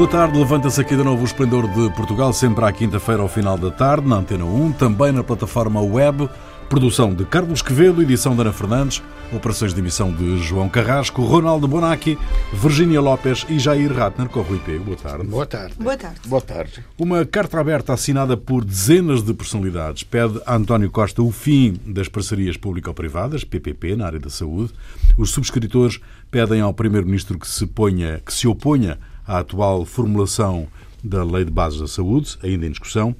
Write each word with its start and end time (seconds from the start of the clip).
Boa 0.00 0.08
tarde, 0.08 0.38
levanta-se 0.38 0.80
aqui 0.80 0.96
de 0.96 1.04
novo 1.04 1.20
o 1.20 1.26
Esplendor 1.26 1.68
de 1.68 1.94
Portugal, 1.94 2.32
sempre 2.32 2.64
à 2.64 2.72
quinta-feira 2.72 3.20
ao 3.20 3.28
final 3.28 3.58
da 3.58 3.70
tarde, 3.70 4.08
na 4.08 4.16
Antena 4.16 4.46
1, 4.46 4.72
também 4.72 5.12
na 5.12 5.22
plataforma 5.22 5.82
web. 5.82 6.26
Produção 6.70 7.12
de 7.12 7.26
Carlos 7.26 7.60
Quevedo, 7.60 8.00
edição 8.00 8.34
de 8.34 8.40
Ana 8.40 8.50
Fernandes, 8.50 9.02
operações 9.30 9.74
de 9.74 9.80
emissão 9.80 10.10
de 10.10 10.38
João 10.38 10.70
Carrasco, 10.70 11.22
Ronaldo 11.22 11.68
Bonacci, 11.68 12.16
Virgínia 12.50 12.98
Lopes 12.98 13.44
e 13.50 13.58
Jair 13.58 13.92
Ratner 13.92 14.30
com 14.30 14.40
Rui 14.40 14.58
Pego. 14.60 14.84
Boa 14.84 14.96
tarde. 14.96 15.26
Boa 15.26 15.46
tarde. 15.46 15.74
Boa 15.78 15.96
tarde. 15.98 16.20
Boa 16.24 16.40
tarde. 16.40 16.84
Uma 16.98 17.26
carta 17.26 17.60
aberta 17.60 17.92
assinada 17.92 18.38
por 18.38 18.64
dezenas 18.64 19.22
de 19.22 19.34
personalidades 19.34 20.02
pede 20.02 20.40
a 20.46 20.56
António 20.56 20.90
Costa 20.90 21.20
o 21.20 21.30
fim 21.30 21.78
das 21.84 22.08
parcerias 22.08 22.56
público-privadas, 22.56 23.44
PPP, 23.44 23.96
na 23.96 24.06
área 24.06 24.18
da 24.18 24.30
saúde. 24.30 24.72
Os 25.18 25.30
subscritores 25.30 26.00
pedem 26.30 26.62
ao 26.62 26.72
Primeiro-Ministro 26.72 27.38
que 27.38 27.46
se, 27.46 27.66
ponha, 27.66 28.18
que 28.24 28.32
se 28.32 28.48
oponha 28.48 28.98
à 29.30 29.38
atual 29.38 29.84
formulação 29.84 30.66
da 31.04 31.22
Lei 31.22 31.44
de 31.44 31.52
Bases 31.52 31.78
da 31.78 31.86
Saúde, 31.86 32.36
ainda 32.42 32.66
em 32.66 32.70
discussão, 32.70 33.14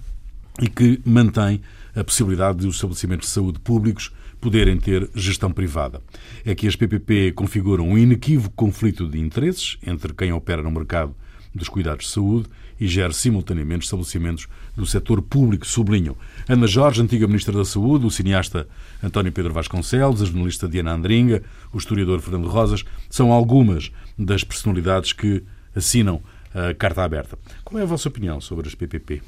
e 0.61 0.69
que 0.69 1.01
mantém 1.05 1.61
a 1.95 2.03
possibilidade 2.03 2.59
de 2.59 2.67
os 2.67 2.75
estabelecimentos 2.75 3.29
de 3.29 3.33
saúde 3.33 3.61
públicos 3.61 4.11
poderem 4.41 4.77
ter 4.77 5.09
gestão 5.15 5.53
privada. 5.53 6.03
É 6.45 6.53
que 6.53 6.67
as 6.67 6.75
PPP 6.75 7.31
configuram 7.33 7.89
um 7.89 7.97
inequívoco 7.97 8.57
conflito 8.57 9.07
de 9.07 9.21
interesses 9.21 9.79
entre 9.87 10.13
quem 10.13 10.33
opera 10.33 10.63
no 10.63 10.71
mercado 10.73 11.15
dos 11.55 11.69
cuidados 11.69 12.07
de 12.07 12.13
saúde 12.13 12.49
e 12.81 12.89
gera 12.89 13.13
simultaneamente 13.13 13.85
estabelecimentos 13.85 14.49
do 14.77 14.87
setor 14.87 15.23
público, 15.23 15.65
sublinham 15.65 16.17
Ana 16.49 16.67
Jorge, 16.67 17.03
antiga 17.03 17.29
Ministra 17.29 17.57
da 17.57 17.65
Saúde, 17.65 18.07
o 18.07 18.11
cineasta 18.11 18.67
António 19.01 19.31
Pedro 19.31 19.53
Vasconcelos, 19.53 20.23
a 20.23 20.25
jornalista 20.25 20.69
Diana 20.69 20.93
Andringa, 20.93 21.43
o 21.73 21.79
historiador 21.79 22.21
Fernando 22.21 22.49
Rosas, 22.49 22.85
são 23.09 23.31
algumas 23.31 23.93
das 24.19 24.43
personalidades 24.43 25.13
que 25.13 25.45
assinam 25.75 26.23
a 26.55 26.75
carta 26.75 27.03
aberta. 27.03 27.39
Qual 27.65 27.79
é 27.79 27.83
a 27.83 27.87
vossa 27.87 28.09
opinião 28.09 28.41
sobre 28.41 28.69
as 28.69 28.75
PPP? 28.75 29.23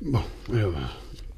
Bom, 0.00 0.24
eu, 0.48 0.74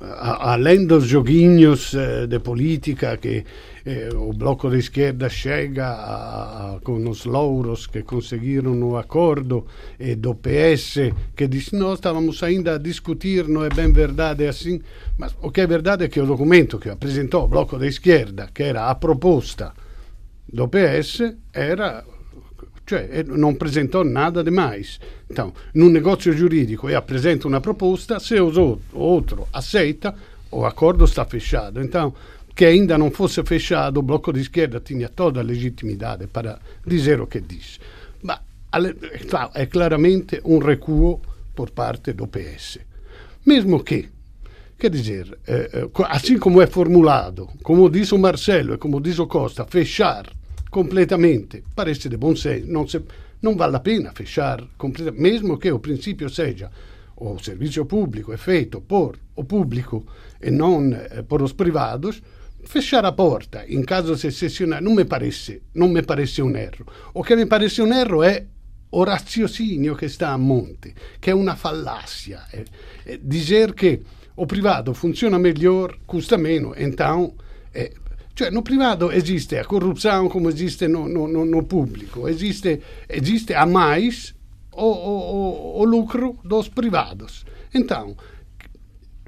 além 0.03 0.87
dos 0.87 1.05
joguinhos 1.05 1.95
eh, 1.95 2.27
de 2.27 2.39
política 2.41 3.17
que 3.17 3.45
eh, 3.85 4.09
o 4.15 4.33
Bloco 4.33 4.69
de 4.69 4.79
Esquerda 4.79 5.29
chega 5.29 5.87
a, 5.87 6.75
a, 6.75 6.81
com 6.81 7.09
os 7.09 7.25
louros 7.25 7.87
que 7.87 8.03
conseguiram 8.03 8.75
no 8.75 8.97
acordo 8.97 9.67
e 9.99 10.17
do 10.17 10.35
PS 10.35 11.13
que 11.37 11.47
diz 11.47 11.71
nós 11.73 11.99
estávamos 11.99 12.43
ainda 12.43 12.75
a 12.75 12.79
discutir, 12.79 13.47
não 13.47 13.65
é 13.65 13.69
bem 13.69 13.93
verdade 13.93 14.47
assim, 14.47 14.81
mas 15.17 15.37
o 15.41 15.51
que 15.51 15.61
é 15.61 15.67
verdade 15.67 16.05
é 16.05 16.09
que 16.09 16.21
o 16.21 16.27
documento 16.27 16.79
que 16.79 16.89
apresentou 16.89 17.45
o 17.45 17.49
Bloco 17.49 17.79
de 17.79 17.87
Esquerda, 17.87 18.49
que 18.53 18.65
era 18.65 18.91
a 18.91 18.95
proposta 18.95 19.73
do 20.53 20.69
PS, 20.69 21.35
era 21.53 22.05
cioè 22.85 23.23
non 23.25 23.57
presentò 23.57 24.03
nada 24.03 24.43
demais. 24.43 24.99
Então, 25.29 25.53
num 25.75 25.89
negócio 25.89 26.33
jurídico 26.33 26.89
e 26.89 26.95
apresenta 26.95 27.47
uma 27.47 27.61
proposta, 27.61 28.19
se 28.19 28.39
o 28.39 28.81
outro 28.93 29.47
aceita, 29.53 30.15
o 30.51 30.65
acordo 30.65 31.05
está 31.05 31.25
fechado. 31.25 31.81
Então, 31.81 32.15
que 32.55 32.65
ainda 32.67 32.99
não 32.99 33.11
fosse 33.11 33.43
fechado, 33.45 33.99
o 33.99 34.03
bloco 34.03 34.33
de 34.33 34.41
esquerda 34.41 34.81
tinha 34.81 35.09
toda 35.09 35.41
a 35.41 35.45
legitimidade 35.45 36.27
para 36.27 36.59
dizer 36.87 37.21
o 37.21 37.27
que 37.27 37.41
diz. 37.41 37.81
Mas 38.23 38.41
é 39.55 39.67
claramente 39.67 40.41
um 40.45 40.59
recuo 40.59 41.21
por 41.55 41.71
parte 41.71 42.13
do 42.13 42.27
PS. 42.27 42.79
Mesmo 43.47 43.83
que, 43.83 44.09
quer 44.79 44.91
dizer, 44.91 45.39
eh, 45.47 45.89
assim 46.09 46.39
como 46.39 46.61
é 46.61 46.67
formulado, 46.67 47.49
como 47.63 47.89
diz 47.89 48.13
o 48.13 48.19
Marcelo 48.19 48.75
e 48.75 48.79
como 48.79 49.01
diz 49.01 49.19
o 49.19 49.27
Costa, 49.27 49.65
fechar 49.65 50.27
completamente. 50.73 51.63
Parece 51.77 52.09
de 52.09 52.17
bom 52.17 52.35
senso. 52.35 52.67
Não, 52.67 52.89
se, 52.89 53.01
não 53.43 53.55
vale 53.55 53.77
a 53.77 53.81
pena 53.81 54.13
fechar 54.13 54.59
completamente, 54.77 55.23
mesmo 55.23 55.59
que 55.59 55.71
o 55.71 55.79
princípio 55.79 56.29
seja 56.29 56.71
o 57.15 57.39
serviço 57.39 57.85
público 57.85 58.33
é 58.33 58.37
feito 58.37 58.81
por 58.81 59.17
o 59.37 59.45
público 59.45 60.05
e 60.41 60.51
não 60.51 60.93
eh, 60.93 61.23
por 61.23 61.41
os 61.43 61.53
privados, 61.53 62.21
fechar 62.65 63.05
a 63.05 63.13
porta 63.13 63.65
em 63.69 63.83
caso 63.83 64.15
de 64.15 64.21
secessionar 64.21 64.83
não 64.83 64.95
me 64.95 65.05
parece, 65.05 65.63
não 65.75 65.89
me 65.89 66.03
parece 66.03 66.43
um 66.43 66.57
erro. 66.57 66.87
O 67.15 67.23
que 67.23 67.37
me 67.37 67.47
parece 67.47 67.81
um 67.83 67.93
erro 67.93 68.25
é 68.25 68.47
o 68.91 69.05
raciocínio 69.05 69.97
que 69.97 70.07
está 70.07 70.33
a 70.33 70.39
monte, 70.39 70.95
que 71.21 71.31
é 71.31 71.35
uma 71.35 71.55
falácia. 71.55 72.41
Dizer 73.23 73.73
que 73.75 74.01
o 74.37 74.47
privado 74.47 74.93
funciona 74.93 75.39
melhor, 75.39 75.97
custa 76.07 76.37
menos, 76.37 76.75
então 76.79 77.35
é, 77.73 77.93
cioè, 78.35 78.51
no 78.51 78.63
privado 78.63 79.11
esiste 79.11 79.59
a 79.59 79.67
corruzione 79.67 80.29
come 80.29 80.51
esiste 80.51 80.87
no, 80.87 81.07
no, 81.07 81.27
no, 81.27 81.45
no 81.45 81.65
público. 81.65 82.27
Esiste, 82.27 82.81
esiste 83.07 83.53
a 83.53 83.67
mais 83.67 84.35
o, 84.73 84.87
o, 84.87 85.81
o, 85.81 85.85
lucro 85.85 86.39
dos 86.43 86.69
privados. 86.71 87.45
Então, 87.75 88.17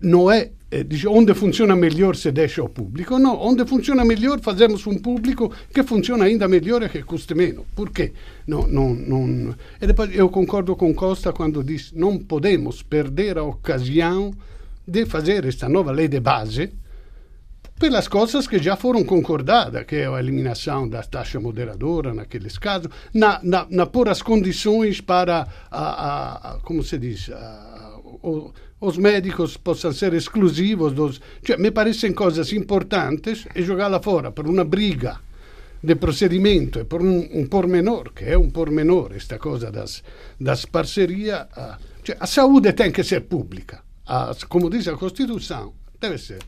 não 0.01 0.31
é 0.31 0.53
eh, 0.71 0.87
onde 1.07 1.35
funziona 1.35 1.77
melhor 1.77 2.17
se 2.17 2.33
deixa 2.33 2.63
o 2.63 2.71
público, 2.71 3.19
no, 3.19 3.35
onde 3.35 3.67
funziona 3.67 4.07
melhor 4.07 4.41
fazemos 4.41 4.87
um 4.87 4.99
público 4.99 5.53
que 5.73 5.83
funciona 5.83 6.25
ainda 6.25 6.49
melhor 6.49 6.83
e 6.83 6.89
que 6.89 7.03
custe 7.03 7.35
meno. 7.35 7.67
Perché? 7.77 8.13
No, 8.47 8.67
no, 8.67 8.95
non... 8.95 9.55
E 9.83 10.17
eu 10.17 10.31
concordo 10.31 10.77
com 10.77 10.95
Costa 10.95 11.35
quando 11.35 11.63
diz 11.63 11.93
não 11.93 12.19
podemos 12.19 12.83
perder 12.83 13.37
a 13.37 13.43
ocasião 13.43 14.33
de 14.87 15.05
fazer 15.05 15.45
esta 15.45 15.69
nova 15.69 15.93
lei 15.93 16.09
de 16.09 16.21
base 16.21 16.84
pelas 17.79 18.09
coisas 18.09 18.47
que 18.47 18.59
já 18.59 18.77
foram 18.77 19.05
concordadas, 19.05 19.85
que 19.85 19.97
é 19.97 20.07
a 20.07 20.19
eliminação 20.19 20.89
da 20.89 21.03
taxa 21.03 21.41
moderadora 21.41 22.15
naqueles 22.15 22.57
casos, 22.57 22.91
na, 23.13 23.41
na, 23.43 23.67
na 23.69 23.87
pôr 23.87 24.09
as 24.09 24.23
condições 24.23 25.01
para, 25.01 25.47
a, 25.71 25.81
a, 25.81 26.53
a 26.53 26.59
como 26.61 26.83
se 26.83 26.99
diz, 26.99 27.31
a, 27.31 27.99
o, 28.23 28.53
os 28.81 28.97
médicos 28.97 29.57
possam 29.57 29.93
ser 29.93 30.15
exclusivos 30.15 30.93
dos... 30.93 31.21
Cioè, 31.43 31.57
me 31.59 31.71
parecem 31.71 32.13
coisas 32.13 32.53
importantes 32.53 33.47
e 33.55 33.63
jogá-la 33.63 34.01
fora 34.01 34.31
por 34.31 34.47
uma 34.47 34.65
briga 34.65 35.21
de 35.83 35.97
procedimento 35.97 36.79
e 36.81 36.85
por 36.85 37.03
um, 37.03 37.29
um 37.33 37.47
pormenor, 37.47 38.13
que 38.13 38.25
é 38.25 38.39
um 38.39 38.51
pormenor, 38.51 39.13
esta 39.15 39.39
coisa 39.39 39.71
das, 39.71 40.03
das 40.41 40.65
parcerias. 40.67 41.47
Cioè, 42.05 42.17
a 42.21 42.27
saúde 42.27 42.73
tem 42.73 42.93
que 42.93 43.03
ser 43.03 43.23
pública. 43.23 43.83
A, 44.07 44.35
como 44.49 44.71
diz 44.71 44.87
a 44.89 44.97
Constituição, 44.97 45.73
deve 45.99 46.19
ser 46.19 46.39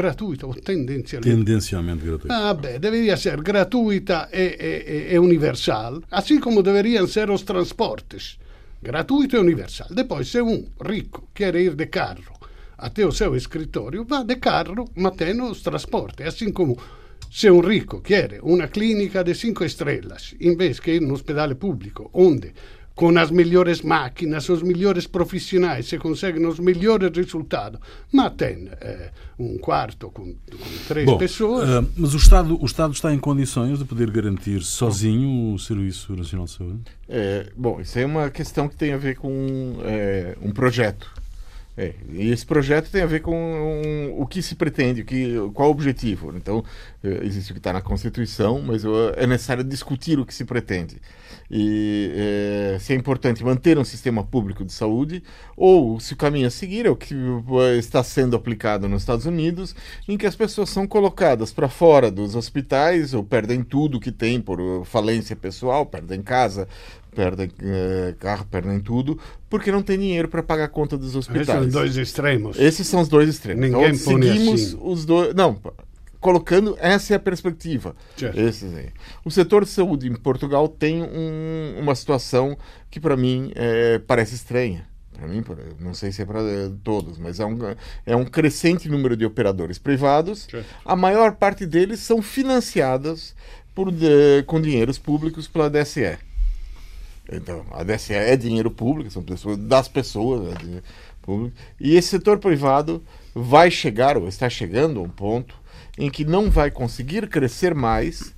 gratuita 0.00 0.46
o 0.46 0.54
tendenzialmente. 0.54 1.34
Tendencialmente 1.34 2.04
gratuita. 2.04 2.34
Ah, 2.34 2.54
beh, 2.54 2.78
deveria 2.78 3.16
ser 3.16 3.38
gratuita 3.50 4.28
e, 4.32 4.46
e, 4.68 5.14
e, 5.14 5.18
universal, 5.18 6.02
assim 6.10 6.38
como 6.38 6.62
deveriam 6.62 7.06
ser 7.06 7.30
os 7.30 7.42
transportes. 7.42 8.38
Gratuito 8.82 9.36
e 9.36 9.38
universal. 9.38 9.88
Depois, 9.90 10.28
se 10.28 10.40
um 10.42 10.58
rico 10.92 11.28
quer 11.34 11.54
ir 11.56 11.74
de 11.74 11.86
carro 11.86 12.34
até 12.76 13.02
o 13.06 13.10
seu 13.10 13.34
escritório, 13.34 14.04
vá 14.04 14.22
de 14.22 14.36
carro, 14.36 14.84
mas 14.94 15.16
tem 15.16 15.40
os 15.40 15.62
transportes. 15.62 16.26
Assim 16.26 16.52
como 16.52 16.76
se 17.30 17.50
um 17.50 17.60
rico 17.60 18.00
quer 18.02 18.38
uma 18.42 18.68
clínica 18.68 19.24
de 19.24 19.34
cinco 19.34 19.64
estrelas, 19.64 20.34
em 20.38 20.54
vez 20.54 20.78
que 20.78 20.92
ir 20.96 21.00
no 21.00 21.14
hospital 21.14 21.54
público, 21.56 22.10
onde 22.12 22.52
com 22.96 23.16
as 23.18 23.30
melhores 23.30 23.82
máquinas, 23.82 24.48
os 24.48 24.62
melhores 24.62 25.06
profissionais, 25.06 25.86
se 25.86 25.98
conseguem 25.98 26.46
os 26.46 26.58
melhores 26.58 27.14
resultados. 27.14 27.78
Mas 28.10 28.32
tem 28.32 28.70
eh, 28.80 29.10
um 29.38 29.58
quarto 29.58 30.10
com, 30.10 30.32
com 30.32 30.78
três 30.88 31.04
Bom, 31.04 31.18
pessoas. 31.18 31.68
Uh, 31.68 31.90
mas 31.94 32.14
o 32.14 32.16
Estado, 32.16 32.58
o 32.58 32.64
Estado 32.64 32.94
está 32.94 33.12
em 33.12 33.18
condições 33.18 33.78
de 33.78 33.84
poder 33.84 34.10
garantir 34.10 34.62
sozinho 34.62 35.52
o 35.52 35.58
Serviço 35.58 36.16
Nacional 36.16 36.46
de 36.46 36.52
Saúde? 36.52 36.80
É, 37.06 37.52
bom, 37.54 37.82
isso 37.82 37.98
é 37.98 38.06
uma 38.06 38.30
questão 38.30 38.66
que 38.66 38.74
tem 38.74 38.94
a 38.94 38.96
ver 38.96 39.16
com 39.16 39.76
é, 39.84 40.34
um 40.40 40.50
projeto. 40.50 41.12
É, 41.76 41.92
e 42.10 42.30
esse 42.30 42.46
projeto 42.46 42.90
tem 42.90 43.02
a 43.02 43.06
ver 43.06 43.20
com 43.20 43.36
um, 43.36 44.20
o 44.20 44.26
que 44.26 44.40
se 44.40 44.54
pretende, 44.54 45.02
o 45.02 45.04
que, 45.04 45.34
qual 45.52 45.68
o 45.68 45.72
objetivo. 45.72 46.32
Então, 46.34 46.64
é, 47.04 47.24
existe 47.24 47.50
o 47.50 47.54
que 47.54 47.60
está 47.60 47.72
na 47.72 47.82
Constituição, 47.82 48.62
mas 48.62 48.82
é 49.16 49.26
necessário 49.26 49.62
discutir 49.62 50.18
o 50.18 50.24
que 50.24 50.34
se 50.34 50.44
pretende 50.44 51.00
e 51.50 52.12
é, 52.14 52.78
se 52.80 52.92
é 52.92 52.96
importante 52.96 53.44
manter 53.44 53.78
um 53.78 53.84
sistema 53.84 54.24
público 54.24 54.64
de 54.64 54.72
saúde 54.72 55.22
ou 55.56 56.00
se 56.00 56.12
o 56.12 56.16
caminho 56.16 56.46
a 56.46 56.50
seguir 56.50 56.86
é 56.86 56.90
o 56.90 56.96
que 56.96 57.14
eh, 57.14 57.78
está 57.78 58.02
sendo 58.02 58.36
aplicado 58.36 58.88
nos 58.88 59.02
Estados 59.02 59.26
Unidos, 59.26 59.74
em 60.08 60.16
que 60.16 60.26
as 60.26 60.34
pessoas 60.34 60.70
são 60.70 60.86
colocadas 60.86 61.52
para 61.52 61.68
fora 61.68 62.10
dos 62.10 62.34
hospitais 62.34 63.14
ou 63.14 63.22
perdem 63.22 63.62
tudo 63.62 64.00
que 64.00 64.10
tem 64.10 64.40
por 64.40 64.84
falência 64.84 65.36
pessoal, 65.36 65.86
perdem 65.86 66.20
casa, 66.22 66.68
perdem 67.16 67.50
eh, 67.62 68.14
carro, 68.20 68.46
perdem 68.50 68.78
tudo, 68.78 69.18
porque 69.48 69.72
não 69.72 69.82
tem 69.82 69.98
dinheiro 69.98 70.28
para 70.28 70.42
pagar 70.42 70.64
a 70.64 70.68
conta 70.68 70.98
dos 70.98 71.16
hospitais. 71.16 71.48
Esses 71.48 71.54
são 71.54 71.66
os 71.66 71.72
dois 71.72 71.96
extremos. 71.96 72.58
Esses 72.58 72.86
são 72.86 73.00
os 73.00 73.08
dois 73.08 73.28
extremos. 73.30 73.62
Ninguém 73.62 73.94
então, 73.94 73.96
seguimos 73.96 74.62
assim. 74.62 74.78
os 74.82 75.06
dois. 75.06 75.34
Não, 75.34 75.58
colocando 76.20 76.76
essa 76.78 77.14
é 77.14 77.16
a 77.16 77.20
perspectiva. 77.20 77.96
O 79.24 79.30
setor 79.30 79.64
de 79.64 79.70
saúde 79.70 80.06
em 80.06 80.14
Portugal 80.14 80.68
tem 80.68 81.02
um, 81.02 81.80
uma 81.80 81.94
situação 81.94 82.56
que 82.90 83.00
para 83.00 83.16
mim 83.16 83.50
é, 83.54 83.98
parece 83.98 84.34
estranha. 84.34 84.86
Para 85.14 85.26
mim, 85.26 85.42
não 85.80 85.94
sei 85.94 86.12
se 86.12 86.20
é 86.20 86.26
para 86.26 86.42
é, 86.42 86.70
todos, 86.84 87.16
mas 87.16 87.40
é 87.40 87.46
um, 87.46 87.58
é 88.04 88.14
um 88.14 88.26
crescente 88.26 88.86
número 88.86 89.16
de 89.16 89.24
operadores 89.24 89.78
privados. 89.78 90.46
A 90.84 90.94
maior 90.94 91.36
parte 91.36 91.64
deles 91.64 92.00
são 92.00 92.20
financiadas 92.20 93.34
por, 93.74 93.90
de, 93.90 94.42
com 94.46 94.60
dinheiros 94.60 94.98
públicos 94.98 95.48
pela 95.48 95.70
DSE. 95.70 96.18
Então, 97.30 97.64
a 97.72 97.82
DSE 97.82 98.12
é 98.12 98.36
dinheiro 98.36 98.70
público, 98.70 99.10
são 99.10 99.22
pessoas 99.22 99.56
das 99.58 99.88
pessoas, 99.88 100.52
é 100.52 100.58
dinheiro 100.58 100.84
público. 101.20 101.56
E 101.80 101.96
esse 101.96 102.08
setor 102.08 102.38
privado 102.38 103.02
vai 103.34 103.70
chegar, 103.70 104.16
ou 104.16 104.28
está 104.28 104.48
chegando 104.48 105.00
a 105.00 105.02
um 105.02 105.08
ponto, 105.08 105.54
em 105.98 106.10
que 106.10 106.24
não 106.24 106.50
vai 106.50 106.70
conseguir 106.70 107.28
crescer 107.28 107.74
mais 107.74 108.34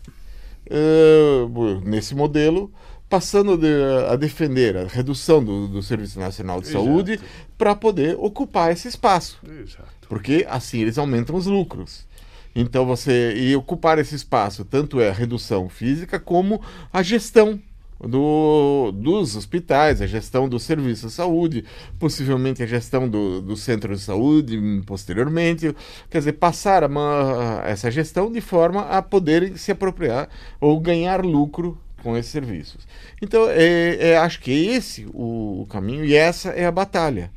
uh, 0.70 1.80
nesse 1.84 2.14
modelo, 2.14 2.72
passando 3.08 3.56
de, 3.56 3.68
a 4.10 4.16
defender 4.16 4.76
a 4.76 4.86
redução 4.86 5.42
do, 5.42 5.66
do 5.66 5.82
Serviço 5.82 6.18
Nacional 6.18 6.60
de 6.60 6.68
Exato. 6.68 6.84
Saúde 6.84 7.20
para 7.56 7.74
poder 7.74 8.16
ocupar 8.18 8.72
esse 8.72 8.88
espaço. 8.88 9.38
Exato. 9.44 10.08
Porque 10.08 10.46
assim 10.48 10.80
eles 10.80 10.98
aumentam 10.98 11.36
os 11.36 11.46
lucros. 11.46 12.06
Então 12.54 12.86
você 12.86 13.34
e 13.36 13.54
ocupar 13.56 13.98
esse 13.98 14.14
espaço 14.14 14.64
tanto 14.64 15.00
é 15.00 15.08
a 15.08 15.12
redução 15.12 15.68
física 15.68 16.18
como 16.18 16.60
a 16.92 17.02
gestão 17.02 17.60
do, 18.00 18.92
dos 18.92 19.36
hospitais, 19.36 20.00
a 20.00 20.06
gestão 20.06 20.48
do 20.48 20.58
serviço 20.58 21.08
de 21.08 21.12
saúde, 21.12 21.64
possivelmente 21.98 22.62
a 22.62 22.66
gestão 22.66 23.08
do, 23.08 23.40
do 23.40 23.56
centro 23.56 23.94
de 23.94 24.00
saúde 24.00 24.82
posteriormente. 24.86 25.74
Quer 26.10 26.18
dizer, 26.18 26.32
passar 26.34 26.84
uma, 26.84 27.62
essa 27.64 27.90
gestão 27.90 28.30
de 28.30 28.40
forma 28.40 28.82
a 28.82 29.02
poder 29.02 29.58
se 29.58 29.72
apropriar 29.72 30.28
ou 30.60 30.78
ganhar 30.80 31.24
lucro 31.24 31.78
com 32.02 32.16
esses 32.16 32.30
serviços. 32.30 32.86
Então, 33.20 33.48
é, 33.48 34.10
é, 34.10 34.18
acho 34.18 34.40
que 34.40 34.50
é 34.50 34.76
esse 34.76 35.06
o, 35.12 35.62
o 35.62 35.66
caminho 35.66 36.04
e 36.04 36.14
essa 36.14 36.50
é 36.50 36.64
a 36.64 36.72
batalha. 36.72 37.30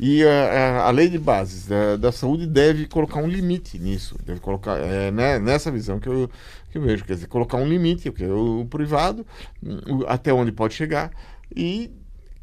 E 0.00 0.24
a, 0.24 0.84
a, 0.84 0.90
lei 0.90 1.08
de 1.08 1.18
bases 1.18 1.66
da, 1.66 1.96
da, 1.96 2.12
saúde 2.12 2.46
deve 2.46 2.86
colocar 2.86 3.18
um 3.18 3.26
limite 3.26 3.80
nisso, 3.80 4.16
deve 4.24 4.38
colocar 4.38 4.78
é, 4.78 5.10
né, 5.10 5.40
nessa 5.40 5.72
visão 5.72 5.98
que 5.98 6.08
eu, 6.08 6.30
que 6.70 6.78
eu 6.78 6.82
vejo, 6.82 7.04
quer 7.04 7.14
dizer, 7.14 7.26
colocar 7.26 7.56
um 7.56 7.68
limite, 7.68 8.10
porque 8.10 8.24
o, 8.26 8.60
o 8.60 8.66
privado, 8.66 9.26
até 10.06 10.32
onde 10.32 10.52
pode 10.52 10.74
chegar, 10.74 11.10
e 11.54 11.90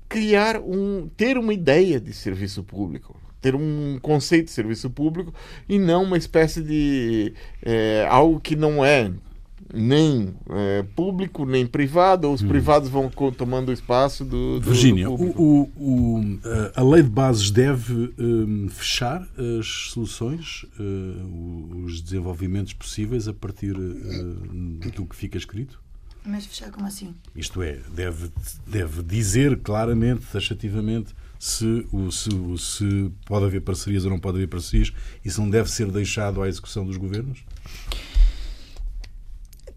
criar 0.07 0.59
um, 0.59 1.09
ter 1.15 1.37
uma 1.37 1.53
ideia 1.53 1.99
de 1.99 2.13
serviço 2.13 2.63
público, 2.63 3.19
ter 3.41 3.55
um 3.55 3.99
conceito 4.01 4.45
de 4.45 4.51
serviço 4.51 4.89
público 4.89 5.33
e 5.69 5.77
não 5.77 6.03
uma 6.03 6.17
espécie 6.17 6.61
de 6.61 7.33
é, 7.61 8.07
algo 8.09 8.39
que 8.39 8.55
não 8.55 8.83
é 8.83 9.11
nem 9.75 10.33
é, 10.49 10.83
público 10.95 11.45
nem 11.45 11.65
privado, 11.67 12.31
os 12.31 12.41
hum. 12.41 12.47
privados 12.47 12.89
vão 12.89 13.09
tomando 13.37 13.69
o 13.69 13.73
espaço 13.73 14.23
do. 14.23 14.59
do 14.59 14.71
Virgínia, 14.71 15.09
o, 15.09 15.13
o, 15.13 15.71
o, 15.77 16.39
a 16.75 16.83
lei 16.83 17.03
de 17.03 17.09
bases 17.09 17.51
deve 17.51 18.13
um, 18.17 18.67
fechar 18.69 19.27
as 19.59 19.67
soluções, 19.91 20.65
uh, 20.79 21.83
os 21.83 22.01
desenvolvimentos 22.01 22.73
possíveis 22.73 23.27
a 23.27 23.33
partir 23.33 23.75
uh, 23.77 24.91
do 24.95 25.05
que 25.05 25.15
fica 25.15 25.37
escrito? 25.37 25.79
Mas 26.25 26.45
fechar 26.45 26.71
como 26.71 26.87
assim? 26.87 27.13
Isto 27.35 27.61
é, 27.61 27.79
deve, 27.93 28.31
deve 28.65 29.03
dizer 29.03 29.59
claramente, 29.59 30.25
taxativamente, 30.31 31.13
se, 31.37 31.85
o, 31.91 32.11
se, 32.11 32.29
se 32.57 33.11
pode 33.25 33.45
haver 33.45 33.61
parcerias 33.61 34.05
ou 34.05 34.09
não 34.09 34.19
pode 34.19 34.37
haver 34.37 34.47
parcerias, 34.47 34.91
isso 35.23 35.39
não 35.39 35.49
deve 35.49 35.69
ser 35.69 35.91
deixado 35.91 36.41
à 36.41 36.47
execução 36.47 36.83
dos 36.83 36.97
governos? 36.97 37.43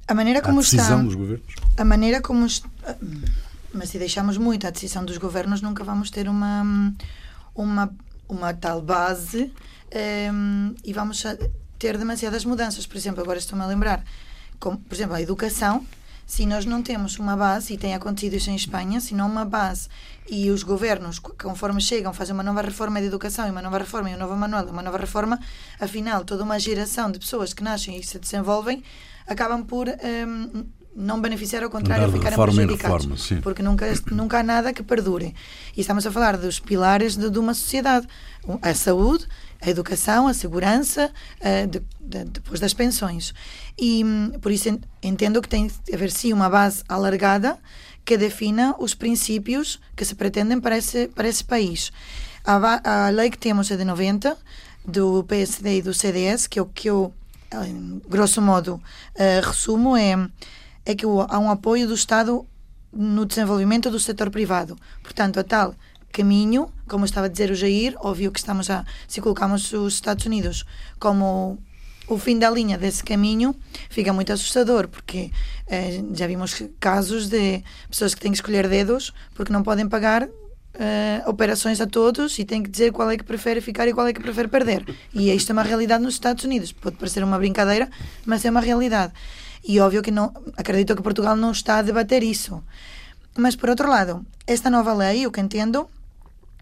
A 0.09 0.15
maneira 0.15 0.41
como 0.41 0.59
a 0.59 0.63
decisão 0.63 0.85
está, 0.85 1.03
dos 1.03 1.15
governos? 1.15 1.55
A 1.77 1.85
maneira 1.85 2.23
como. 2.23 2.47
Mas 3.75 3.91
se 3.91 3.99
deixarmos 3.99 4.39
muito 4.39 4.67
a 4.67 4.71
decisão 4.71 5.05
dos 5.05 5.19
governos, 5.19 5.61
nunca 5.61 5.85
vamos 5.85 6.11
ter 6.11 6.29
uma, 6.29 6.95
uma, 7.55 7.95
uma 8.27 8.55
tal 8.55 8.81
base 8.81 9.45
um, 9.45 10.71
ehm, 10.71 10.75
e 10.83 10.93
vamos 10.95 11.23
ter 11.79 11.99
demasiadas 11.99 12.47
mudanças. 12.47 12.87
Por 12.87 12.97
exemplo, 12.97 13.23
agora 13.23 13.39
estou-me 13.39 13.63
a 13.63 13.67
lembrar, 13.67 14.03
como, 14.59 14.79
por 14.79 14.95
exemplo, 14.95 15.15
a 15.15 15.21
educação. 15.21 15.87
Se 16.29 16.45
nós 16.45 16.67
não 16.67 16.83
temos 16.83 17.19
uma 17.19 17.35
base, 17.35 17.73
e 17.73 17.79
tem 17.79 17.95
acontecido 17.95 18.35
isso 18.35 18.51
em 18.51 18.55
Espanha, 18.55 19.01
se 19.01 19.15
não 19.15 19.27
uma 19.27 19.47
base 19.47 19.89
e 20.31 20.51
os 20.51 20.63
governos, 20.63 21.19
conforme 21.19 21.81
chegam, 21.81 22.13
fazem 22.13 22.35
uma 22.35 22.43
nova 22.43 22.61
reforma 22.61 23.01
de 23.01 23.07
educação 23.07 23.47
e 23.47 23.51
uma 23.51 23.63
nova 23.63 23.79
reforma 23.79 24.11
e 24.11 24.15
um 24.15 24.19
novo 24.19 24.37
manual, 24.37 24.67
uma 24.67 24.83
nova 24.83 24.99
reforma, 24.99 25.41
afinal, 25.81 26.27
toda 26.27 26.45
uma 26.45 26.61
geração 26.61 27.11
de 27.11 27.19
pessoas 27.19 27.55
que 27.55 27.65
nascem 27.65 27.97
e 27.97 28.03
se 28.03 28.19
desenvolvem 28.19 28.85
acabam 29.27 29.65
por 29.65 29.89
um, 29.89 30.67
não 30.95 31.19
beneficiar, 31.19 31.63
ao 31.63 31.71
contrário, 31.71 32.13
ficarem 32.13 32.39
prejudicados. 32.39 33.07
Reforma, 33.07 33.43
porque 33.43 33.63
nunca, 33.63 33.87
nunca 34.13 34.41
há 34.41 34.43
nada 34.43 34.75
que 34.75 34.83
perdure. 34.83 35.35
E 35.75 35.81
estamos 35.81 36.07
a 36.07 36.13
falar 36.13 36.37
dos 36.37 36.61
pilares 36.61 37.17
de, 37.17 37.31
de 37.31 37.39
uma 37.39 37.55
sociedade: 37.55 38.07
a 38.61 38.75
saúde, 38.75 39.27
a 39.61 39.69
educação, 39.69 40.29
a 40.29 40.35
segurança, 40.35 41.11
uh, 41.41 41.67
de, 41.67 41.81
de, 42.01 42.25
depois 42.25 42.61
das 42.61 42.75
pensões. 42.75 43.35
E 43.79 44.05
um, 44.05 44.31
por 44.41 44.53
isso 44.53 44.79
entendo 45.03 45.43
que 45.43 45.49
tem 45.49 45.67
de 45.67 45.95
haver 45.95 46.11
sim 46.11 46.33
uma 46.33 46.49
base 46.49 46.83
alargada 46.89 47.59
que 48.05 48.17
defina 48.17 48.75
os 48.79 48.95
princípios 48.95 49.81
que 49.95 50.05
se 50.05 50.15
pretendem 50.15 50.61
para 50.61 50.79
esse, 50.79 51.09
para 51.09 51.29
esse 51.29 51.45
país. 51.45 51.93
A, 52.45 53.07
a 53.07 53.11
lei 53.11 53.31
que 53.31 53.39
temos 53.39 53.71
é 53.71 53.77
de 53.77 53.85
90, 53.85 54.37
do 54.87 55.23
PSD 55.25 55.79
e 55.79 55.83
do 55.83 55.93
CDS, 55.93 56.47
que 56.47 56.59
é 56.59 56.63
o 56.63 56.67
que 56.67 56.89
eu 56.89 57.13
grosso 58.07 58.43
modo, 58.43 58.75
uh, 58.75 59.47
resumo, 59.47 59.97
é, 59.97 60.15
é 60.85 60.95
que 60.95 61.07
há 61.07 61.39
um 61.39 61.51
apoio 61.51 61.87
do 61.87 61.95
Estado 61.95 62.47
no 62.93 63.27
desenvolvimento 63.27 63.91
do 63.91 64.01
setor 64.01 64.31
privado. 64.31 64.77
Portanto, 65.03 65.39
a 65.39 65.45
tal 65.45 65.75
caminho, 66.13 66.71
como 66.89 67.05
estava 67.05 67.27
a 67.27 67.31
dizer 67.31 67.51
o 67.51 67.55
Jair, 67.55 67.95
óbvio 68.01 68.33
que 68.33 68.39
estamos 68.39 68.71
a, 68.71 68.85
se 69.07 69.21
colocamos 69.21 69.73
os 69.73 69.95
Estados 69.95 70.25
Unidos 70.27 70.65
como 70.99 71.59
o 72.09 72.19
fim 72.19 72.39
da 72.39 72.51
linha 72.51 72.79
desse 72.79 73.05
caminho, 73.05 73.55
fica 73.91 74.13
muito 74.13 74.33
assustador, 74.33 74.89
porque 74.89 75.31
eh, 75.67 76.03
já 76.15 76.27
vimos 76.27 76.63
casos 76.81 77.29
de 77.29 77.63
pessoas 77.91 78.15
que 78.15 78.21
têm 78.21 78.33
que 78.33 78.39
escolher 78.39 78.67
dedos 78.67 79.13
porque 79.35 79.53
não 79.53 79.63
podem 79.63 79.87
pagar 79.87 80.27
uh, 80.79 81.29
operações 81.29 81.81
a 81.81 81.87
todos 81.87 82.39
e 82.39 82.45
tem 82.45 82.63
que 82.63 82.71
dizer 82.71 82.93
qual 82.93 83.11
é 83.11 83.17
que 83.17 83.25
prefere 83.25 83.61
ficar 83.61 83.87
e 83.89 83.93
qual 83.93 84.07
é 84.07 84.13
que 84.13 84.21
prefere 84.21 84.49
perder. 84.49 84.85
E 85.13 85.31
isto 85.31 85.51
é 85.51 85.53
uma 85.53 85.63
realidade 85.63 86.03
nos 86.03 86.15
Estados 86.15 86.45
Unidos. 86.45 86.73
Pode 86.73 86.97
parecer 86.97 87.23
uma 87.23 87.39
brincadeira, 87.39 87.91
mas 88.25 88.45
é 88.45 88.51
uma 88.51 88.61
realidade. 88.61 89.13
E 89.67 89.79
óbvio 89.81 90.03
que 90.03 90.11
não, 90.11 90.33
acredito 90.57 90.97
que 90.97 91.03
Portugal 91.03 91.37
não 91.37 91.51
está 91.51 91.79
a 91.79 91.83
debater 91.83 92.23
isso. 92.23 92.63
Mas 93.37 93.55
por 93.55 93.69
outro 93.69 93.89
lado, 93.89 94.25
esta 94.47 94.71
nova 94.71 94.95
lei, 94.95 95.27
o 95.27 95.31
que 95.31 95.41
entendo 95.41 95.89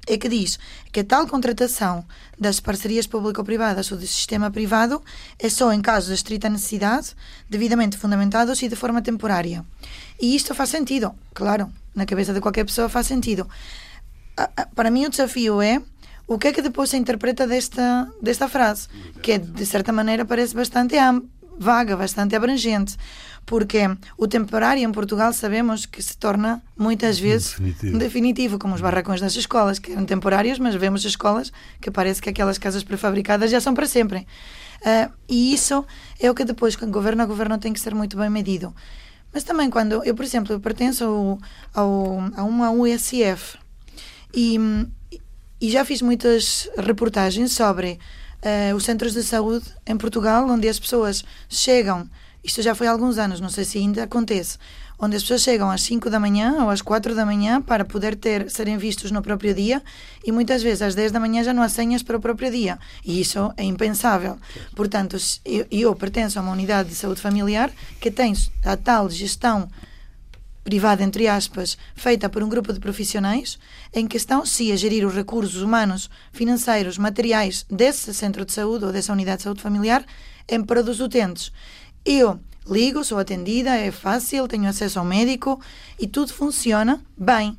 é 0.06 0.17
que 0.17 0.29
diz 0.29 0.58
que 0.93 1.00
a 1.00 1.05
tal 1.05 1.26
contratação 1.26 2.05
das 2.38 2.61
parcerias 2.61 3.06
público-privadas 3.06 3.91
ou 3.91 3.99
do 3.99 4.06
sistema 4.06 4.50
privado 4.50 5.03
é 5.38 5.49
só 5.49 5.73
em 5.73 5.81
casos 5.81 6.08
de 6.08 6.14
estrita 6.14 6.49
necessidade, 6.49 7.14
devidamente 7.49 7.97
fundamentados 7.97 8.62
e 8.62 8.69
de 8.69 8.76
forma 8.76 9.03
temporária. 9.03 9.64
E 10.20 10.36
isto 10.36 10.55
faz 10.55 10.70
sentido, 10.70 11.15
claro, 11.34 11.70
na 11.94 12.06
cabeça 12.06 12.32
de 12.32 12.41
qualquer 12.41 12.65
pessoa 12.65 12.89
faz 12.89 13.06
sentido 13.06 13.48
para 14.75 14.91
mim 14.91 15.06
o 15.06 15.10
desafio 15.10 15.63
é 15.63 15.81
o 16.27 16.39
que 16.39 16.48
é 16.48 16.53
que 16.53 16.60
depois 16.60 16.91
se 16.91 16.96
interpreta 16.96 17.46
desta, 17.46 18.08
desta 18.20 18.48
frase, 18.48 18.89
que 19.22 19.32
é, 19.32 19.39
de 19.39 19.65
certa 19.65 19.93
maneira 19.93 20.25
parece 20.25 20.55
bastante 20.55 20.96
vaga, 21.58 21.96
bastante 21.96 22.34
abrangente, 22.34 22.96
porque 23.46 23.79
o 24.19 24.26
temporário 24.26 24.82
em 24.82 24.91
Portugal 24.93 25.32
sabemos 25.32 25.86
que 25.86 26.03
se 26.03 26.17
torna 26.19 26.60
muitas 26.76 27.19
vezes 27.19 27.53
definitivo, 27.53 27.98
definitivo 27.98 28.58
como 28.58 28.74
os 28.74 28.81
barracões 28.81 29.20
das 29.20 29.36
escolas, 29.36 29.79
que 29.79 29.93
eram 29.93 30.05
temporários, 30.05 30.58
mas 30.58 30.74
vemos 30.74 31.05
escolas 31.05 31.53
que 31.81 31.91
parece 31.91 32.20
que 32.20 32.29
aquelas 32.29 32.58
casas 32.58 32.82
prefabricadas 32.82 33.50
já 33.50 33.60
são 33.60 33.72
para 33.72 33.86
sempre. 33.86 34.26
Uh, 34.82 35.10
e 35.29 35.55
isso 35.55 35.86
é 36.20 36.31
o 36.31 36.34
que 36.34 36.44
depois, 36.44 36.74
quando 36.74 36.93
governo 36.93 37.22
a 37.22 37.26
governo, 37.26 37.56
tem 37.56 37.72
que 37.72 37.81
ser 37.81 37.94
muito 37.94 38.17
bem 38.17 38.29
medido. 38.29 38.74
Mas 39.32 39.44
também 39.44 39.70
quando 39.70 40.05
eu, 40.05 40.15
por 40.15 40.24
exemplo, 40.24 40.53
eu 40.53 40.60
pertenço 40.60 41.05
ao, 41.05 41.38
ao, 41.72 42.20
a 42.36 42.43
uma 42.43 42.70
USF, 42.72 43.58
e, 44.34 44.58
e 45.60 45.70
já 45.70 45.84
fiz 45.84 46.03
muitas 46.03 46.69
reportagens 46.76 47.53
sobre 47.53 47.98
uh, 48.43 48.74
os 48.74 48.84
centros 48.84 49.15
de 49.15 49.22
saúde 49.22 49.67
em 49.86 49.96
Portugal, 49.96 50.48
onde 50.48 50.69
as 50.69 50.79
pessoas 50.79 51.24
chegam, 51.48 52.08
isto 52.46 52.62
já 52.62 52.76
foi 52.76 52.86
há 52.86 52.93
alguns 52.93 53.19
anos, 53.19 53.41
não 53.41 53.48
sei 53.48 53.65
se 53.65 53.76
ainda 53.76 54.05
acontece, 54.05 54.56
onde 54.96 55.17
as 55.17 55.22
pessoas 55.22 55.43
chegam 55.43 55.69
às 55.69 55.82
5 55.82 56.08
da 56.08 56.20
manhã 56.20 56.62
ou 56.62 56.70
às 56.70 56.81
4 56.81 57.12
da 57.12 57.26
manhã 57.26 57.60
para 57.60 57.84
poder 57.84 58.15
ter, 58.15 58.48
serem 58.48 58.79
vistos 58.79 59.10
no 59.10 59.20
próprio 59.20 59.53
dia 59.53 59.82
e 60.24 60.31
muitas 60.31 60.62
vezes 60.62 60.81
às 60.81 60.94
10 60.94 61.10
da 61.10 61.19
manhã 61.19 61.43
já 61.43 61.53
não 61.53 61.60
há 61.60 61.69
senhas 61.69 62.05
para 62.05 62.17
o 62.17 62.20
próprio 62.20 62.48
dia. 62.48 62.79
E 63.05 63.20
isso 63.20 63.53
é 63.56 63.65
impensável. 63.65 64.38
Portanto, 64.76 65.17
eu, 65.44 65.67
eu 65.72 65.94
pertenço 65.96 66.38
a 66.38 66.43
uma 66.43 66.53
unidade 66.53 66.88
de 66.88 66.94
saúde 66.94 67.20
familiar 67.20 67.69
que 68.00 68.12
tem 68.12 68.32
a 68.65 68.76
tal 68.76 69.10
gestão 69.10 69.69
privada, 70.62 71.03
entre 71.03 71.26
aspas, 71.26 71.76
feita 71.96 72.29
por 72.29 72.44
um 72.44 72.48
grupo 72.48 72.72
de 72.72 72.79
profissionais, 72.79 73.58
em 73.93 74.06
que 74.06 74.17
estão, 74.17 74.46
se 74.46 74.70
a 74.70 74.76
gerir 74.76 75.05
os 75.05 75.15
recursos 75.15 75.62
humanos, 75.62 76.08
financeiros, 76.32 76.96
materiais 76.96 77.67
desse 77.69 78.15
centro 78.15 78.44
de 78.44 78.53
saúde 78.53 78.84
ou 78.84 78.93
dessa 78.93 79.12
unidade 79.12 79.38
de 79.38 79.43
saúde 79.44 79.62
familiar 79.62 80.05
em 80.48 80.62
prol 80.62 80.82
dos 80.82 81.00
utentes. 81.00 81.53
Eu 82.06 82.39
ligo, 82.70 83.03
sou 83.03 83.19
atendida, 83.19 83.70
é 83.70 83.91
fácil, 83.91 84.46
tenho 84.46 84.69
acesso 84.69 85.01
ao 85.01 85.05
médico 85.05 85.60
e 85.98 86.06
tudo 86.06 86.32
funciona 86.32 87.01
bem. 87.19 87.58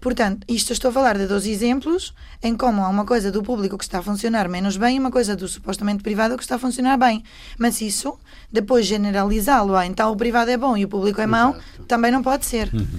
Portanto, 0.00 0.44
isto 0.48 0.72
estou 0.72 0.90
a 0.90 0.92
falar 0.92 1.16
de 1.16 1.28
dois 1.28 1.46
exemplos 1.46 2.12
em 2.42 2.56
como 2.56 2.82
há 2.82 2.88
uma 2.88 3.04
coisa 3.04 3.30
do 3.30 3.40
público 3.40 3.78
que 3.78 3.84
está 3.84 4.00
a 4.00 4.02
funcionar 4.02 4.48
menos 4.48 4.76
bem 4.76 4.96
e 4.96 4.98
uma 4.98 5.12
coisa 5.12 5.36
do 5.36 5.46
supostamente 5.46 6.02
privado 6.02 6.36
que 6.36 6.42
está 6.42 6.56
a 6.56 6.58
funcionar 6.58 6.96
bem. 6.96 7.22
Mas 7.56 7.80
isso, 7.80 8.18
depois 8.50 8.84
generalizá-lo, 8.84 9.76
ah, 9.76 9.86
então 9.86 10.10
o 10.10 10.16
privado 10.16 10.50
é 10.50 10.56
bom 10.56 10.76
e 10.76 10.84
o 10.84 10.88
público 10.88 11.20
é 11.20 11.26
mau, 11.26 11.56
também 11.86 12.10
não 12.10 12.22
pode 12.22 12.46
ser. 12.46 12.74
Uhum. 12.74 12.98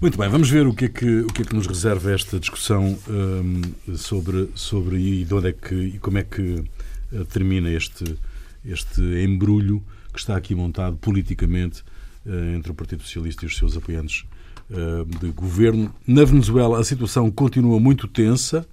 Muito 0.00 0.16
bem, 0.16 0.28
vamos 0.28 0.48
ver 0.48 0.64
o 0.64 0.72
que 0.72 0.84
é 0.84 0.88
que, 0.88 1.20
o 1.22 1.26
que, 1.26 1.42
é 1.42 1.44
que 1.44 1.54
nos 1.56 1.66
reserva 1.66 2.12
esta 2.12 2.38
discussão 2.38 2.96
um, 3.08 3.96
sobre, 3.96 4.48
sobre 4.54 4.96
e 4.96 5.24
de 5.24 5.34
onde 5.34 5.48
é 5.48 5.52
que 5.52 5.74
e 5.74 5.98
como 5.98 6.18
é 6.18 6.22
que 6.22 6.64
uh, 7.12 7.24
termina 7.24 7.68
este, 7.68 8.16
este 8.64 9.00
embrulho 9.24 9.82
que 10.12 10.18
está 10.18 10.36
aqui 10.36 10.54
montado 10.54 10.96
politicamente 10.96 11.82
uh, 12.26 12.56
entre 12.56 12.70
o 12.72 12.74
Partido 12.74 13.02
Socialista 13.02 13.44
e 13.44 13.48
os 13.48 13.56
seus 13.56 13.76
apoiantes 13.76 14.24
uh, 14.70 15.04
de 15.04 15.30
governo. 15.30 15.94
Na 16.06 16.24
Venezuela 16.24 16.78
a 16.78 16.84
situação 16.84 17.30
continua 17.30 17.78
muito 17.78 18.06
tensa. 18.06 18.66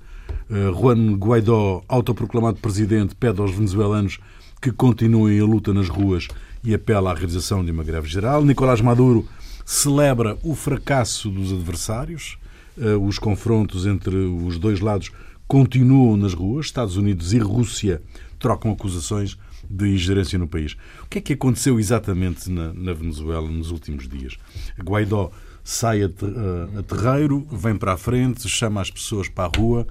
Juan 0.49 1.15
Guaidó, 1.15 1.83
autoproclamado 1.87 2.57
presidente, 2.59 3.15
pede 3.15 3.41
aos 3.41 3.51
venezuelanos 3.51 4.19
que 4.61 4.71
continuem 4.71 5.39
a 5.39 5.45
luta 5.45 5.73
nas 5.73 5.87
ruas 5.87 6.27
e 6.63 6.73
apela 6.73 7.11
à 7.11 7.13
realização 7.13 7.63
de 7.63 7.71
uma 7.71 7.83
greve 7.83 8.07
geral. 8.07 8.43
Nicolás 8.43 8.81
Maduro 8.81 9.27
celebra 9.63 10.37
o 10.43 10.55
fracasso 10.55 11.29
dos 11.29 11.51
adversários. 11.51 12.37
Eh, 12.77 12.95
os 12.95 13.19
confrontos 13.19 13.85
entre 13.85 14.15
os 14.15 14.57
dois 14.57 14.79
lados 14.79 15.11
continuam 15.47 16.17
nas 16.17 16.33
ruas. 16.33 16.65
Estados 16.67 16.97
Unidos 16.97 17.33
e 17.33 17.37
Rússia 17.37 18.01
trocam 18.39 18.71
acusações 18.71 19.37
de 19.69 19.87
ingerência 19.87 20.37
no 20.37 20.47
país. 20.47 20.75
O 21.03 21.07
que 21.09 21.19
é 21.19 21.21
que 21.21 21.33
aconteceu 21.33 21.79
exatamente 21.79 22.49
na, 22.49 22.73
na 22.73 22.93
Venezuela 22.93 23.49
nos 23.49 23.71
últimos 23.71 24.07
dias? 24.07 24.37
Guaidó 24.81 25.31
sai 25.63 26.03
a, 26.03 26.07
a, 26.07 26.79
a 26.79 26.83
terreiro, 26.83 27.45
vem 27.51 27.75
para 27.75 27.93
a 27.93 27.97
frente, 27.97 28.47
chama 28.47 28.81
as 28.81 28.91
pessoas 28.91 29.27
para 29.27 29.45
a 29.45 29.59
rua 29.59 29.87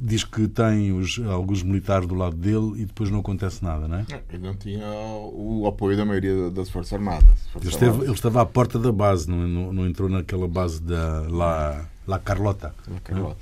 diz 0.00 0.24
que 0.24 0.46
tem 0.46 0.92
os, 0.92 1.18
alguns 1.18 1.62
militares 1.62 2.06
do 2.06 2.14
lado 2.14 2.36
dele 2.36 2.82
e 2.82 2.84
depois 2.84 3.10
não 3.10 3.20
acontece 3.20 3.64
nada, 3.64 3.88
não 3.88 3.98
é? 3.98 4.06
Ele 4.30 4.46
não 4.46 4.54
tinha 4.54 4.86
o 4.86 5.66
apoio 5.66 5.96
da 5.96 6.04
maioria 6.04 6.50
das 6.50 6.68
Forças 6.68 6.92
Armadas. 6.92 7.46
Forças 7.52 7.62
ele, 7.62 7.74
esteve, 7.74 8.04
ele, 8.04 8.12
estava 8.12 8.42
à 8.42 8.46
porta 8.46 8.78
da 8.78 8.92
base, 8.92 9.28
não, 9.28 9.48
não, 9.48 9.72
não, 9.72 9.86
entrou 9.86 10.08
naquela 10.08 10.46
base 10.46 10.82
da 10.82 11.22
La, 11.28 11.88
La 12.06 12.18
Carlota. 12.18 12.74
La 12.88 13.00
Carlota, 13.00 13.36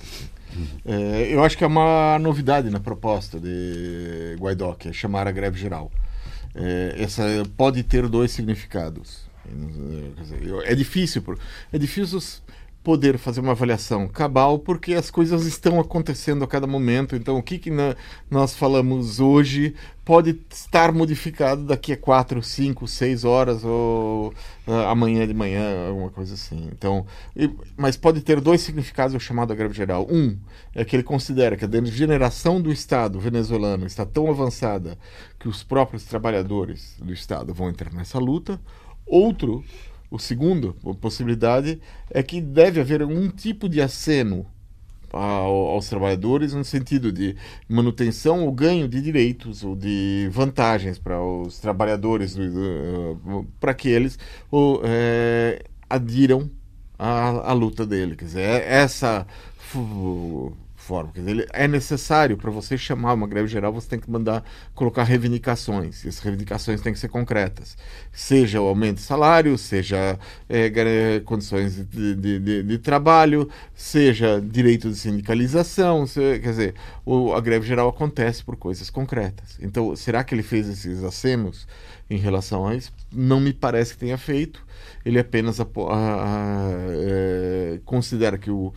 é, 0.84 1.28
eu 1.34 1.42
acho 1.42 1.56
que 1.56 1.64
é 1.64 1.66
uma 1.66 2.18
novidade 2.18 2.70
na 2.70 2.80
proposta 2.80 3.38
de 3.40 4.36
Guaidó, 4.38 4.74
que 4.74 4.88
é 4.88 4.92
chamar 4.92 5.26
a 5.26 5.32
greve 5.32 5.58
geral. 5.58 5.90
É, 6.54 6.96
essa 6.98 7.22
pode 7.56 7.82
ter 7.82 8.08
dois 8.08 8.30
significados. 8.30 9.24
É 10.64 10.74
difícil, 10.74 11.22
é 11.72 11.78
difícil 11.78 12.18
poder 12.84 13.16
fazer 13.16 13.40
uma 13.40 13.52
avaliação 13.52 14.06
cabal, 14.06 14.58
porque 14.58 14.92
as 14.92 15.10
coisas 15.10 15.46
estão 15.46 15.80
acontecendo 15.80 16.44
a 16.44 16.46
cada 16.46 16.66
momento. 16.66 17.16
Então, 17.16 17.38
o 17.38 17.42
que, 17.42 17.58
que 17.58 17.70
na, 17.70 17.96
nós 18.30 18.54
falamos 18.54 19.18
hoje 19.20 19.74
pode 20.04 20.38
estar 20.50 20.92
modificado 20.92 21.64
daqui 21.64 21.94
a 21.94 21.96
quatro, 21.96 22.42
cinco, 22.42 22.86
seis 22.86 23.24
horas 23.24 23.64
ou 23.64 24.34
uh, 24.68 24.72
amanhã 24.90 25.26
de 25.26 25.32
manhã, 25.32 25.88
alguma 25.88 26.10
coisa 26.10 26.34
assim. 26.34 26.68
Então, 26.70 27.06
e, 27.34 27.50
mas 27.74 27.96
pode 27.96 28.20
ter 28.20 28.38
dois 28.38 28.60
significados 28.60 29.16
o 29.16 29.18
chamado 29.18 29.56
greve 29.56 29.72
geral. 29.72 30.06
Um 30.10 30.36
é 30.74 30.84
que 30.84 30.94
ele 30.94 31.02
considera 31.02 31.56
que 31.56 31.64
a 31.64 31.68
degeneração 31.68 32.60
do 32.60 32.70
Estado 32.70 33.18
venezuelano 33.18 33.86
está 33.86 34.04
tão 34.04 34.28
avançada 34.28 34.98
que 35.38 35.48
os 35.48 35.64
próprios 35.64 36.04
trabalhadores 36.04 36.96
do 37.00 37.14
Estado 37.14 37.54
vão 37.54 37.70
entrar 37.70 37.94
nessa 37.94 38.18
luta. 38.18 38.60
Outro 39.06 39.64
o 40.14 40.18
segundo, 40.18 40.74
possibilidade, 41.00 41.80
é 42.08 42.22
que 42.22 42.40
deve 42.40 42.80
haver 42.80 43.02
um 43.02 43.28
tipo 43.28 43.68
de 43.68 43.80
aceno 43.80 44.46
aos 45.10 45.88
trabalhadores 45.88 46.54
no 46.54 46.64
sentido 46.64 47.10
de 47.10 47.34
manutenção 47.68 48.44
ou 48.44 48.52
ganho 48.52 48.86
de 48.88 49.00
direitos 49.00 49.64
ou 49.64 49.74
de 49.74 50.28
vantagens 50.30 50.98
para 51.00 51.20
os 51.20 51.58
trabalhadores, 51.58 52.36
para 53.58 53.74
que 53.74 53.88
eles 53.88 54.16
ou, 54.52 54.82
é, 54.84 55.64
adiram 55.90 56.48
à, 56.96 57.50
à 57.50 57.52
luta 57.52 57.84
dele. 57.84 58.14
Quer 58.14 58.24
dizer, 58.24 58.40
é 58.40 58.72
essa 58.82 59.26
forma. 60.84 61.10
Quer 61.12 61.20
dizer, 61.20 61.48
é 61.52 61.66
necessário 61.66 62.36
para 62.36 62.50
você 62.50 62.76
chamar 62.76 63.14
uma 63.14 63.26
greve 63.26 63.48
geral, 63.48 63.72
você 63.72 63.88
tem 63.88 63.98
que 63.98 64.10
mandar 64.10 64.44
colocar 64.74 65.02
reivindicações. 65.02 66.04
E 66.04 66.08
essas 66.08 66.20
reivindicações 66.20 66.80
têm 66.80 66.92
que 66.92 66.98
ser 66.98 67.08
concretas. 67.08 67.76
Seja 68.12 68.60
o 68.60 68.66
aumento 68.66 68.96
de 68.96 69.02
salário, 69.02 69.56
seja 69.56 70.18
é, 70.48 71.20
condições 71.24 71.76
de, 71.76 72.14
de, 72.14 72.38
de, 72.38 72.62
de, 72.62 72.78
trabalho, 72.78 73.48
seja 73.74 74.40
direito 74.40 74.90
de 74.90 74.96
sindicalização. 74.96 76.06
Se, 76.06 76.38
quer 76.38 76.50
dizer, 76.50 76.74
o, 77.04 77.32
a 77.32 77.40
greve 77.40 77.66
geral 77.66 77.88
acontece 77.88 78.44
por 78.44 78.56
coisas 78.56 78.90
concretas. 78.90 79.58
Então, 79.60 79.96
será 79.96 80.22
que 80.22 80.34
ele 80.34 80.42
fez 80.42 80.68
esses 80.68 81.02
acenos 81.02 81.66
em 82.10 82.18
relação 82.18 82.66
a 82.66 82.74
isso? 82.74 82.92
Não 83.10 83.40
me 83.40 83.52
parece 83.52 83.94
que 83.94 84.00
tenha 84.00 84.18
feito. 84.18 84.64
Ele 85.04 85.18
apenas 85.18 85.60
a, 85.60 85.64
a, 85.64 85.66
a, 85.66 86.68
é, 86.90 87.80
considera 87.84 88.38
que 88.38 88.50
o 88.50 88.72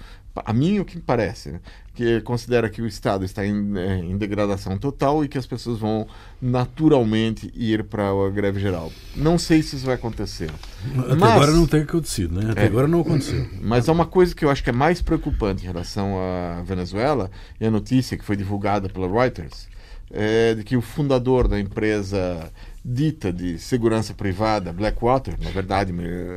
a 0.46 0.54
mim 0.54 0.80
o 0.80 0.86
que 0.86 0.96
me 0.96 1.02
parece, 1.02 1.52
né? 1.52 1.60
que 1.98 2.22
considera 2.22 2.70
que 2.70 2.80
o 2.80 2.86
Estado 2.86 3.26
está 3.26 3.44
em, 3.44 3.76
é, 3.76 3.98
em, 3.98 4.16
degradação 4.16 4.78
total 4.78 5.26
e 5.26 5.28
que 5.28 5.36
as 5.36 5.48
pessoas 5.48 5.80
vão 5.80 6.06
naturalmente 6.40 7.52
ir 7.56 7.84
para 7.86 8.10
a 8.10 8.30
greve 8.30 8.60
geral. 8.60 8.92
Não 9.16 9.40
sei 9.40 9.64
se 9.64 9.78
isso 9.78 9.86
vai 9.88 9.96
acontecer. 9.96 10.52
Até 10.96 11.16
mas, 11.16 11.32
agora 11.32 11.52
não 11.52 11.66
tem 11.66 11.82
acontecido, 11.82 12.40
né? 12.40 12.52
Até 12.52 12.62
é, 12.62 12.66
agora 12.68 12.88
não 12.88 13.02
aconteceu. 13.02 13.48
Mas 13.60 13.90
há 13.90 13.92
uma 13.92 14.06
coisa 14.06 14.36
que 14.36 14.46
eu 14.46 14.52
acho 14.52 14.64
que 14.64 14.70
é 14.70 14.74
mais 14.74 15.02
preocupante 15.02 15.64
em 15.64 15.68
relação 15.68 16.18
à 16.20 16.62
Venezuela, 16.62 17.32
e 17.60 17.66
a 17.66 17.72
notícia 17.72 18.16
que 18.16 18.24
foi 18.24 18.36
divulgada 18.36 18.88
pela 18.88 19.08
Reuters, 19.08 19.68
é 20.12 20.54
de 20.54 20.64
que 20.64 20.78
o 20.78 20.82
fundador 20.82 21.48
da 21.48 21.60
empresa 21.60 22.52
dita 22.90 23.34
de 23.34 23.60
segurança 23.60 24.14
privada, 24.14 24.72
Blackwater, 24.72 25.38
na 25.44 25.50
verdade 25.50 25.92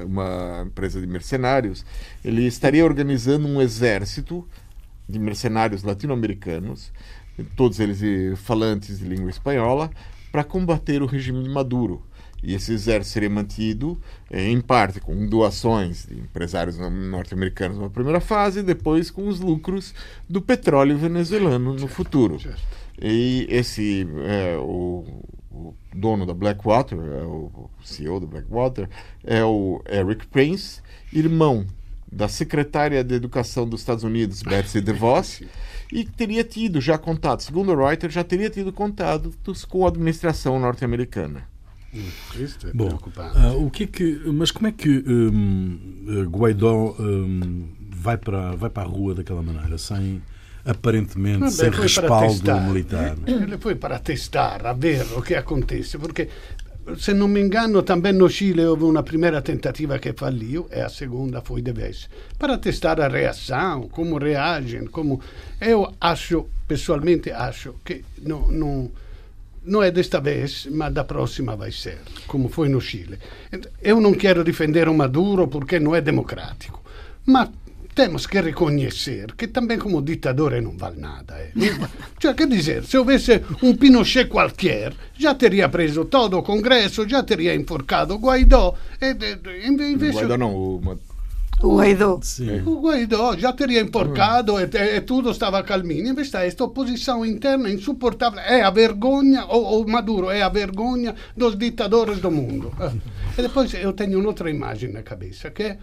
uma 0.05 0.65
empresa 0.67 1.01
de 1.01 1.07
mercenários, 1.07 1.85
ele 2.25 2.45
estaria 2.45 2.85
organizando 2.85 3.47
um 3.47 3.63
exército 3.63 4.45
de 5.09 5.21
mercenários 5.21 5.85
latino-americanos, 5.85 6.93
todos 7.57 7.79
eles 7.79 8.01
falantes 8.41 8.99
de 8.99 9.05
língua 9.05 9.31
espanhola, 9.31 9.91
para 10.33 10.43
combater 10.43 11.03
o 11.03 11.07
regime 11.07 11.43
de 11.45 11.49
Maduro. 11.49 12.03
E 12.43 12.55
esse 12.55 12.73
exército 12.73 13.13
seria 13.13 13.31
mantido, 13.31 14.01
eh, 14.31 14.49
em 14.49 14.61
parte, 14.61 14.99
com 14.99 15.27
doações 15.27 16.07
de 16.07 16.19
empresários 16.19 16.79
norte-americanos 16.79 17.79
na 17.79 17.91
primeira 17.91 18.21
fase, 18.21 18.61
e 18.61 18.63
depois 18.63 19.11
com 19.11 19.29
os 19.29 19.41
lucros 19.41 19.95
do 20.29 20.41
petróleo 20.41 20.97
venezuelano 20.97 21.75
no 21.75 21.87
futuro. 21.87 22.39
E 23.01 23.47
esse, 23.51 24.07
é, 24.25 24.57
o, 24.57 25.05
o 25.51 25.75
dono 25.95 26.25
da 26.25 26.33
Blackwater, 26.33 26.99
é 26.99 27.23
o 27.23 27.69
CEO 27.85 28.21
da 28.21 28.27
Blackwater, 28.27 28.89
é 29.25 29.45
o 29.45 29.83
Eric 29.91 30.27
Prince, 30.29 30.81
irmão 31.13 31.67
da 32.11 32.29
secretária 32.29 33.03
de 33.05 33.15
Educação 33.15 33.69
dos 33.69 33.81
Estados 33.81 34.05
Unidos, 34.05 34.43
Betsy 34.43 34.81
DeVos, 34.81 35.43
e 35.93 36.05
teria 36.05 36.45
tido 36.45 36.81
já 36.81 36.99
contato, 36.99 37.43
segundo 37.43 37.73
o 37.73 37.77
Reuters, 37.77 38.15
já 38.15 38.25
teria 38.25 38.51
tido 38.51 38.73
contatos 38.73 39.65
com 39.65 39.85
a 39.85 39.89
administração 39.89 40.59
norte-americana. 40.59 41.49
Isto 42.39 42.69
é 42.69 42.73
Bom, 42.73 42.89
uh, 42.89 43.67
o 43.67 43.71
que 43.71 43.85
é 43.85 43.87
que, 43.87 44.23
mas 44.33 44.53
como 44.53 44.69
é 44.69 44.73
que 44.73 45.05
um, 45.09 46.29
Guaidó 46.31 46.95
um, 47.01 47.69
vai, 47.91 48.17
para, 48.17 48.55
vai 48.55 48.71
para 48.71 48.85
a 48.85 48.87
rua 48.87 49.15
daquela 49.15 49.43
maneira, 49.43 49.77
sem 49.77 50.23
aparentemente 50.71 51.41
Vabbè, 51.41 51.51
sem 51.51 51.71
respaldo 51.71 52.61
militar? 52.61 53.17
Ele 53.27 53.59
foi 53.59 53.75
para 53.75 53.99
testar, 53.99 54.67
a 54.67 54.73
ver 54.73 55.07
o 55.17 55.23
que 55.23 55.35
acontece, 55.35 55.99
porque 55.99 56.29
se 56.99 57.15
não 57.15 57.29
me 57.29 57.41
engano, 57.41 57.83
também 57.83 58.13
no 58.13 58.29
Chile 58.29 58.65
houve 58.65 58.85
uma 58.85 59.03
primeira 59.03 59.41
tentativa 59.43 59.99
que 59.99 60.13
faliu 60.13 60.69
e 60.75 60.81
a 60.81 60.89
segunda 60.89 61.41
foi 61.41 61.63
de 61.63 61.73
vez. 61.73 62.09
Para 62.39 62.59
testar 62.59 63.01
a 63.01 63.09
reação, 63.09 63.89
como 63.89 64.19
reagem, 64.19 64.87
como... 64.87 65.21
Eu 65.61 65.93
acho, 66.01 66.47
pessoalmente 66.67 67.31
acho, 67.31 67.75
que 67.85 68.05
não, 68.23 68.51
não, 68.51 68.91
não 69.65 69.83
é 69.83 69.91
desta 69.91 70.21
vez, 70.21 70.67
mas 70.71 70.93
da 70.93 71.05
próxima 71.05 71.55
vai 71.55 71.71
ser, 71.71 71.99
como 72.27 72.49
foi 72.49 72.69
no 72.69 72.81
Chile. 72.81 73.19
Eu 73.83 74.01
não 74.01 74.15
quero 74.15 74.43
defender 74.43 74.89
o 74.89 74.95
Maduro 74.95 75.49
porque 75.49 75.79
não 75.79 75.95
é 75.95 76.01
democrático, 76.01 76.83
mas 77.27 77.51
temos 77.95 78.27
que 78.27 78.41
reconhecer 78.41 79.35
que 79.37 79.49
também 79.49 79.79
como 79.79 80.03
ditador 80.03 80.61
não 80.63 80.77
vale 80.77 81.01
nada. 81.01 81.35
Eh. 81.39 81.53
Cioè, 82.21 82.35
quer 82.35 82.49
dizer, 82.49 82.85
se 82.85 82.97
houvesse 82.97 83.43
um 83.63 83.77
Pinochet 83.77 84.29
qualquer, 84.29 84.93
já 85.19 85.35
teria 85.35 85.69
preso 85.69 86.05
todo 86.05 86.39
o 86.39 86.43
Congresso, 86.43 87.09
já 87.09 87.23
teria 87.23 87.55
enforcado 87.55 88.17
Guaidó. 88.17 88.75
E, 89.01 89.07
e, 89.07 89.93
invece... 89.93 90.19
Guaidó 90.19 90.37
não, 90.37 90.55
o... 90.55 90.99
O 91.63 91.77
Guaidó. 91.77 92.19
Sim. 92.23 92.63
O 92.65 92.81
Guaidó 92.81 93.37
já 93.37 93.53
teria 93.53 93.83
enforcado 93.83 94.59
e, 94.59 94.65
e, 94.65 95.01
tudo 95.03 95.31
estava 95.31 95.63
calminho. 95.63 96.09
Invece 96.09 96.39
esta 96.39 96.65
oposição 96.65 97.25
interna 97.25 97.69
insuportável. 97.69 98.41
É 98.41 98.63
a 98.63 98.71
vergonha, 98.71 99.45
o, 99.45 99.83
o 99.83 99.91
Maduro 99.91 100.31
é 100.31 100.41
a 100.41 100.49
vergonha 100.49 101.15
dos 101.37 101.59
ditadores 101.59 102.19
do 102.19 102.31
mundo. 102.31 102.73
E 103.37 103.43
depois 103.43 103.75
eu 103.75 103.93
tenho 103.93 104.25
outra 104.27 104.49
imagem 104.49 104.91
na 104.91 105.03
cabeça, 105.03 105.51
que 105.51 105.63
é 105.63 105.79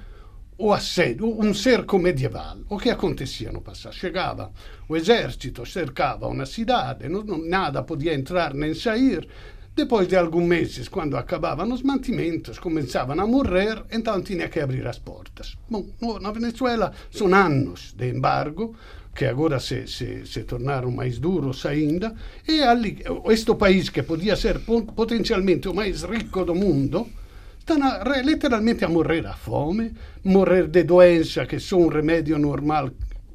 o 0.58 0.74
assedio, 0.74 1.40
um 1.40 1.54
cerco 1.54 2.00
medieval. 2.00 2.58
O 2.70 2.78
que 2.78 2.90
acontecia 2.90 3.52
no 3.52 3.62
passado? 3.62 3.94
Chegava 3.94 4.52
o 4.90 4.96
exército, 4.96 5.66
cercava 5.66 6.28
uma 6.28 6.46
cidade, 6.46 7.08
nada 7.10 7.84
podia 7.84 8.14
entrar 8.14 8.54
nem 8.54 8.74
sair. 8.74 9.28
Depois 9.76 10.08
de 10.08 10.16
alguns 10.16 10.48
meses, 10.48 10.88
quando 10.88 11.16
acabavam 11.16 11.72
os 11.72 11.84
mantimentos, 11.84 12.58
começavam 12.58 13.20
a 13.20 13.28
morrer, 13.28 13.84
então 13.92 14.24
tinha 14.24 14.50
que 14.50 14.60
abrir 14.60 14.88
as 14.88 14.98
portas. 14.98 15.56
Bom, 15.70 15.86
na 16.20 16.32
Venezuela 16.32 16.92
são 17.12 17.32
anos 17.36 17.94
de 17.96 18.10
embargo, 18.10 18.76
que 19.14 19.26
agora 19.26 19.60
se, 19.60 19.86
se, 19.88 20.26
se 20.26 20.44
tornaram 20.44 20.90
mais 20.90 21.20
duros 21.20 21.64
ainda, 21.68 22.16
e 22.48 22.62
ali, 22.64 23.04
este 23.26 23.54
país 23.54 23.90
que 23.90 24.02
podia 24.02 24.36
ser 24.36 24.62
potencialmente 24.96 25.68
o 25.68 25.76
mais 25.76 26.02
rico 26.02 26.44
do 26.44 26.56
mundo, 26.56 27.08
está 27.74 28.22
letteralmente 28.24 28.86
a 28.86 28.90
morrer 28.90 29.26
a 29.28 29.34
fome, 29.34 29.94
morrer 30.24 30.68
de 30.68 30.84
doença 30.84 31.46
que 31.46 31.60
só 31.60 31.78
um 31.78 31.90
remédio 31.90 32.40
normal 32.40 32.92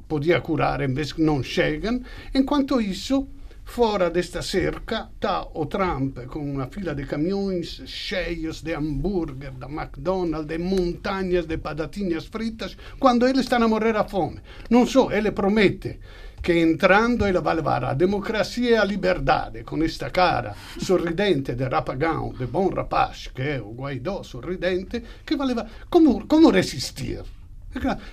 podia 0.07 0.41
curar, 0.41 0.81
em 0.81 0.93
vez 0.93 1.13
que 1.13 1.21
não 1.21 1.43
chegam. 1.43 2.01
Enquanto 2.33 2.81
isso, 2.81 3.27
Fora 3.65 4.09
desta 4.09 4.41
cerca 4.41 5.09
está 5.15 5.47
o 5.53 5.65
Trump 5.65 6.19
com 6.27 6.39
uma 6.39 6.67
fila 6.67 6.93
de 6.93 7.05
caminhões 7.05 7.81
cheios 7.85 8.61
de 8.61 8.73
hambúrguer 8.73 9.53
da 9.53 9.67
McDonald's, 9.67 10.45
de 10.45 10.57
montanhas 10.57 11.45
de 11.45 11.57
batatinhas 11.57 12.25
fritas, 12.25 12.75
quando 12.99 13.25
ele 13.25 13.39
está 13.39 13.55
a 13.55 13.67
morrer 13.67 13.95
a 13.95 14.03
fome. 14.03 14.41
Não 14.69 14.85
só, 14.85 15.09
ele 15.11 15.31
promete 15.31 15.97
che 16.43 16.59
entrando 16.59 17.25
ele 17.25 17.39
vai 17.39 17.55
levar 17.55 17.85
a 17.85 17.93
democracia 17.93 18.71
e 18.71 18.75
a 18.75 18.83
liberdade 18.83 19.63
com 19.63 19.81
esta 19.81 20.09
cara 20.09 20.53
sorridente 20.77 21.55
de 21.55 21.69
rapagão, 21.69 22.33
de 22.37 22.47
bom 22.47 22.67
rapaz, 22.67 23.29
que 23.33 23.41
é 23.41 23.61
o 23.61 23.73
Guaidó 23.73 24.23
sorridente, 24.23 25.01
que 25.25 25.37
vai 25.37 25.47
levar. 25.47 25.65
Como, 25.89 26.27
como 26.27 26.51
resistir? 26.51 27.23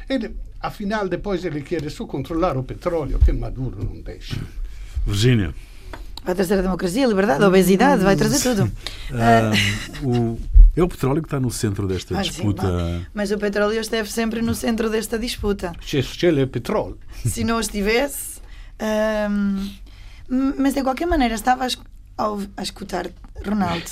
Ele, 0.08 0.36
afinal, 0.60 1.08
depois 1.08 1.44
ele 1.44 1.62
quer 1.62 1.90
só 1.90 2.06
controlar 2.06 2.56
o 2.56 2.62
petróleo 2.62 3.18
que 3.18 3.32
Maduro 3.32 3.84
não 3.84 4.00
deixa. 4.00 4.40
Virgínia. 5.04 5.52
Vai 6.22 6.34
trazer 6.36 6.60
a 6.60 6.62
democracia, 6.62 7.04
a 7.04 7.08
liberdade, 7.08 7.42
a 7.42 7.48
obesidade, 7.48 8.04
vai 8.04 8.14
trazer 8.14 8.40
tudo. 8.40 8.70
Uh, 9.10 10.06
o, 10.06 10.40
é 10.76 10.82
o 10.82 10.88
petróleo 10.88 11.20
que 11.22 11.26
está 11.26 11.40
no 11.40 11.50
centro 11.50 11.86
desta 11.86 12.18
ah, 12.18 12.22
disputa. 12.22 12.62
Sim, 12.62 13.06
mas 13.12 13.30
o 13.30 13.38
petróleo 13.38 13.80
esteve 13.80 14.10
sempre 14.10 14.40
no 14.40 14.54
centro 14.54 14.88
desta 14.88 15.18
disputa. 15.18 15.72
Se 15.80 16.26
ele 16.26 16.42
é 16.42 16.46
petróleo. 16.46 16.98
Se 17.26 17.44
não 17.44 17.60
estivesse. 17.60 18.40
Um, 18.80 19.70
mas 20.28 20.74
de 20.74 20.82
qualquer 20.82 21.06
maneira, 21.06 21.34
estava 21.34 21.66
a, 21.66 21.68
a 22.56 22.62
escutar 22.62 23.10
Ronaldo 23.44 23.90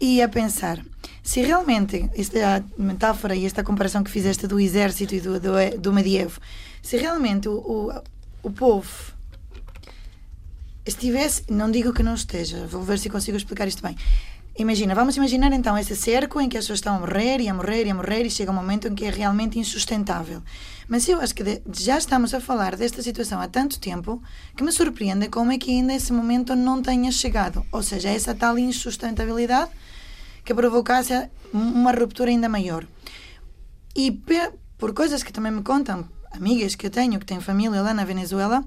e 0.00 0.22
a 0.22 0.28
pensar 0.28 0.80
se 1.22 1.40
realmente 1.40 2.08
esta 2.14 2.64
metáfora 2.78 3.34
e 3.34 3.44
esta 3.44 3.62
comparação 3.62 4.02
que 4.02 4.10
fizeste 4.10 4.46
do 4.46 4.58
exército 4.58 5.14
e 5.14 5.20
do, 5.20 5.40
do, 5.40 5.52
do 5.78 5.92
medievo, 5.92 6.40
se 6.82 6.96
realmente 6.96 7.48
o, 7.48 7.54
o, 7.54 8.02
o 8.42 8.50
povo 8.50 9.12
estivesse, 10.84 11.44
não 11.48 11.70
digo 11.70 11.92
que 11.92 12.02
não 12.02 12.14
esteja, 12.14 12.66
vou 12.66 12.82
ver 12.82 12.98
se 12.98 13.08
consigo 13.08 13.36
explicar 13.36 13.68
isto 13.68 13.82
bem. 13.82 13.96
Imagina, 14.58 14.94
vamos 14.94 15.16
imaginar 15.16 15.50
então 15.54 15.78
esse 15.78 15.96
cerco 15.96 16.38
em 16.38 16.46
que 16.46 16.58
as 16.58 16.64
pessoas 16.64 16.80
estão 16.80 16.96
a 16.96 16.98
morrer 16.98 17.40
e 17.40 17.48
a 17.48 17.54
morrer 17.54 17.86
e 17.86 17.90
a 17.90 17.94
morrer 17.94 18.26
e 18.26 18.30
chega 18.30 18.50
um 18.50 18.54
momento 18.54 18.86
em 18.86 18.94
que 18.94 19.06
é 19.06 19.10
realmente 19.10 19.58
insustentável. 19.58 20.42
Mas 20.86 21.08
eu 21.08 21.18
acho 21.22 21.34
que 21.34 21.42
de, 21.42 21.62
já 21.72 21.96
estamos 21.96 22.34
a 22.34 22.40
falar 22.40 22.76
desta 22.76 23.02
situação 23.02 23.40
há 23.40 23.48
tanto 23.48 23.80
tempo 23.80 24.22
que 24.54 24.62
me 24.62 24.70
surpreende 24.70 25.28
como 25.28 25.52
é 25.52 25.58
que 25.58 25.70
ainda 25.70 25.94
esse 25.94 26.12
momento 26.12 26.54
não 26.54 26.82
tenha 26.82 27.10
chegado. 27.10 27.64
Ou 27.72 27.82
seja, 27.82 28.10
essa 28.10 28.34
tal 28.34 28.58
insustentabilidade 28.58 29.70
que 30.44 30.52
provocasse 30.52 31.30
uma 31.50 31.92
ruptura 31.92 32.28
ainda 32.28 32.46
maior. 32.46 32.86
E 33.96 34.20
por 34.76 34.92
coisas 34.92 35.22
que 35.22 35.32
também 35.32 35.52
me 35.52 35.62
contam, 35.62 36.06
amigas 36.30 36.74
que 36.74 36.86
eu 36.86 36.90
tenho 36.90 37.18
que 37.18 37.24
têm 37.24 37.40
família 37.40 37.80
lá 37.80 37.94
na 37.94 38.04
Venezuela, 38.04 38.62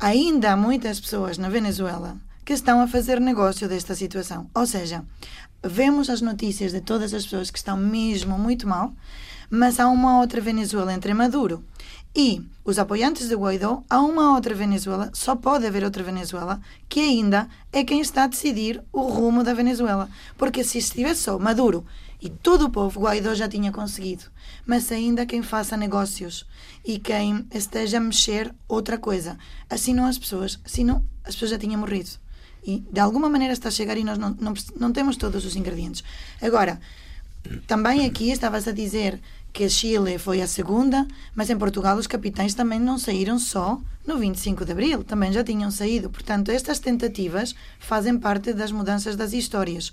ainda 0.00 0.52
há 0.52 0.56
muitas 0.56 0.98
pessoas 0.98 1.36
na 1.36 1.50
Venezuela 1.50 2.16
que 2.44 2.52
estão 2.52 2.80
a 2.80 2.88
fazer 2.88 3.20
negócio 3.20 3.68
desta 3.68 3.94
situação. 3.94 4.50
Ou 4.54 4.66
seja, 4.66 5.04
vemos 5.62 6.10
as 6.10 6.20
notícias 6.20 6.72
de 6.72 6.80
todas 6.80 7.14
as 7.14 7.24
pessoas 7.24 7.50
que 7.50 7.58
estão 7.58 7.76
mesmo 7.76 8.38
muito 8.38 8.68
mal, 8.68 8.92
mas 9.50 9.80
há 9.80 9.88
uma 9.88 10.18
outra 10.20 10.40
Venezuela 10.40 10.92
entre 10.92 11.14
Maduro 11.14 11.64
e 12.16 12.46
os 12.64 12.78
apoiantes 12.78 13.28
de 13.28 13.34
Guaidó, 13.34 13.82
há 13.90 14.00
uma 14.00 14.34
outra 14.34 14.54
Venezuela, 14.54 15.10
só 15.12 15.34
pode 15.34 15.66
haver 15.66 15.82
outra 15.82 16.02
Venezuela, 16.02 16.60
que 16.88 17.00
ainda 17.00 17.48
é 17.72 17.82
quem 17.82 18.00
está 18.00 18.24
a 18.24 18.28
decidir 18.28 18.80
o 18.92 19.02
rumo 19.02 19.42
da 19.42 19.52
Venezuela. 19.52 20.08
Porque 20.38 20.62
se 20.62 20.78
estivesse 20.78 21.22
só 21.22 21.38
Maduro 21.40 21.84
e 22.22 22.30
todo 22.30 22.66
o 22.66 22.70
povo, 22.70 23.00
Guaidó 23.00 23.34
já 23.34 23.48
tinha 23.48 23.72
conseguido. 23.72 24.24
Mas 24.64 24.92
ainda 24.92 25.26
quem 25.26 25.42
faça 25.42 25.76
negócios 25.76 26.46
e 26.84 27.00
quem 27.00 27.46
esteja 27.52 27.96
a 27.96 28.00
mexer 28.00 28.54
outra 28.68 28.96
coisa. 28.96 29.36
Assim 29.68 29.92
não 29.92 30.06
as 30.06 30.16
pessoas, 30.16 30.60
assim 30.64 30.84
não, 30.84 31.04
as 31.24 31.34
pessoas 31.34 31.50
já 31.50 31.58
tinham 31.58 31.80
morrido. 31.80 32.23
E 32.66 32.82
de 32.90 33.00
alguma 33.00 33.28
maneira 33.28 33.52
está 33.52 33.68
a 33.68 33.72
chegar 33.72 33.96
e 33.96 34.04
nós 34.04 34.18
não, 34.18 34.36
não, 34.40 34.54
não 34.78 34.92
temos 34.92 35.16
todos 35.16 35.44
os 35.44 35.56
ingredientes. 35.56 36.02
Agora, 36.40 36.80
também 37.66 38.06
aqui 38.06 38.30
estavas 38.30 38.66
a 38.66 38.72
dizer 38.72 39.20
que 39.52 39.68
Chile 39.68 40.18
foi 40.18 40.40
a 40.40 40.46
segunda, 40.46 41.06
mas 41.34 41.50
em 41.50 41.56
Portugal 41.56 41.96
os 41.96 42.06
capitães 42.06 42.54
também 42.54 42.80
não 42.80 42.98
saíram 42.98 43.38
só 43.38 43.80
no 44.06 44.18
25 44.18 44.64
de 44.64 44.72
abril, 44.72 45.04
também 45.04 45.32
já 45.32 45.44
tinham 45.44 45.70
saído. 45.70 46.10
Portanto, 46.10 46.50
estas 46.50 46.78
tentativas 46.78 47.54
fazem 47.78 48.18
parte 48.18 48.52
das 48.52 48.72
mudanças 48.72 49.14
das 49.14 49.32
histórias 49.32 49.92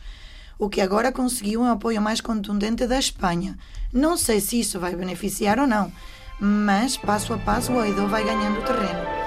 o 0.62 0.70
que 0.70 0.80
agora 0.80 1.12
conseguiu 1.12 1.60
um 1.60 1.72
apoio 1.72 2.00
mais 2.00 2.22
contundente 2.22 2.86
da 2.86 3.00
Espanha. 3.00 3.58
Não 3.92 4.16
sei 4.16 4.40
se 4.40 4.60
isso 4.60 4.80
vai 4.80 4.96
beneficiar 4.96 5.58
ou 5.58 5.66
não, 5.66 5.92
mas 6.40 6.96
passo 6.98 7.34
a 7.34 7.38
passo 7.40 7.72
o 7.72 7.78
Guaidó 7.78 8.06
vai 8.06 8.24
ganhando 8.24 8.64
terreno. 8.64 9.21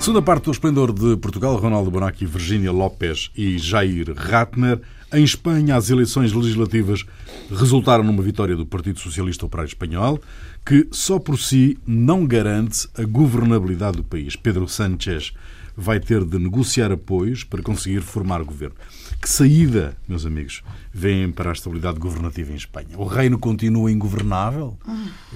Segunda 0.00 0.22
parte 0.22 0.44
do 0.44 0.50
Esplendor 0.50 0.94
de 0.94 1.14
Portugal, 1.18 1.56
Ronaldo 1.56 1.90
Bonacci, 1.90 2.24
Virgínia 2.24 2.72
Lopes 2.72 3.30
e 3.36 3.58
Jair 3.58 4.14
Ratner. 4.16 4.80
Em 5.12 5.22
Espanha, 5.22 5.76
as 5.76 5.90
eleições 5.90 6.32
legislativas 6.32 7.04
resultaram 7.50 8.02
numa 8.02 8.22
vitória 8.22 8.56
do 8.56 8.64
Partido 8.64 8.98
Socialista 8.98 9.44
Operário 9.44 9.68
Espanhol, 9.68 10.18
que 10.64 10.88
só 10.90 11.18
por 11.18 11.38
si 11.38 11.76
não 11.86 12.24
garante 12.26 12.88
a 12.96 13.04
governabilidade 13.04 13.98
do 13.98 14.02
país. 14.02 14.36
Pedro 14.36 14.66
Sánchez 14.66 15.34
vai 15.76 16.00
ter 16.00 16.24
de 16.24 16.38
negociar 16.38 16.90
apoios 16.90 17.44
para 17.44 17.62
conseguir 17.62 18.00
formar 18.00 18.42
governo. 18.42 18.76
Que 19.20 19.28
saída, 19.28 19.94
meus 20.08 20.24
amigos, 20.24 20.62
vêm 20.94 21.30
para 21.30 21.50
a 21.50 21.52
estabilidade 21.52 21.98
governativa 21.98 22.52
em 22.52 22.56
Espanha? 22.56 22.96
O 22.96 23.04
reino 23.04 23.38
continua 23.38 23.92
ingovernável? 23.92 24.78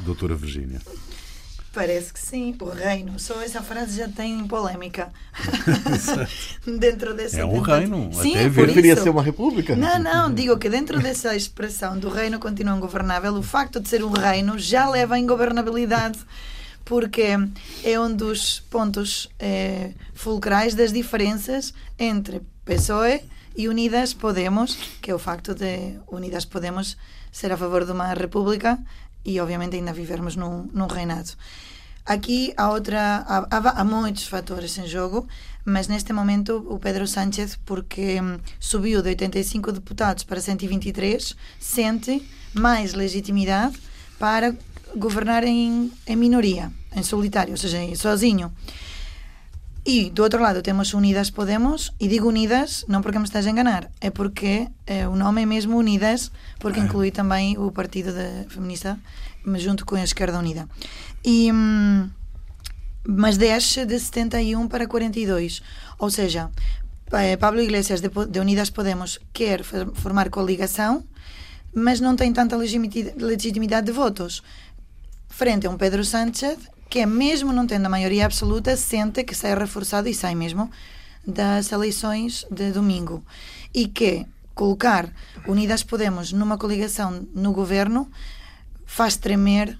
Doutora 0.06 0.34
Virgínia. 0.34 0.80
Parece 1.74 2.12
que 2.12 2.20
sim, 2.20 2.56
o 2.60 2.68
reino. 2.68 3.18
Só 3.18 3.42
essa 3.42 3.60
frase 3.60 3.98
já 3.98 4.08
tem 4.08 4.46
polémica 4.46 5.12
dentro 6.78 7.12
dessa. 7.14 7.40
É 7.40 7.44
um 7.44 7.60
reino. 7.60 8.10
Sim, 8.12 8.36
até 8.36 8.48
por 8.48 8.66
Deveria 8.68 8.92
isso. 8.92 9.02
ser 9.02 9.10
uma 9.10 9.22
república. 9.22 9.74
Não, 9.74 9.98
não, 9.98 10.32
digo 10.32 10.56
que 10.56 10.68
dentro 10.68 11.00
dessa 11.00 11.34
expressão 11.34 11.98
do 11.98 12.08
reino 12.08 12.38
continua 12.38 12.76
ingovernável, 12.76 13.34
o 13.34 13.42
facto 13.42 13.80
de 13.80 13.88
ser 13.88 14.04
um 14.04 14.10
reino 14.10 14.56
já 14.56 14.88
leva 14.88 15.16
à 15.16 15.18
ingovernabilidade 15.18 16.20
porque 16.84 17.36
é 17.82 17.98
um 17.98 18.14
dos 18.14 18.60
pontos 18.70 19.30
eh, 19.40 19.92
fulcrais 20.12 20.74
das 20.74 20.92
diferenças 20.92 21.72
entre 21.98 22.42
PSOE 22.64 23.22
e 23.56 23.68
Unidas 23.68 24.12
Podemos, 24.12 24.76
que 25.00 25.10
é 25.10 25.14
o 25.14 25.18
facto 25.18 25.54
de 25.54 25.98
Unidas 26.06 26.44
Podemos 26.44 26.96
ser 27.32 27.50
a 27.50 27.56
favor 27.56 27.84
de 27.84 27.90
uma 27.90 28.12
república 28.14 28.78
e, 29.24 29.40
obviamente, 29.40 29.76
ainda 29.76 29.92
vivermos 29.92 30.36
num, 30.36 30.68
num 30.72 30.86
reinado. 30.86 31.30
Aqui 32.04 32.52
há, 32.56 32.70
outra, 32.70 33.24
há, 33.26 33.46
há, 33.50 33.80
há, 33.80 33.84
muitos 33.84 34.26
fatores 34.26 34.76
em 34.76 34.86
jogo, 34.86 35.26
mas 35.64 35.88
neste 35.88 36.12
momento 36.12 36.64
o 36.68 36.78
Pedro 36.78 37.06
Sánchez, 37.06 37.58
porque 37.64 38.20
hum, 38.20 38.38
subiu 38.60 39.00
de 39.00 39.08
85 39.08 39.72
deputados 39.72 40.22
para 40.22 40.38
123, 40.38 41.34
sente 41.58 42.22
mais 42.52 42.92
legitimidade 42.92 43.78
para 44.18 44.54
governar 44.94 45.44
em, 45.44 45.90
em 46.06 46.16
minoria, 46.16 46.70
em 46.94 47.02
solitário, 47.02 47.52
ou 47.52 47.56
seja, 47.56 47.78
sozinho. 47.96 48.52
E 49.86 50.08
do 50.08 50.22
outro 50.22 50.40
lado 50.40 50.62
temos 50.62 50.94
Unidas 50.94 51.28
Podemos, 51.28 51.92
e 52.00 52.08
digo 52.08 52.28
Unidas 52.28 52.86
não 52.88 53.02
porque 53.02 53.18
me 53.18 53.24
estás 53.24 53.46
a 53.46 53.50
enganar, 53.50 53.90
é 54.00 54.08
porque 54.08 54.68
é, 54.86 55.06
o 55.06 55.14
nome 55.14 55.42
é 55.42 55.46
mesmo 55.46 55.76
Unidas, 55.76 56.32
porque 56.58 56.80
ah. 56.80 56.84
inclui 56.84 57.10
também 57.10 57.58
o 57.58 57.70
Partido 57.70 58.10
de, 58.10 58.48
Feminista, 58.48 58.98
junto 59.56 59.84
com 59.84 59.94
a 59.96 60.02
Esquerda 60.02 60.38
Unida. 60.38 60.66
E, 61.22 61.52
hum, 61.52 62.08
mas 63.06 63.36
desce 63.36 63.84
de 63.84 63.98
71 63.98 64.66
para 64.68 64.86
42, 64.86 65.62
ou 65.98 66.10
seja, 66.10 66.50
eh, 67.12 67.36
Pablo 67.36 67.60
Iglesias 67.60 68.00
de, 68.00 68.08
de 68.08 68.40
Unidas 68.40 68.70
Podemos 68.70 69.20
quer 69.34 69.62
formar 69.62 70.30
coligação, 70.30 71.04
mas 71.74 72.00
não 72.00 72.16
tem 72.16 72.32
tanta 72.32 72.56
legitimidade 72.56 73.86
de 73.86 73.92
votos 73.92 74.42
frente 75.28 75.66
a 75.66 75.70
um 75.70 75.76
Pedro 75.76 76.04
Sánchez 76.04 76.56
que, 76.94 77.00
é 77.00 77.06
mesmo 77.06 77.52
não 77.52 77.66
tendo 77.66 77.86
a 77.86 77.88
maioria 77.88 78.24
absoluta, 78.24 78.76
sente 78.76 79.24
que 79.24 79.34
sai 79.34 79.52
reforçado 79.58 80.08
e 80.08 80.14
sai 80.14 80.36
mesmo 80.36 80.70
das 81.26 81.72
eleições 81.72 82.46
de 82.48 82.70
domingo. 82.70 83.20
E 83.74 83.88
que 83.88 84.24
colocar 84.54 85.12
Unidas 85.48 85.82
Podemos 85.82 86.32
numa 86.32 86.56
coligação 86.56 87.26
no 87.34 87.52
governo 87.52 88.08
faz 88.86 89.16
tremer 89.16 89.76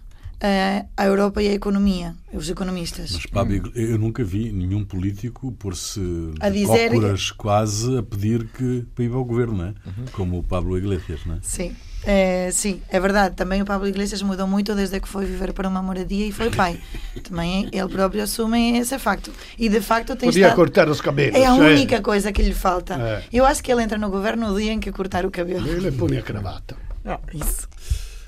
a 0.97 1.05
Europa 1.07 1.43
e 1.43 1.49
a 1.49 1.53
economia, 1.53 2.15
os 2.33 2.49
economistas. 2.49 3.13
Mas, 3.13 3.27
Pablo, 3.27 3.71
eu 3.75 3.99
nunca 3.99 4.23
vi 4.25 4.53
nenhum 4.53 4.85
político 4.85 5.53
pôr-se 5.53 6.01
A 6.41 6.49
dizer- 6.51 6.91
cócoras 6.91 7.31
quase 7.31 7.97
a 7.99 8.03
pedir 8.03 8.47
que 8.49 8.87
para 8.95 9.05
ir 9.05 9.13
ao 9.13 9.25
governo, 9.25 9.57
não 9.57 9.65
é? 9.67 9.75
Como 10.13 10.39
o 10.39 10.43
Pablo 10.43 10.77
Iglesias, 10.77 11.21
não 11.27 11.37
é? 11.37 11.39
Sim. 11.43 11.75
É, 12.07 12.51
sim, 12.53 12.83
é 12.91 13.01
verdade. 13.01 13.35
Também 13.35 13.63
o 13.63 13.65
Pablo 13.65 13.89
Iglesias 13.89 14.21
mudou 14.21 14.47
muito 14.47 14.75
desde 14.75 15.01
que 15.01 15.09
foi 15.09 15.25
viver 15.25 15.55
para 15.55 15.67
uma 15.67 15.83
moradia 15.83 16.27
e 16.27 16.33
foi 16.33 16.51
pai. 16.51 16.79
Também 17.27 17.67
ele 17.73 17.89
próprio 17.89 18.23
assume 18.25 18.77
esse 18.79 18.99
facto. 18.99 19.33
E 19.59 19.71
de 19.71 19.81
facto 19.81 20.15
tem 20.15 20.29
Podia 20.29 20.43
estado- 20.49 20.57
cortar 20.57 20.89
os 20.91 21.01
cabelos. 21.01 21.35
É 21.35 21.47
a 21.47 21.55
única 21.55 22.03
coisa 22.03 22.31
que 22.31 22.43
lhe 22.43 22.53
falta. 22.53 22.95
É. 22.95 23.25
Eu 23.33 23.47
acho 23.47 23.63
que 23.65 23.73
ele 23.73 23.83
entra 23.83 23.97
no 23.97 24.11
governo 24.11 24.51
no 24.51 24.59
dia 24.61 24.73
em 24.73 24.81
que 24.81 24.93
cortar 24.93 25.25
o 25.25 25.31
cabelo. 25.31 25.67
Ele 25.67 25.91
põe 25.93 26.19
a 26.19 26.23
cravata. 26.23 26.77
Ah, 27.07 27.19
Isso. 27.33 27.67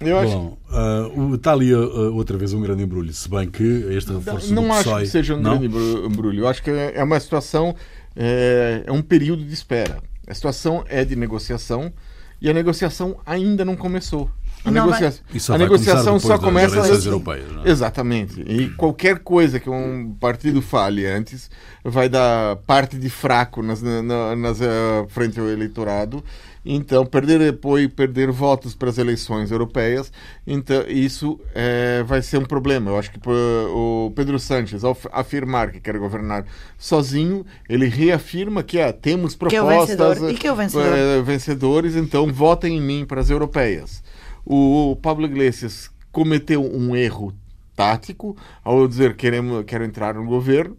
Eu 0.00 0.18
acho 0.18 0.32
Bom, 0.32 0.58
ah, 0.70 1.10
o- 1.14 1.34
está 1.34 1.52
ali 1.52 1.72
ah, 1.72 1.78
outra 1.78 2.36
vez 2.36 2.52
um 2.52 2.60
grande 2.60 2.82
embrulho, 2.82 3.12
se 3.12 3.28
bem 3.28 3.48
que 3.48 3.62
este 3.90 4.12
reforço 4.12 4.52
não 4.54 4.72
acho 4.72 4.84
PSOE... 4.84 5.02
que 5.02 5.08
seja 5.08 5.34
um 5.34 5.40
não? 5.40 5.50
grande 5.58 5.66
embru- 5.66 6.06
embrulho. 6.06 6.40
Eu 6.44 6.48
acho 6.48 6.62
que 6.62 6.70
é 6.70 7.02
uma 7.02 7.18
situação, 7.20 7.74
é, 8.14 8.82
é 8.86 8.92
um 8.92 9.02
período 9.02 9.44
de 9.44 9.52
espera. 9.54 9.98
A 10.26 10.34
situação 10.34 10.84
é 10.88 11.04
de 11.04 11.14
negociação 11.16 11.92
e 12.40 12.50
a 12.50 12.52
negociação 12.52 13.16
ainda 13.24 13.64
não 13.64 13.76
começou. 13.76 14.30
A, 14.64 14.70
Não 14.70 14.86
negocia- 14.86 15.14
só 15.38 15.54
a 15.54 15.58
negociação 15.58 16.18
só 16.18 16.30
das 16.30 16.40
começa 16.40 16.74
eleições 16.74 16.98
assim. 16.98 17.06
europeias, 17.08 17.52
não 17.52 17.64
é? 17.64 17.70
Exatamente. 17.70 18.40
E 18.40 18.68
qualquer 18.70 19.20
coisa 19.20 19.60
que 19.60 19.70
um 19.70 20.12
partido 20.18 20.60
fale 20.60 21.06
antes 21.06 21.48
vai 21.84 22.08
dar 22.08 22.56
parte 22.66 22.98
de 22.98 23.08
fraco 23.08 23.62
nas, 23.62 23.80
na, 23.80 24.34
nas 24.34 24.60
eh, 24.60 25.06
frente 25.08 25.38
ao 25.38 25.46
eleitorado. 25.46 26.24
Então, 26.68 27.06
perder 27.06 27.48
apoio, 27.48 27.88
perder 27.88 28.32
votos 28.32 28.74
para 28.74 28.90
as 28.90 28.98
eleições 28.98 29.52
europeias, 29.52 30.12
então 30.44 30.82
isso 30.88 31.38
eh, 31.54 32.02
vai 32.04 32.20
ser 32.20 32.38
um 32.38 32.44
problema. 32.44 32.90
Eu 32.90 32.98
acho 32.98 33.12
que 33.12 33.20
pô, 33.20 33.30
o 33.30 34.12
Pedro 34.16 34.36
Sánchez, 34.36 34.82
ao 34.82 34.98
afirmar 35.12 35.70
que 35.70 35.78
quer 35.78 35.96
governar 35.96 36.44
sozinho, 36.76 37.46
ele 37.68 37.86
reafirma 37.86 38.64
que 38.64 38.80
ah, 38.80 38.92
temos 38.92 39.36
Que 39.36 39.54
é 39.54 39.62
o 39.62 39.66
propostas. 39.66 40.18
E 40.22 40.34
que 40.34 40.46
é 40.48 40.52
o 40.52 40.56
vencedor? 40.56 40.92
eh, 40.92 41.22
vencedores, 41.22 41.94
então 41.94 42.32
votem 42.32 42.78
em 42.78 42.80
mim 42.80 43.06
para 43.06 43.20
as 43.20 43.30
europeias. 43.30 44.02
O 44.44 44.96
Pablo 45.00 45.24
Iglesias 45.24 45.88
cometeu 46.10 46.64
um 46.64 46.96
erro 46.96 47.32
tático 47.76 48.36
ao 48.64 48.88
dizer 48.88 49.14
queremos, 49.14 49.64
quero 49.64 49.84
entrar 49.84 50.14
no 50.14 50.24
governo. 50.24 50.76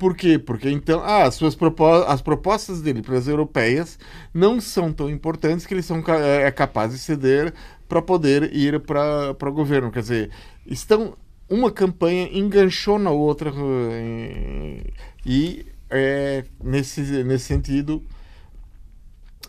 Por 0.00 0.16
quê? 0.16 0.38
Porque 0.38 0.70
então 0.70 1.00
ah, 1.04 1.24
as, 1.24 1.34
suas 1.36 1.54
propo 1.54 1.84
as 1.86 2.22
propostas 2.22 2.80
dele 2.82 3.02
para 3.02 3.18
as 3.18 3.28
europeias 3.28 3.98
não 4.34 4.60
são 4.60 4.92
tão 4.92 5.10
importantes 5.10 5.66
que 5.66 5.74
eles 5.74 5.86
são 5.86 6.02
ca- 6.02 6.18
é 6.18 6.50
capaz 6.50 6.92
de 6.92 6.98
ceder 6.98 7.52
para 7.88 8.02
poder 8.02 8.54
ir 8.54 8.80
para 8.80 9.48
o 9.50 9.52
governo. 9.52 9.92
Quer 9.92 10.00
dizer, 10.02 10.30
estão 10.66 11.16
uma 11.48 11.70
campanha 11.70 12.28
enganchou 12.32 12.98
na 12.98 13.10
outra 13.10 13.52
eh, 13.92 14.84
e 15.26 15.66
é, 15.90 16.44
nesse, 16.62 17.00
nesse 17.24 17.44
sentido 17.46 18.02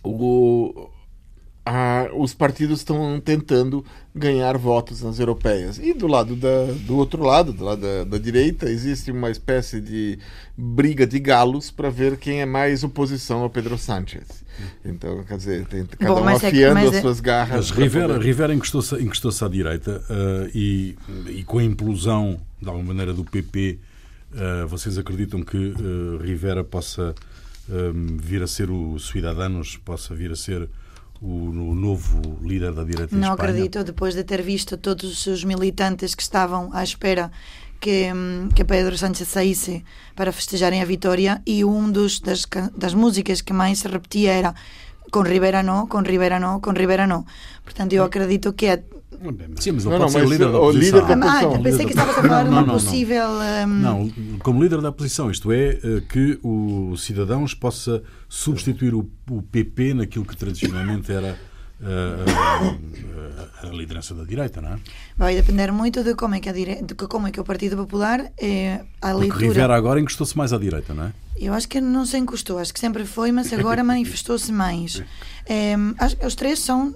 o, 0.04 0.90
a- 1.66 2.10
os 2.16 2.34
partidos 2.34 2.80
estão 2.80 3.20
tentando 3.24 3.86
ganhar 4.16 4.58
votos 4.58 5.02
nas 5.04 5.20
europeias. 5.20 5.78
E 5.78 5.94
do 5.94 6.08
lado 6.08 6.36
da, 6.36 6.66
do 6.88 6.98
outro 6.98 7.24
lado, 7.24 7.54
do 7.54 7.64
lado 7.64 7.82
da, 7.82 8.04
da 8.04 8.18
direita, 8.18 8.70
existe 8.70 9.12
uma 9.12 9.30
espécie 9.30 9.80
de 9.80 10.18
briga 10.58 11.06
de 11.06 11.20
galos 11.20 11.70
para 11.72 11.90
ver 11.90 12.18
quem 12.18 12.42
é 12.42 12.46
mais 12.46 12.84
oposição 12.84 13.42
ao 13.42 13.50
Pedro 13.50 13.78
Sánchez. 13.78 14.44
Então, 14.84 15.24
quer 15.24 15.38
dizer, 15.38 15.66
tem 15.68 15.86
cada 15.86 16.14
Bom, 16.16 16.22
um 16.22 16.24
mas 16.26 16.44
é 16.44 16.52
que- 16.52 16.58
afiando 16.66 16.90
as 16.90 16.96
é- 16.96 17.02
suas 17.02 17.20
garras. 17.20 17.70
Mas 17.70 17.78
Rivera, 17.78 18.08
poder- 18.16 18.26
Rivera 18.26 18.54
encostou-se 18.54 18.96
encostou 18.96 19.32
à 19.48 19.50
direita 19.50 20.04
ah, 20.10 20.50
e, 20.54 20.96
e 21.30 21.44
com 21.44 21.58
a 21.60 21.64
implosão, 21.64 22.40
de 22.62 22.68
alguma 22.68 22.88
maneira, 22.88 23.14
do 23.14 23.24
PP, 23.24 23.80
ah, 24.36 24.66
vocês 24.68 24.98
acreditam 24.98 25.42
que 25.44 25.74
ah, 25.78 26.24
Rivera 26.24 26.64
possa 26.64 27.14
vir 28.20 28.42
a 28.44 28.48
ser 28.48 28.70
o 28.70 29.00
Cidadanos, 29.00 29.78
possa 29.78 30.14
vir 30.14 30.32
a 30.32 30.36
ser 30.36 30.68
o, 31.22 31.76
novo 31.76 32.20
líder 32.42 32.74
da 32.74 32.84
direita 32.84 33.16
Não 33.16 33.34
acredito, 33.34 33.84
depois 33.84 34.16
de 34.16 34.24
ter 34.24 34.42
visto 34.42 34.76
todos 34.76 35.28
os 35.28 35.44
militantes 35.44 36.16
que 36.16 36.22
estavam 36.24 36.70
à 36.74 36.84
espera 36.84 37.32
que, 37.80 38.12
hum, 38.14 38.50
que 38.56 38.64
Pedro 38.64 38.98
Sánchez 38.98 39.28
saísse 39.28 39.84
para 40.16 40.32
festejarem 40.32 40.82
a 40.82 40.86
vitória 40.86 41.42
e 41.46 41.64
um 41.64 41.92
dos 41.92 42.20
das, 42.20 42.48
das 42.76 42.94
músicas 42.94 43.42
que 43.42 43.54
mais 43.54 43.80
se 43.80 43.88
repetia 43.88 44.34
era 44.34 44.56
com 45.12 45.22
Rivera 45.22 45.62
não, 45.62 45.86
com 45.88 46.00
Rivera 46.00 46.40
não, 46.40 46.60
com 46.60 46.72
Rivera 46.72 47.06
não. 47.06 47.26
Portanto, 47.64 47.94
eu 47.94 48.04
acredito 48.04 48.52
que 48.54 48.66
é... 48.68 48.84
Sim, 49.58 49.74
mas 49.74 49.86
ele 49.86 49.98
Não, 49.98 50.00
pode 50.00 50.00
não, 50.00 50.10
ser 50.10 50.28
líder 50.28 50.52
da 50.52 50.60
oposição. 50.60 51.00
líder 51.02 51.16
da- 51.20 51.32
Ah, 51.32 51.60
pensei 51.62 51.86
que 51.86 51.92
estavas 51.92 52.18
a 52.18 52.22
falar 52.24 52.44
de 52.44 52.50
Não, 52.50 52.64
uma 52.64 52.74
possível... 52.74 53.28
hum, 53.28 53.68
Não, 53.68 54.10
como 54.40 54.64
líder 54.64 54.82
da 54.82 54.90
oposição, 54.90 55.30
isto 55.30 55.52
é, 55.52 55.78
eh, 55.84 56.02
que 56.10 56.40
o 56.42 56.96
Cidadãos 56.98 57.54
possa 57.54 58.02
substituir 58.28 58.96
o, 58.96 59.08
o 59.30 59.42
PP 59.44 59.94
naquilo 59.94 60.26
que 60.26 60.36
tradicionalmente 60.36 61.12
era 61.12 61.38
a, 61.84 63.64
a- 63.64 63.68
a 63.68 63.70
liderança 63.72 64.14
da 64.16 64.24
direita, 64.24 64.62
não 64.62 64.74
é? 64.74 64.80
Vai 65.18 65.36
depender 65.36 65.72
muito 65.72 66.04
de 66.04 66.16
como 66.16 66.36
é 66.36 66.40
que, 66.40 66.50
a 66.50 66.52
dire... 66.54 66.82
de 66.82 66.96
como 66.96 67.28
é 67.28 67.32
que 67.32 67.40
o 67.40 67.44
Partido 67.44 67.76
Popular 67.78 68.32
é 68.38 68.82
a 69.02 69.10
Porque 69.12 69.20
leitura... 69.20 69.46
Rivera 69.46 69.76
agora 69.76 70.00
encostou-se 70.00 70.38
mais 70.38 70.52
à 70.54 70.58
direita, 70.58 70.94
não 70.94 71.06
é? 71.06 71.14
Eu 71.38 71.54
acho 71.54 71.68
que 71.68 71.80
não 71.82 72.06
se 72.06 72.18
encostou, 72.18 72.60
acho 72.60 72.74
que 72.74 72.80
sempre 72.80 73.06
foi, 73.06 73.32
mas 73.32 73.52
agora 73.54 73.84
manifestou-se 73.86 74.52
mais. 74.52 75.02
As- 75.98 76.18
os 76.26 76.36
três 76.36 76.60
são 76.60 76.94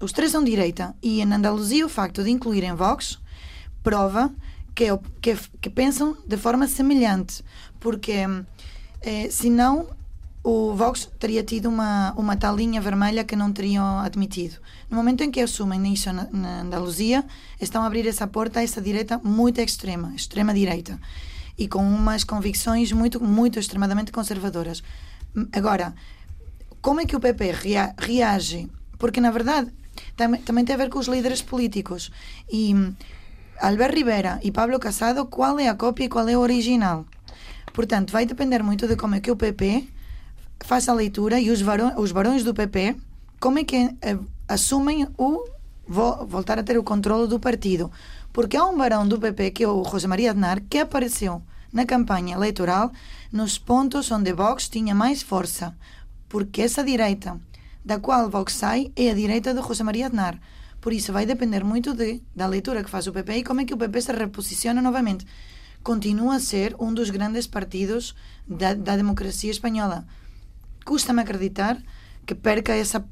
os 0.00 0.12
três 0.12 0.30
são 0.32 0.42
direita 0.44 0.94
e 1.02 1.20
em 1.22 1.32
Andaluzia 1.32 1.86
o 1.86 1.88
facto 1.88 2.22
de 2.22 2.30
incluírem 2.30 2.74
Vox 2.74 3.18
prova 3.82 4.30
que, 4.74 4.84
é 4.84 4.98
que, 5.22 5.36
que 5.60 5.70
pensam 5.70 6.16
de 6.26 6.36
forma 6.36 6.66
semelhante, 6.66 7.42
porque 7.80 8.26
eh, 9.02 9.28
senão 9.30 9.86
o 10.44 10.74
Vox 10.74 11.08
teria 11.18 11.42
tido 11.42 11.70
uma, 11.70 12.12
uma 12.18 12.36
tal 12.36 12.54
linha 12.54 12.78
vermelha 12.78 13.24
que 13.24 13.34
não 13.34 13.50
teriam 13.50 13.98
admitido. 14.00 14.56
No 14.90 14.96
momento 14.98 15.22
em 15.24 15.30
que 15.30 15.40
assumem 15.40 15.90
isso 15.92 16.12
na, 16.12 16.28
na 16.30 16.60
Andaluzia, 16.60 17.24
estão 17.58 17.82
a 17.82 17.86
abrir 17.86 18.06
essa 18.06 18.26
porta 18.26 18.60
a 18.60 18.62
essa 18.62 18.80
direita 18.80 19.18
muito 19.24 19.58
extrema, 19.62 20.12
extrema 20.14 20.52
direita, 20.52 21.00
e 21.56 21.66
com 21.66 21.82
umas 21.82 22.24
convicções 22.24 22.92
muito, 22.92 23.24
muito 23.24 23.58
extremadamente 23.58 24.12
conservadoras. 24.12 24.82
Agora, 25.50 25.94
como 26.82 27.00
é 27.00 27.06
que 27.06 27.16
o 27.16 27.20
PP 27.20 27.50
rea- 27.52 27.94
reage? 27.96 28.68
Porque, 28.98 29.22
na 29.22 29.30
verdade, 29.30 29.72
tam 30.14 30.36
também 30.36 30.64
tem 30.64 30.74
a 30.74 30.78
ver 30.78 30.90
com 30.90 30.98
os 30.98 31.08
líderes 31.08 31.40
políticos. 31.40 32.10
E 32.52 32.74
hum, 32.74 32.92
Albert 33.62 33.94
Rivera 33.94 34.38
e 34.42 34.52
Pablo 34.52 34.78
Casado, 34.78 35.24
qual 35.24 35.58
é 35.58 35.68
a 35.68 35.74
cópia 35.74 36.04
e 36.04 36.08
qual 36.08 36.28
é 36.28 36.36
o 36.36 36.40
original? 36.40 37.06
Portanto, 37.72 38.12
vai 38.12 38.26
depender 38.26 38.62
muito 38.62 38.86
de 38.86 38.94
como 38.94 39.14
é 39.14 39.20
que 39.20 39.30
o 39.30 39.36
PP 39.36 39.88
faz 40.60 40.88
a 40.88 40.94
leitura 40.94 41.40
e 41.40 41.50
os, 41.50 41.60
varões, 41.60 41.94
os 41.96 42.12
barões 42.12 42.44
do 42.44 42.54
PP 42.54 42.96
como 43.40 43.58
é 43.58 43.64
que 43.64 43.76
eh, 44.00 44.18
assumem 44.48 45.06
o 45.18 45.44
vo- 45.86 46.24
voltar 46.26 46.58
a 46.58 46.62
ter 46.62 46.78
o 46.78 46.82
controle 46.84 47.28
do 47.28 47.38
partido. 47.38 47.90
Porque 48.32 48.56
há 48.56 48.64
um 48.64 48.76
barão 48.76 49.06
do 49.06 49.18
PP, 49.20 49.50
que 49.50 49.64
é 49.64 49.68
o 49.68 49.84
José 49.84 50.06
Maria 50.06 50.30
Aznar, 50.30 50.62
que 50.68 50.78
apareceu 50.78 51.42
na 51.72 51.84
campanha 51.84 52.34
eleitoral 52.36 52.90
nos 53.30 53.58
pontos 53.58 54.10
onde 54.10 54.32
Vox 54.32 54.68
tinha 54.68 54.94
mais 54.94 55.22
força. 55.22 55.76
Porque 56.28 56.62
essa 56.62 56.82
direita 56.82 57.38
da 57.84 57.98
qual 58.00 58.30
Vox 58.30 58.54
sai 58.54 58.90
é 58.96 59.10
a 59.10 59.14
direita 59.14 59.52
de 59.52 59.60
José 59.60 59.84
Maria 59.84 60.06
Aznar. 60.06 60.40
Por 60.80 60.92
isso 60.92 61.12
vai 61.12 61.26
depender 61.26 61.62
muito 61.64 61.94
de, 61.94 62.22
da 62.34 62.46
leitura 62.46 62.82
que 62.82 62.90
faz 62.90 63.06
o 63.06 63.12
PP 63.12 63.36
e 63.38 63.44
como 63.44 63.60
é 63.60 63.64
que 63.64 63.74
o 63.74 63.76
PP 63.76 64.00
se 64.00 64.12
reposiciona 64.12 64.80
novamente. 64.80 65.26
Continua 65.82 66.36
a 66.36 66.40
ser 66.40 66.74
um 66.78 66.94
dos 66.94 67.10
grandes 67.10 67.46
partidos 67.46 68.14
da, 68.48 68.72
da 68.74 68.96
democracia 68.96 69.50
espanhola. 69.50 70.06
Custa-me 70.84 71.22
acreditar 71.22 71.78
que 72.26 72.34
perca 72.34 72.74
essa 72.74 73.04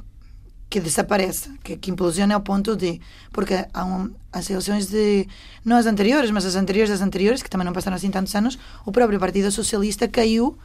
que 0.68 0.80
desapareça, 0.80 1.50
que, 1.62 1.76
que 1.76 1.90
implosione 1.90 2.32
ao 2.32 2.40
ponto 2.40 2.74
de 2.74 2.98
porque 3.30 3.66
há 3.74 3.84
um, 3.84 4.10
as 4.32 4.48
eleições 4.48 4.86
de 4.86 5.28
não 5.62 5.76
as 5.76 5.84
anteriores, 5.84 6.30
mas 6.30 6.46
as 6.46 6.56
anteriores 6.56 6.88
das 6.88 7.02
anteriores, 7.02 7.42
que 7.42 7.50
também 7.50 7.66
não 7.66 7.74
passaram 7.74 7.96
assim 7.96 8.10
tantos 8.10 8.34
anos, 8.34 8.58
o 8.86 8.90
próprio 8.90 9.20
Partido 9.20 9.50
Socialista 9.50 10.08
caiu 10.08 10.56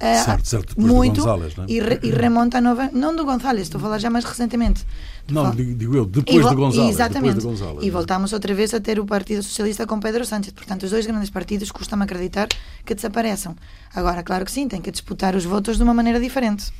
eh, 0.00 0.14
Certo, 0.16 0.48
certo, 0.48 0.68
depois 0.70 0.86
do 0.88 0.94
muito 0.94 1.20
é? 1.28 1.64
e, 1.68 1.80
re- 1.80 2.00
e 2.02 2.10
remonta 2.10 2.58
a 2.58 2.60
nova, 2.60 2.90
não 2.92 3.14
do 3.14 3.24
González, 3.24 3.62
estou 3.62 3.78
a 3.78 3.82
falar 3.82 3.98
já 3.98 4.10
mais 4.10 4.24
recentemente. 4.24 4.84
Estou 5.28 5.44
Não, 5.44 5.50
digo, 5.54 5.94
eu, 5.96 6.04
depois 6.04 6.48
de 6.48 6.54
González. 6.54 6.90
Exatamente. 6.94 7.38
De 7.38 7.44
González, 7.44 7.84
e 7.84 7.88
é? 7.88 7.90
voltamos 7.90 8.32
outra 8.32 8.52
vez 8.54 8.74
a 8.74 8.80
ter 8.80 8.98
o 8.98 9.06
Partido 9.06 9.42
Socialista 9.42 9.86
com 9.86 10.00
Pedro 10.00 10.24
Sánchez. 10.24 10.52
Portanto, 10.52 10.82
os 10.82 10.90
dois 10.90 11.06
grandes 11.06 11.30
partidos 11.30 11.70
custa-me 11.70 12.02
acreditar 12.02 12.48
que 12.84 12.94
desapareçam. 12.94 13.54
Agora, 13.94 14.22
claro 14.22 14.44
que 14.44 14.50
sim, 14.50 14.66
tem 14.66 14.80
que 14.80 14.90
disputar 14.90 15.36
os 15.36 15.44
votos 15.44 15.76
de 15.76 15.82
uma 15.82 15.94
maneira 15.94 16.18
diferente. 16.18 16.72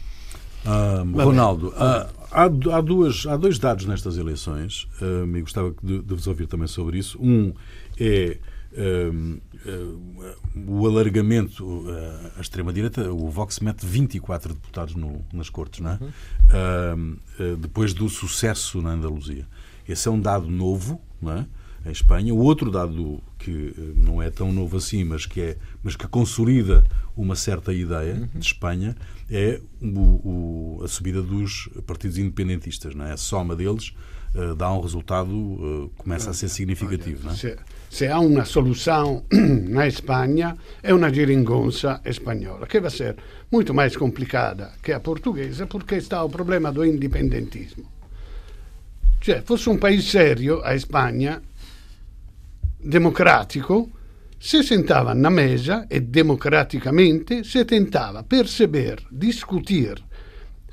Ah, 0.64 1.05
Ronaldo, 1.14 1.72
ah, 1.77 2.09
há, 2.31 2.44
há, 2.44 2.81
duas, 2.81 3.27
há 3.27 3.37
dois 3.37 3.59
dados 3.59 3.85
nestas 3.85 4.16
eleições, 4.16 4.88
ah, 5.01 5.25
e 5.37 5.40
gostava 5.40 5.75
de, 5.83 6.01
de 6.03 6.14
vos 6.14 6.27
ouvir 6.27 6.46
também 6.46 6.68
sobre 6.68 6.98
isso. 6.98 7.18
Um 7.20 7.53
é 7.98 8.38
o 10.66 10.87
alargamento 10.87 11.85
ah, 11.88 12.32
à 12.38 12.40
extrema-direita, 12.40 13.12
o 13.12 13.28
Vox 13.30 13.61
mete 13.61 13.85
24 13.85 14.54
deputados 14.54 14.94
no- 14.94 15.24
nas 15.32 15.50
cortes, 15.50 15.80
não 15.80 15.90
é? 15.90 15.98
Ah, 16.50 16.94
ah, 17.38 17.56
depois 17.58 17.92
do 17.92 18.08
sucesso 18.08 18.80
na 18.80 18.90
Andaluzia. 18.90 19.46
Esse 19.88 20.08
é 20.08 20.11
um 20.11 20.20
dado 20.20 20.48
novo, 20.48 21.00
não 21.20 21.32
é? 21.32 21.46
em 21.85 21.90
Espanha. 21.90 22.32
O 22.32 22.38
outro 22.38 22.70
dado 22.70 23.20
que 23.38 23.74
não 23.96 24.22
é 24.22 24.30
tão 24.30 24.52
novo 24.52 24.76
assim, 24.76 25.04
mas 25.04 25.26
que, 25.26 25.40
é, 25.40 25.56
mas 25.82 25.96
que 25.96 26.06
consolida 26.06 26.85
uma 27.16 27.35
certa 27.35 27.72
ideia 27.72 28.14
uhum. 28.14 28.28
de 28.35 28.46
Espanha, 28.46 28.96
é 29.30 29.61
o, 29.80 30.78
o, 30.78 30.80
a 30.85 30.88
subida 30.88 31.20
dos 31.20 31.68
partidos 31.87 32.18
independentistas. 32.18 32.94
Não 32.94 33.04
é? 33.04 33.12
A 33.12 33.16
soma 33.16 33.56
deles 33.56 33.92
dá 34.57 34.73
um 34.73 34.81
resultado, 34.81 35.31
uh, 35.31 35.90
começa 35.97 36.31
a 36.31 36.35
ser 36.35 36.49
significativo. 36.49 37.27
Não 37.27 37.33
é? 37.33 37.37
se, 37.37 37.57
se 37.90 38.09
há 38.09 38.18
uma 38.18 38.45
solução 38.45 39.25
na 39.68 39.87
Espanha, 39.87 40.57
é 40.83 40.95
uma 40.95 41.12
geringonça 41.12 42.01
espanhola, 42.05 42.66
que 42.66 42.81
vai 42.81 42.90
ser 42.90 43.16
muito 43.51 43.75
mais 43.75 43.97
complicada 43.97 44.73
que 44.83 44.92
a 44.92 45.01
portuguesa, 45.01 45.66
porque 45.66 45.97
está 45.97 46.25
o 46.25 46.31
problema 46.31 46.73
do 46.73 46.85
independentismo. 46.85 47.85
Cioè, 49.23 49.40
fosse 49.42 49.68
un 49.68 49.79
paese 49.79 50.03
serio, 50.03 50.62
a 50.64 50.75
Spagna, 50.77 51.40
democratico, 52.77 53.88
se 54.37 54.64
sentava 54.64 55.14
na 55.14 55.31
mesa 55.31 55.87
e 55.88 56.01
democraticamente 56.01 57.45
se 57.45 57.64
tentava 57.64 58.25
perceber, 58.25 59.01
discutir 59.12 60.03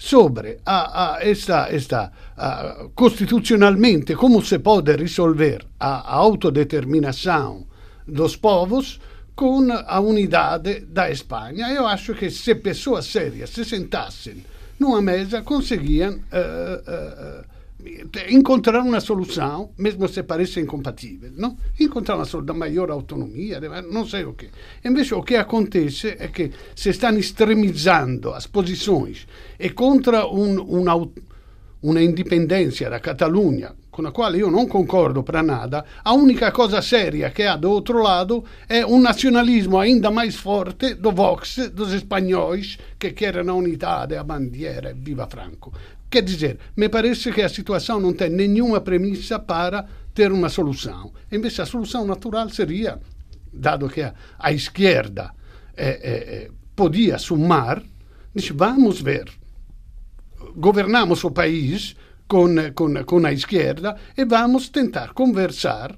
sobre 0.01 0.59
a, 0.65 1.17
a 1.17 1.19
esta, 1.21 1.67
esta 1.69 2.09
a, 2.37 2.87
constitucionalmente 2.95 4.15
como 4.15 4.41
se 4.41 4.59
pode 4.59 4.95
resolver 4.95 5.65
a, 5.77 5.99
a 5.99 6.13
autodeterminação 6.13 7.67
dos 8.07 8.37
povos 8.37 8.97
com 9.35 9.67
a 9.71 9.99
unidade 9.99 10.85
da 10.87 11.11
Espanha. 11.11 11.67
Eu 11.73 11.85
acho 11.85 12.13
que 12.15 12.29
se 12.29 12.55
pessoas 12.55 13.05
sérias 13.07 13.49
se 13.49 13.65
sentassem 13.65 14.43
numa 14.79 15.01
mesa, 15.01 15.41
conseguiam 15.41 16.13
uh, 16.13 17.41
uh, 17.41 17.45
encontrar 18.29 18.81
uma 18.81 18.99
solução, 18.99 19.71
mesmo 19.77 20.07
se 20.07 20.23
pareça 20.23 20.59
incompatível, 20.59 21.31
não? 21.35 21.57
encontrar 21.79 22.15
uma 22.15 22.25
solução 22.25 22.45
da 22.45 22.53
maior 22.53 22.91
autonomia, 22.91 23.59
não 23.89 24.05
sei 24.05 24.25
o 24.25 24.33
que. 24.33 24.49
Invece 24.83 25.13
o 25.13 25.23
que 25.23 25.35
acontece 25.35 26.15
é 26.19 26.27
que 26.27 26.51
se 26.75 26.89
stanno 26.89 27.19
estremizzando 27.19 28.33
as 28.33 28.47
posições 28.47 29.25
e 29.57 29.69
contra 29.73 30.25
un, 30.25 30.57
una, 30.57 30.93
una 31.81 32.01
indipendenza 32.01 32.89
da 32.89 32.99
Catalogna, 32.99 33.73
con 33.89 34.03
la 34.03 34.11
quale 34.11 34.37
io 34.37 34.49
non 34.49 34.67
concordo 34.67 35.23
para 35.23 35.41
nada, 35.41 35.85
a 36.03 36.13
única 36.13 36.51
cosa 36.51 36.81
seria 36.81 37.31
che 37.31 37.45
ha 37.45 37.57
do 37.57 37.69
outro 37.69 38.01
lado 38.01 38.45
é 38.67 38.85
um 38.85 38.99
nacionalismo 38.99 39.77
ainda 39.77 40.09
mais 40.11 40.35
forte 40.35 40.95
do 40.95 41.11
Vox, 41.11 41.69
dos 41.71 41.93
espanhóis, 41.93 42.77
que 42.97 43.13
querem 43.13 43.47
a 43.47 43.53
unidade, 43.53 44.15
a 44.15 44.23
bandiera, 44.23 44.93
viva 44.93 45.27
Franco. 45.27 45.71
Quer 46.09 46.23
dizer, 46.23 46.59
me 46.75 46.89
parece 46.89 47.31
que 47.31 47.41
a 47.41 47.49
situação 47.49 47.99
não 47.99 48.13
tem 48.13 48.29
nenhuma 48.29 48.81
premissa 48.81 49.37
para 49.37 49.85
ter 50.13 50.31
uma 50.31 50.49
solução. 50.49 51.13
Em 51.31 51.39
vez 51.39 51.59
a 51.59 51.65
solução 51.65 52.05
natural 52.05 52.49
seria, 52.49 52.99
dado 53.53 53.87
que 53.87 54.01
a, 54.01 54.13
a 54.39 54.51
esquerda 54.51 55.31
eh, 55.77 55.99
eh, 56.03 56.51
podia 56.75 57.17
sumar, 57.17 57.83
diz, 58.33 58.49
vamos 58.49 59.01
ver, 59.01 59.29
governamos 60.55 61.23
o 61.23 61.31
país 61.31 61.95
com, 62.27 62.47
com, 62.73 63.03
com 63.03 63.25
a 63.25 63.31
esquerda 63.31 63.95
e 64.17 64.25
vamos 64.25 64.69
tentar 64.69 65.13
conversar 65.13 65.95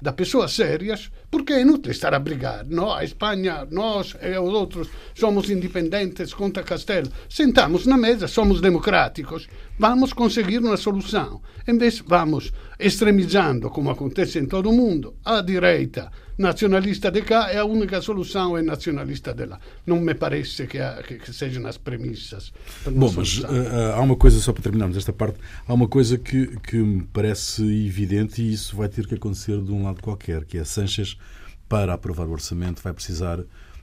da 0.00 0.12
pessoas 0.12 0.52
sérias, 0.52 1.10
porque 1.36 1.52
é 1.52 1.60
inútil 1.60 1.92
estar 1.92 2.14
a 2.14 2.18
brigar. 2.18 2.64
Não, 2.66 2.90
a 2.90 3.04
Espanha, 3.04 3.68
nós 3.70 4.16
e 4.22 4.38
os 4.38 4.54
outros 4.54 4.88
somos 5.14 5.50
independentes 5.50 6.32
contra 6.32 6.62
Castelo. 6.62 7.12
Sentamos 7.28 7.84
na 7.84 7.98
mesa, 7.98 8.26
somos 8.26 8.58
democráticos, 8.62 9.46
vamos 9.78 10.14
conseguir 10.14 10.60
uma 10.60 10.78
solução. 10.78 11.42
Em 11.68 11.76
vez, 11.76 12.02
vamos 12.06 12.54
extremizando, 12.80 13.68
como 13.68 13.90
acontece 13.90 14.38
em 14.38 14.46
todo 14.46 14.70
o 14.70 14.72
mundo, 14.72 15.14
a 15.22 15.42
direita 15.42 16.10
nacionalista 16.38 17.10
de 17.10 17.22
cá 17.22 17.52
e 17.52 17.56
a 17.56 17.64
única 17.64 18.00
solução 18.00 18.56
é 18.56 18.62
nacionalista 18.62 19.32
de 19.32 19.46
lá. 19.46 19.58
Não 19.86 19.98
me 20.00 20.14
parece 20.14 20.66
que, 20.66 20.78
há, 20.78 21.02
que, 21.02 21.18
que 21.18 21.32
sejam 21.32 21.66
as 21.66 21.78
premissas. 21.78 22.52
Bom, 22.84 23.10
mas 23.16 23.38
uh, 23.38 23.46
há 23.94 24.00
uma 24.00 24.16
coisa, 24.16 24.38
só 24.38 24.52
para 24.52 24.62
terminarmos 24.62 24.96
esta 24.96 25.12
parte, 25.12 25.38
há 25.66 25.72
uma 25.72 25.88
coisa 25.88 26.18
que, 26.18 26.58
que 26.60 26.76
me 26.76 27.02
parece 27.12 27.62
evidente 27.86 28.42
e 28.42 28.52
isso 28.52 28.76
vai 28.76 28.88
ter 28.88 29.06
que 29.06 29.14
acontecer 29.14 29.60
de 29.62 29.72
um 29.72 29.84
lado 29.84 30.02
qualquer, 30.02 30.44
que 30.44 30.58
é 30.58 30.64
Sanches, 30.64 31.16
para 31.68 31.94
aprovar 31.94 32.26
o 32.26 32.32
orçamento, 32.32 32.82
vai 32.82 32.92
precisar 32.92 33.40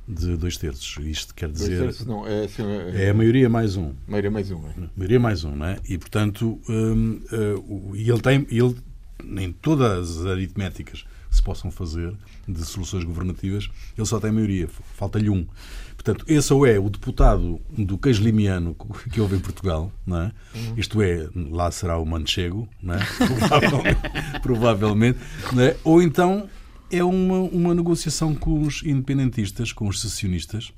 de 0.08 0.36
dois 0.36 0.58
terços. 0.58 0.98
Isto 1.06 1.34
quer 1.34 1.50
dizer. 1.50 1.78
Dois 1.78 1.80
terços 1.80 2.06
não, 2.06 2.28
é, 2.28 2.46
assim, 2.46 2.64
é, 2.64 3.06
é, 3.06 3.10
a 3.10 3.14
maioria 3.14 3.50
mais 3.50 3.76
um. 3.76 3.94
Maioria 4.08 4.32
mais 4.32 4.52
um, 4.52 4.68
é. 4.68 4.74
Maioria 4.96 5.20
mais 5.20 5.44
um, 5.44 5.56
não 5.56 5.66
é? 5.66 5.80
E 5.88 5.98
portanto, 5.98 6.60
um, 6.68 7.22
uh, 7.32 7.96
e 7.96 8.10
ele 8.10 8.22
tem. 8.22 8.48
Ele, 8.50 8.76
nem 9.24 9.52
todas 9.54 10.18
as 10.20 10.26
aritméticas 10.26 11.06
se 11.32 11.42
possam 11.42 11.72
fazer 11.72 12.14
de 12.48 12.64
soluções 12.64 13.04
governativas, 13.04 13.70
ele 13.98 14.06
só 14.06 14.20
tem 14.20 14.32
maioria, 14.32 14.68
falta-lhe 14.96 15.30
um. 15.30 15.48
Portanto, 15.96 16.26
esse 16.28 16.54
ou 16.54 16.66
é 16.68 16.78
o 16.78 16.90
deputado 16.90 17.60
do 17.72 17.98
queijo 17.98 18.22
limiano 18.22 18.76
que 19.12 19.20
houve 19.20 19.38
em 19.38 19.40
Portugal, 19.40 19.92
não 20.06 20.22
é? 20.22 20.32
Uhum. 20.54 20.74
isto 20.78 21.02
é, 21.02 21.28
lá 21.50 21.72
será 21.72 21.98
o 21.98 22.06
Manchego, 22.06 22.68
não 22.82 22.96
é? 22.96 23.00
provavelmente, 23.40 24.00
provavelmente 24.42 25.20
não 25.54 25.64
é? 25.64 25.78
ou 25.84 26.02
então 26.02 26.48
é 26.92 27.04
uma, 27.04 27.40
uma 27.40 27.74
negociação 27.74 28.36
com 28.36 28.62
os 28.62 28.84
independentistas, 28.84 29.72
com 29.72 29.88
os 29.88 30.02
secessionistas, 30.02 30.74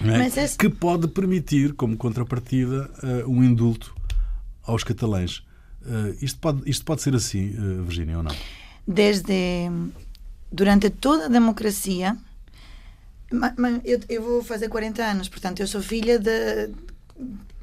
é? 0.00 0.26
esse... 0.44 0.56
que 0.56 0.68
pode 0.68 1.08
permitir, 1.08 1.74
como 1.74 1.96
contrapartida, 1.96 2.90
uh, 3.02 3.30
um 3.30 3.42
indulto 3.42 3.94
aos 4.62 4.82
catalães. 4.82 5.38
Uh, 5.82 6.16
isto, 6.20 6.38
pode, 6.40 6.68
isto 6.68 6.84
pode 6.84 7.02
ser 7.02 7.14
assim, 7.14 7.50
uh, 7.50 7.84
Virginia, 7.84 8.16
ou 8.16 8.22
não? 8.22 8.34
Desde. 8.86 9.70
Durante 10.50 10.90
toda 10.90 11.26
a 11.26 11.28
democracia. 11.28 12.16
Eu, 13.84 14.00
eu 14.08 14.22
vou 14.22 14.44
fazer 14.44 14.68
40 14.68 15.02
anos, 15.02 15.28
portanto, 15.28 15.58
eu 15.58 15.66
sou 15.66 15.82
filha 15.82 16.20
de, 16.20 16.70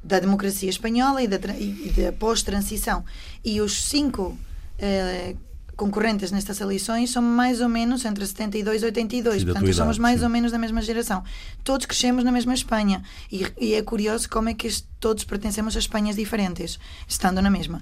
da 0.04 0.20
democracia 0.20 0.70
espanhola 0.70 1.24
e 1.24 1.28
da, 1.28 1.38
e 1.58 1.94
da 1.96 2.12
pós-transição. 2.12 3.06
E 3.46 3.62
os 3.62 3.84
cinco 3.84 4.38
eh, 4.82 5.36
concorrentes 5.82 6.32
nestas 6.32 6.62
eleições 6.62 7.10
são 7.10 7.24
mais 7.24 7.60
ou 7.60 7.68
menos 7.68 8.06
entre 8.06 8.24
72 8.24 8.84
e 8.84 8.86
82. 8.86 9.40
Sim, 9.40 9.46
Portanto, 9.48 9.74
somos 9.74 9.98
mais 9.98 10.20
sim. 10.20 10.26
ou 10.26 10.30
menos 10.30 10.52
da 10.52 10.60
mesma 10.60 10.80
geração. 10.80 11.24
Todos 11.64 11.88
crescemos 11.88 12.24
na 12.24 12.32
mesma 12.32 12.54
Espanha. 12.54 13.02
E, 13.32 13.48
e 13.60 13.74
é 13.74 13.82
curioso 13.82 14.30
como 14.30 14.48
é 14.50 14.54
que 14.54 14.70
todos 15.00 15.24
pertencemos 15.24 15.76
a 15.76 15.80
Espanhas 15.80 16.16
diferentes, 16.16 16.80
estando 17.08 17.42
na 17.42 17.50
mesma. 17.50 17.82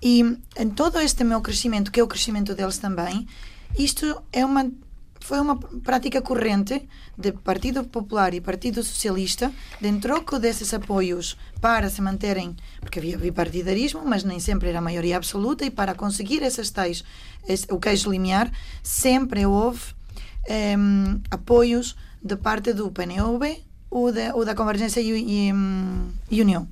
E 0.00 0.20
em 0.56 0.70
todo 0.70 1.00
este 1.00 1.24
meu 1.24 1.40
crescimento, 1.40 1.90
que 1.90 1.98
é 1.98 2.04
o 2.04 2.06
crescimento 2.06 2.54
deles 2.54 2.78
também, 2.78 3.26
isto 3.76 4.22
é 4.32 4.46
uma 4.46 4.70
foi 5.20 5.38
uma 5.38 5.56
prática 5.56 6.20
corrente 6.22 6.88
de 7.16 7.32
Partido 7.32 7.84
Popular 7.84 8.34
e 8.34 8.40
Partido 8.40 8.82
Socialista, 8.82 9.52
de 9.80 9.92
troco 9.98 10.38
desses 10.38 10.72
apoios 10.74 11.36
para 11.60 11.88
se 11.90 12.00
manterem, 12.00 12.56
porque 12.80 12.98
havia 12.98 13.18
bipartidarismo, 13.18 14.02
mas 14.04 14.24
nem 14.24 14.40
sempre 14.40 14.70
era 14.70 14.80
maioria 14.80 15.16
absoluta, 15.16 15.64
e 15.64 15.70
para 15.70 15.94
conseguir 15.94 16.42
esses 16.42 16.70
tais, 16.70 17.04
esse, 17.46 17.66
o 17.70 17.78
queijo 17.78 18.10
limiar, 18.10 18.50
sempre 18.82 19.46
houve 19.46 19.94
um, 20.48 21.20
apoios 21.30 21.96
de 22.22 22.36
parte 22.36 22.72
do 22.72 22.90
PNV 22.90 23.62
ou 23.90 24.12
da, 24.12 24.34
ou 24.34 24.44
da 24.44 24.54
Convergência 24.54 25.00
e, 25.00 25.10
e, 25.10 25.52
e 26.30 26.40
União. 26.40 26.68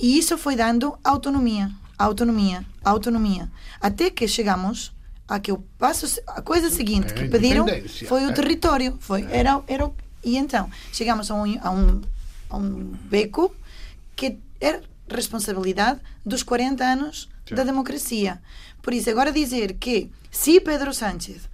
E 0.00 0.18
isso 0.18 0.38
foi 0.38 0.56
dando 0.56 0.96
autonomia, 1.04 1.70
autonomia, 1.98 2.64
autonomia, 2.84 3.50
até 3.80 4.10
que 4.10 4.26
chegamos 4.26 4.92
a 5.28 5.38
que 5.38 5.50
eu 5.50 5.62
passo 5.78 6.20
a 6.26 6.40
coisa 6.40 6.70
seguinte 6.70 7.12
é, 7.12 7.14
que 7.14 7.28
pediram 7.28 7.66
foi 8.06 8.24
o 8.24 8.30
é. 8.30 8.32
território 8.32 8.96
foi 8.98 9.22
é. 9.24 9.40
era 9.40 9.60
era 9.68 9.90
e 10.24 10.36
então 10.36 10.70
chegamos 10.92 11.30
a 11.30 11.34
um, 11.34 11.58
a 11.60 11.70
um 11.70 12.00
a 12.48 12.56
um 12.56 12.94
beco 13.10 13.54
que 14.16 14.38
é 14.60 14.80
responsabilidade 15.08 16.00
dos 16.24 16.42
40 16.42 16.82
anos 16.82 17.28
Sim. 17.46 17.54
da 17.54 17.62
democracia 17.62 18.40
por 18.82 18.94
isso 18.94 19.10
agora 19.10 19.30
dizer 19.30 19.74
que 19.74 20.10
se 20.30 20.60
Pedro 20.60 20.94
Sánchez 20.94 21.48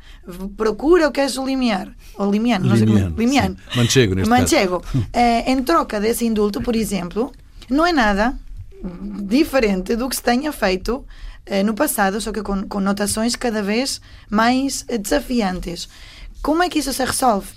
procura 0.57 1.09
o 1.09 1.13
que 1.13 1.21
é 1.21 1.27
o 1.27 1.45
limiar 1.45 1.93
ou 2.17 2.31
limiano, 2.31 2.67
não 2.67 2.77
sei 2.77 2.87
como 2.87 3.09
limiano 3.19 3.57
manchego, 3.77 4.15
neste 4.15 4.31
manchego 4.31 4.83
eh, 5.13 5.51
em 5.51 5.63
troca 5.63 6.01
desse 6.01 6.25
indulto 6.25 6.63
por 6.63 6.77
exemplo 6.77 7.33
não 7.69 7.85
é 7.85 7.93
nada 7.93 8.39
diferente 9.23 9.97
do 9.97 10.09
que 10.09 10.17
se 10.17 10.23
tenha 10.23 10.53
feito 10.53 11.05
no 11.63 11.75
passado, 11.75 12.21
só 12.21 12.33
que 12.33 12.43
com, 12.43 12.67
com 12.67 12.81
notações 12.81 13.37
cada 13.37 13.63
vez 13.63 14.01
mais 14.31 14.85
eh, 14.89 14.99
desafiantes. 14.99 15.89
Como 16.43 16.63
é 16.63 16.69
que 16.69 16.79
isso 16.79 16.93
se 16.93 17.05
resolve? 17.05 17.49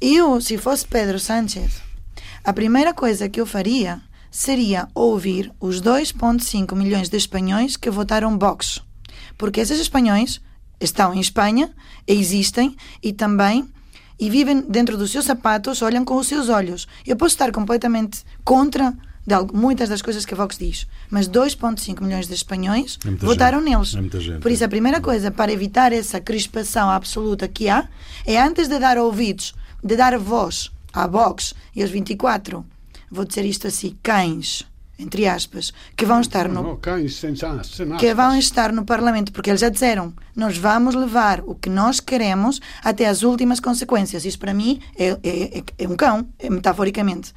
Eu, 0.00 0.40
se 0.40 0.58
fosse 0.58 0.86
Pedro 0.86 1.18
Sánchez, 1.18 1.82
a 2.44 2.52
primeira 2.52 2.94
coisa 2.94 3.28
que 3.28 3.40
eu 3.40 3.46
faria 3.46 4.00
seria 4.30 4.88
ouvir 4.94 5.52
os 5.58 5.80
2,5 5.80 6.74
milhões 6.76 7.08
de 7.08 7.16
espanhóis 7.16 7.76
que 7.76 7.90
votaram 7.90 8.38
Vox. 8.38 8.80
Porque 9.36 9.60
esses 9.60 9.80
espanhóis 9.80 10.40
estão 10.80 11.14
em 11.14 11.20
Espanha, 11.20 11.74
existem 12.06 12.76
e 13.02 13.12
também 13.12 13.68
e 14.20 14.28
vivem 14.28 14.60
dentro 14.62 14.96
dos 14.96 15.12
seus 15.12 15.24
sapatos, 15.24 15.80
olham 15.80 16.04
com 16.04 16.16
os 16.16 16.26
seus 16.26 16.48
olhos. 16.48 16.88
Eu 17.06 17.16
posso 17.16 17.34
estar 17.34 17.52
completamente 17.52 18.24
contra 18.44 18.94
de 19.28 19.34
algo, 19.34 19.54
muitas 19.56 19.88
das 19.90 20.00
coisas 20.00 20.24
que 20.24 20.32
a 20.32 20.36
Vox 20.36 20.56
diz. 20.58 20.86
Mas 21.10 21.28
2,5 21.28 22.00
milhões 22.02 22.26
de 22.26 22.32
espanhóis 22.34 22.98
É 23.06 23.10
votaram 23.10 23.60
gente. 23.62 23.70
neles. 23.70 23.94
É 24.16 24.20
gente. 24.20 24.40
Por 24.40 24.50
isso, 24.50 24.64
a 24.64 24.68
primeira 24.68 25.00
coisa 25.02 25.30
para 25.30 25.52
evitar 25.52 25.92
essa 25.92 26.18
crispação 26.18 26.88
absoluta 26.90 27.46
que 27.46 27.68
há 27.68 27.86
é 28.26 28.40
antes 28.40 28.68
de 28.68 28.78
dar 28.78 28.96
ouvidos, 28.96 29.54
de 29.84 29.96
dar 29.96 30.16
voz 30.18 30.70
à 30.94 31.06
Vox 31.06 31.52
e 31.76 31.82
aos 31.82 31.90
24, 31.90 32.64
vou 33.10 33.24
dizer 33.26 33.44
isto 33.44 33.66
assim, 33.66 33.96
cães, 34.02 34.64
entre 34.98 35.28
aspas, 35.28 35.72
que 35.94 36.04
vão 36.06 36.20
estar 36.22 36.48
no 36.48 36.78
que 37.98 38.14
vão 38.14 38.34
estar 38.36 38.72
no 38.72 38.84
Parlamento, 38.84 39.30
porque 39.30 39.50
eles 39.50 39.60
já 39.60 39.68
disseram, 39.68 40.12
nós 40.34 40.56
vamos 40.56 40.94
levar 40.94 41.40
o 41.46 41.54
que 41.54 41.68
nós 41.68 42.00
queremos 42.00 42.60
até 42.82 43.06
as 43.06 43.22
últimas 43.22 43.60
consequências. 43.60 44.24
Isso 44.24 44.38
para 44.38 44.54
mim 44.54 44.80
é, 44.98 45.08
é, 45.22 45.58
é- 45.58 45.64
é 45.84 45.86
um 45.88 45.94
cão, 45.96 46.26
é 46.38 46.48
metaforicamente. 46.50 47.32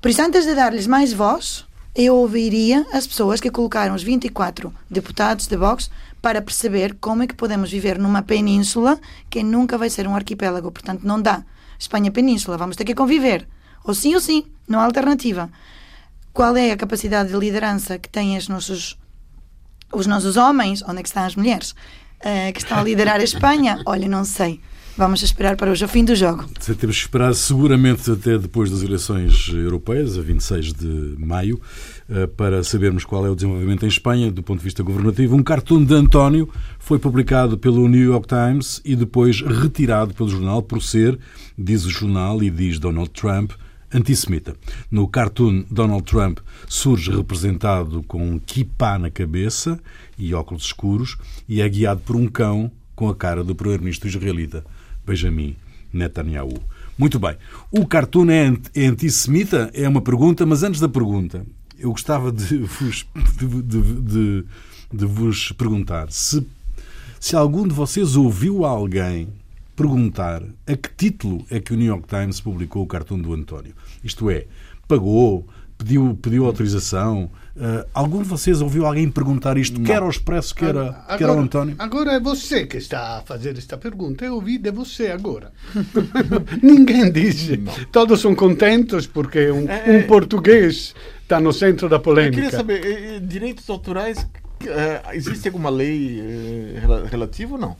Por 0.00 0.10
isso, 0.10 0.22
antes 0.22 0.44
de 0.44 0.54
dar-lhes 0.54 0.86
mais 0.86 1.12
voz, 1.12 1.66
eu 1.94 2.14
ouviria 2.16 2.86
as 2.92 3.06
pessoas 3.06 3.40
que 3.40 3.50
colocaram 3.50 3.94
os 3.94 4.02
24 4.02 4.72
deputados 4.90 5.46
de 5.46 5.56
Vox 5.56 5.90
para 6.20 6.42
perceber 6.42 6.96
como 7.00 7.22
é 7.22 7.26
que 7.26 7.34
podemos 7.34 7.70
viver 7.70 7.98
numa 7.98 8.22
península 8.22 9.00
que 9.30 9.42
nunca 9.42 9.78
vai 9.78 9.90
ser 9.90 10.06
um 10.06 10.14
arquipélago. 10.14 10.70
Portanto, 10.70 11.02
não 11.04 11.20
dá. 11.20 11.44
Espanha 11.78 12.10
península, 12.10 12.56
vamos 12.56 12.76
ter 12.76 12.84
que 12.84 12.94
conviver. 12.94 13.48
Ou 13.84 13.94
sim 13.94 14.14
ou 14.14 14.20
sim, 14.20 14.44
não 14.68 14.80
há 14.80 14.84
alternativa. 14.84 15.50
Qual 16.32 16.56
é 16.56 16.70
a 16.70 16.76
capacidade 16.76 17.30
de 17.30 17.36
liderança 17.36 17.98
que 17.98 18.08
têm 18.08 18.36
os 18.36 18.48
nossos, 18.48 18.98
os 19.92 20.06
nossos 20.06 20.36
homens? 20.36 20.82
Onde 20.82 21.00
é 21.00 21.02
que 21.02 21.08
estão 21.08 21.24
as 21.24 21.34
mulheres? 21.34 21.74
eh, 22.20 22.52
que 22.52 22.58
estão 22.60 22.78
a 22.78 22.82
liderar 22.82 23.20
a 23.20 23.24
Espanha? 23.24 23.82
Olha, 23.86 24.08
não 24.08 24.24
sei. 24.24 24.60
Vamos 24.98 25.22
esperar 25.22 25.56
para 25.56 25.70
hoje 25.70 25.84
o 25.84 25.88
fim 25.88 26.06
do 26.06 26.16
jogo. 26.16 26.46
Temos 26.64 26.78
que 26.78 26.86
esperar 26.86 27.34
seguramente 27.34 28.10
até 28.10 28.38
depois 28.38 28.70
das 28.70 28.82
eleições 28.82 29.50
europeias, 29.52 30.16
a 30.16 30.22
26 30.22 30.72
de 30.72 31.14
maio, 31.18 31.60
eh, 32.08 32.26
para 32.26 32.64
sabermos 32.64 33.04
qual 33.04 33.26
é 33.26 33.28
o 33.28 33.34
desenvolvimento 33.34 33.84
em 33.84 33.88
Espanha 33.88 34.32
do 34.32 34.42
ponto 34.42 34.60
de 34.60 34.64
vista 34.64 34.82
governativo. 34.82 35.36
Um 35.36 35.42
cartoon 35.42 35.84
de 35.84 35.92
António 35.92 36.48
foi 36.78 36.98
publicado 36.98 37.58
pelo 37.58 37.86
New 37.86 38.02
York 38.02 38.26
Times 38.26 38.80
e 38.86 38.96
depois 38.96 39.42
retirado 39.42 40.14
pelo 40.14 40.30
jornal 40.30 40.62
por 40.62 40.80
ser, 40.80 41.18
diz 41.58 41.84
o 41.84 41.90
jornal 41.90 42.42
e 42.42 42.48
diz 42.48 42.78
Donald 42.78 43.10
Trump, 43.10 43.52
antissemita. 43.92 44.56
No 44.90 45.06
cartoon, 45.06 45.66
Donald 45.70 46.04
Trump 46.04 46.38
surge 46.66 47.10
representado 47.10 48.02
com 48.04 48.26
um 48.26 48.38
kippah 48.38 48.98
na 48.98 49.10
cabeça 49.10 49.78
e 50.18 50.32
óculos 50.32 50.64
escuros 50.64 51.18
e 51.46 51.60
é 51.60 51.68
guiado 51.68 52.00
por 52.00 52.16
um 52.16 52.26
cão 52.26 52.72
com 52.94 53.10
a 53.10 53.14
cara 53.14 53.44
do 53.44 53.54
primeiro-ministro 53.54 54.08
israelita, 54.08 54.64
Benjamin 55.06 55.54
Netanyahu. 55.92 56.58
Muito 56.98 57.18
bem. 57.18 57.36
O 57.70 57.86
cartoon 57.86 58.30
é 58.30 58.52
é 58.74 58.86
antissemita? 58.86 59.70
É 59.74 59.88
uma 59.88 60.00
pergunta, 60.00 60.44
mas 60.46 60.62
antes 60.62 60.80
da 60.80 60.88
pergunta, 60.88 61.44
eu 61.78 61.90
gostava 61.90 62.32
de 62.32 62.58
vos, 62.58 63.06
de- 63.38 63.82
de- 64.02 64.44
de 64.92 65.04
vos 65.04 65.52
perguntar 65.52 66.10
se, 66.10 66.46
se 67.20 67.36
algum 67.36 67.66
de 67.68 67.74
vocês 67.74 68.16
ouviu 68.16 68.64
alguém 68.64 69.28
perguntar 69.74 70.42
a 70.66 70.74
que 70.76 70.88
título 70.96 71.44
é 71.50 71.60
que 71.60 71.74
o 71.74 71.76
New 71.76 71.86
York 71.86 72.06
Times 72.08 72.40
publicou 72.40 72.82
o 72.82 72.86
cartoon 72.86 73.18
do 73.18 73.34
António. 73.34 73.74
Isto 74.02 74.30
é, 74.30 74.46
pagou, 74.88 75.46
pediu, 75.78 76.18
pediu 76.20 76.44
autorização. 76.46 77.30
Ah, 77.58 77.86
algum 77.94 78.22
de 78.22 78.28
vocês 78.28 78.60
ouviu 78.60 78.84
alguém 78.86 79.10
perguntar 79.10 79.56
isto, 79.56 79.80
quer 79.80 80.02
ao 80.02 80.10
Expresso, 80.10 80.54
quer, 80.54 80.76
a, 80.76 81.16
quer 81.16 81.28
ao 81.28 81.38
António? 81.38 81.74
agora 81.78 82.12
é 82.12 82.20
você 82.20 82.66
que 82.66 82.76
está 82.76 83.18
a 83.18 83.22
fazer 83.22 83.56
esta 83.56 83.76
pergunta. 83.78 84.24
Eu 84.24 84.34
ouvi 84.34 84.58
de 84.58 84.70
você 84.70 85.08
agora. 85.08 85.52
Ninguém 86.62 87.10
diz. 87.10 87.48
Todos 87.90 88.20
são 88.20 88.34
contentos 88.34 89.06
porque 89.06 89.50
um, 89.50 89.66
É, 89.68 89.84
um 89.98 90.06
português 90.06 90.94
está 91.22 91.40
no 91.40 91.52
centro 91.52 91.88
da 91.88 91.96
Eu 91.96 92.00
polêmica. 92.00 92.34
queria 92.36 92.50
saber, 92.50 92.84
eh, 92.84 93.16
eh, 93.16 93.20
direitos 93.20 93.68
autorais, 93.70 94.26
existe 95.14 95.48
alguma 95.48 95.70
lei 95.70 96.20
rela- 96.80 97.06
relativa 97.06 97.54
ou 97.54 97.58
não? 97.60 97.76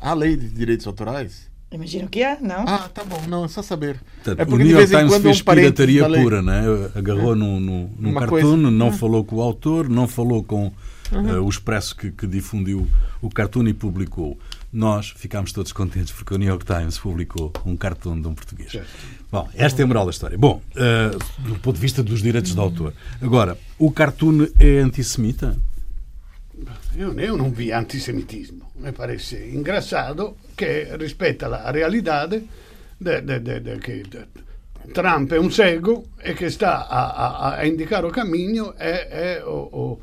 Há 0.00 0.14
lei 0.14 0.36
de 0.36 0.48
direitos 0.48 0.86
autorais? 0.86 1.48
Imagino 1.72 2.08
que 2.08 2.22
é, 2.22 2.38
não? 2.40 2.64
Ah, 2.66 2.88
tá 2.92 3.02
bom, 3.02 3.20
não, 3.28 3.44
é 3.44 3.48
só 3.48 3.60
saber. 3.60 4.00
Portanto, 4.16 4.38
é 4.38 4.42
o 4.44 4.46
porque 4.46 4.64
New 4.64 4.72
de 4.86 4.92
York 4.92 5.08
Times 5.10 5.22
fez 5.22 5.40
um 5.40 5.44
pirataria 5.44 6.08
pura, 6.08 6.40
né? 6.40 6.62
agarrou 6.94 7.34
num, 7.34 7.58
num, 7.58 7.90
num 7.98 8.10
Uma 8.10 8.20
cartoon, 8.20 8.40
coisa. 8.40 8.56
não 8.70 8.88
Ah. 8.88 8.92
falou 8.92 9.24
com 9.24 9.36
o 9.36 9.42
autor, 9.42 9.88
não 9.88 10.06
falou 10.06 10.44
com 10.44 10.72
eh, 11.12 11.38
o 11.40 11.48
Expresso 11.48 11.96
que, 11.96 12.12
que 12.12 12.26
difundiu 12.26 12.86
o 13.20 13.28
cartoon 13.28 13.66
e 13.66 13.74
publicou. 13.74 14.38
Nós 14.72 15.10
ficámos 15.10 15.52
todos 15.52 15.72
contentes 15.72 16.12
porque 16.12 16.34
o 16.34 16.38
New 16.38 16.48
York 16.48 16.64
Times 16.64 16.98
publicou 16.98 17.52
um 17.64 17.76
cartoon 17.76 18.20
de 18.20 18.28
um 18.28 18.34
português. 18.34 18.70
Certo. 18.70 18.88
Bom, 19.30 19.48
esta 19.54 19.82
é 19.82 19.84
a 19.84 19.86
moral 19.88 20.04
da 20.04 20.10
história. 20.12 20.38
Bom, 20.38 20.62
eh, 20.76 21.10
do 21.40 21.56
ponto 21.56 21.74
de 21.74 21.80
vista 21.80 22.00
dos 22.02 22.22
direitos 22.22 22.54
de 22.54 22.60
autor. 22.60 22.92
Agora, 23.20 23.58
o 23.76 23.90
cartoon 23.90 24.46
é 24.60 24.78
antissemita? 24.78 25.56
Io, 26.96 27.12
io 27.12 27.36
non 27.36 27.52
vi 27.52 27.70
antisemitismo, 27.72 28.70
mi 28.76 28.90
parece 28.90 29.44
engraçado 29.44 30.36
che 30.54 30.96
rispetta 30.96 31.46
la 31.46 31.70
che 33.78 34.02
de- 34.08 34.28
Trump 34.92 35.32
è 35.32 35.36
un 35.36 35.50
cego 35.50 36.04
e 36.16 36.32
che 36.32 36.48
sta 36.48 36.88
a, 36.88 37.12
a, 37.12 37.56
a 37.56 37.64
indicare 37.66 38.06
il 38.06 38.12
cammino 38.14 38.74
è, 38.74 39.08
è 39.08 39.44
o, 39.44 39.68
o, 39.70 39.98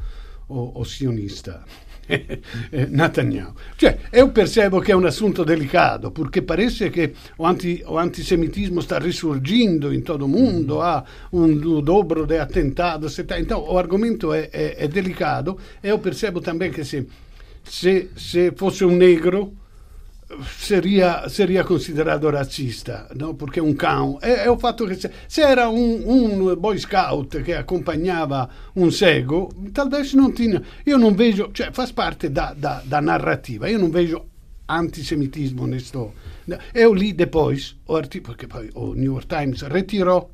o, 0.46 0.72
o 0.76 0.84
sionista. 0.84 1.64
Netanyahu. 2.90 3.54
Cioè, 3.76 3.98
io 4.14 4.32
percebo 4.32 4.80
che 4.80 4.92
è 4.92 4.96
un 4.96 5.06
assunto 5.06 5.44
delicato, 5.44 6.12
perché 6.12 6.44
parece 6.44 6.90
che 6.90 7.14
o, 7.38 7.46
anti, 7.46 7.82
o 7.86 7.98
antisemitismo 7.98 8.82
sta 8.82 8.98
risurgendo 8.98 9.92
in 9.92 10.04
tutto 10.04 10.26
il 10.26 10.30
mondo, 10.30 10.82
ha 10.82 11.04
un, 11.32 11.82
dobro 11.84 12.26
di 12.26 12.36
attentato, 12.36 13.08
então 13.36 13.60
o 13.60 13.78
argomento 13.78 14.34
è, 14.34 14.50
è, 14.50 14.76
è 14.76 14.88
delicato 14.88 15.60
e 15.80 15.88
io 15.88 16.00
percebo 16.00 16.40
também 16.40 16.72
che 16.72 16.84
se, 16.84 17.06
se, 17.62 18.10
se 18.14 18.52
fosse 18.56 18.86
un 18.86 18.98
negro 18.98 19.52
seria, 20.46 21.28
seria 21.30 21.64
considerato 21.64 22.30
razzista, 22.30 23.08
no? 23.14 23.36
perché 23.36 23.60
è 23.60 23.62
un 23.62 23.76
cão. 23.76 24.20
È, 24.20 24.44
è 24.44 24.50
il 24.50 24.60
fatto 24.60 24.86
che 24.86 24.96
se, 24.96 25.12
se 25.28 25.42
era 25.42 25.68
un, 25.68 26.02
un 26.06 26.56
boy 26.58 26.78
scout 26.78 27.42
che 27.42 27.56
accompagnava 27.56 28.50
un 28.74 28.92
cego, 28.92 29.52
talvez 29.72 30.14
non 30.14 30.34
tinha. 30.34 30.62
Io 30.86 30.98
non 30.98 31.16
vedo, 31.16 31.50
cioè 31.52 31.72
fa 31.72 31.90
parte 31.94 32.32
da, 32.32 32.54
da, 32.58 32.82
da 32.86 33.00
narrativa, 33.00 33.68
io 33.68 33.78
non 33.78 33.90
vedo 33.90 34.28
antisemitismo 34.66 35.66
nesto. 35.66 36.14
E 36.72 36.84
ho 36.84 36.94
lì 36.94 37.16
depois, 37.16 37.78
o 37.86 37.96
arti- 37.96 38.22
perché 38.22 38.48
poi 38.48 38.70
o 38.74 38.94
New 38.94 39.14
York 39.14 39.28
Times 39.28 39.66
ritirò 39.68 40.30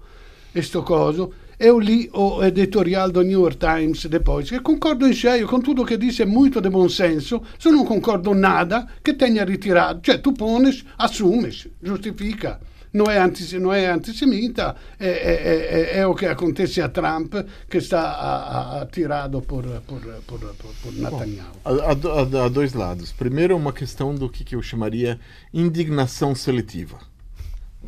questo 0.51 0.81
coso, 0.81 1.33
e 1.61 1.69
ho 1.69 1.77
lì 1.77 2.07
o 2.13 2.41
editorial 2.41 3.11
do 3.11 3.21
New 3.21 3.41
York 3.41 3.57
Times 3.57 4.07
depois, 4.07 4.49
che 4.49 4.61
concordo 4.61 5.05
in 5.05 5.11
cheio 5.11 5.45
con 5.45 5.61
tutto 5.61 5.83
che 5.83 5.97
dice 5.97 6.23
molto 6.23 6.61
di 6.61 6.69
buon 6.69 6.89
senso, 6.89 7.45
se 7.57 7.69
non 7.69 7.83
concordo 7.83 8.33
nada 8.33 8.87
che 9.01 9.17
tenha 9.17 9.43
ritirato, 9.43 9.99
cioè 9.99 10.21
tu 10.21 10.31
pones, 10.31 10.81
assumes, 10.95 11.67
giustifica. 11.77 12.57
Non 12.91 13.09
è, 13.09 13.17
antis- 13.17 13.53
non 13.53 13.73
è 13.75 13.83
antisemita, 13.83 14.75
è, 14.97 15.03
è, 15.03 15.43
è, 15.43 15.89
è 15.91 16.07
o 16.07 16.13
che 16.13 16.27
acontece 16.27 16.81
a 16.81 16.87
Trump 16.87 17.45
che 17.67 17.81
sta 17.81 18.17
a, 18.17 18.47
a, 18.47 18.79
a 18.79 18.85
tirado 18.85 19.41
por, 19.41 19.63
por, 19.85 19.99
por, 20.25 20.39
por, 20.55 20.73
por 20.81 20.93
Netanyahu. 20.93 21.53
Há 21.65 22.49
dois 22.49 22.73
lados. 22.73 23.11
Primeiro, 23.11 23.55
uma 23.55 23.73
questão 23.73 24.15
do 24.15 24.27
que, 24.27 24.43
que 24.43 24.55
eu 24.55 24.61
chamaria 24.63 25.19
indignação 25.53 26.33
seletiva. 26.33 26.97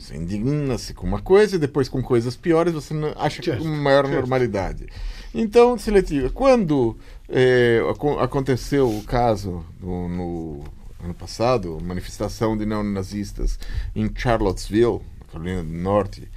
Você 0.01 0.15
indigna-se 0.17 0.93
com 0.93 1.05
uma 1.05 1.21
coisa 1.21 1.55
e 1.55 1.59
depois 1.59 1.87
com 1.87 2.01
coisas 2.01 2.35
piores 2.35 2.73
você 2.73 2.93
acha 3.15 3.41
Certo, 3.43 3.61
com 3.61 3.67
maior 3.69 4.05
certo. 4.05 4.17
normalidade. 4.19 4.87
Então, 5.33 5.77
seletiva. 5.77 6.29
Quando 6.29 6.97
aco- 7.89 8.19
aconteceu 8.19 8.89
o 8.89 9.03
caso 9.03 9.63
do- 9.79 10.07
no 10.09 10.63
ano 11.03 11.13
passado, 11.13 11.79
manifestação 11.83 12.57
de 12.57 12.65
neonazistas 12.65 13.57
em 13.95 14.11
Charlottesville, 14.13 14.99
na 15.19 15.25
Carolina 15.31 15.63
do 15.63 15.71
Norte, 15.73 16.27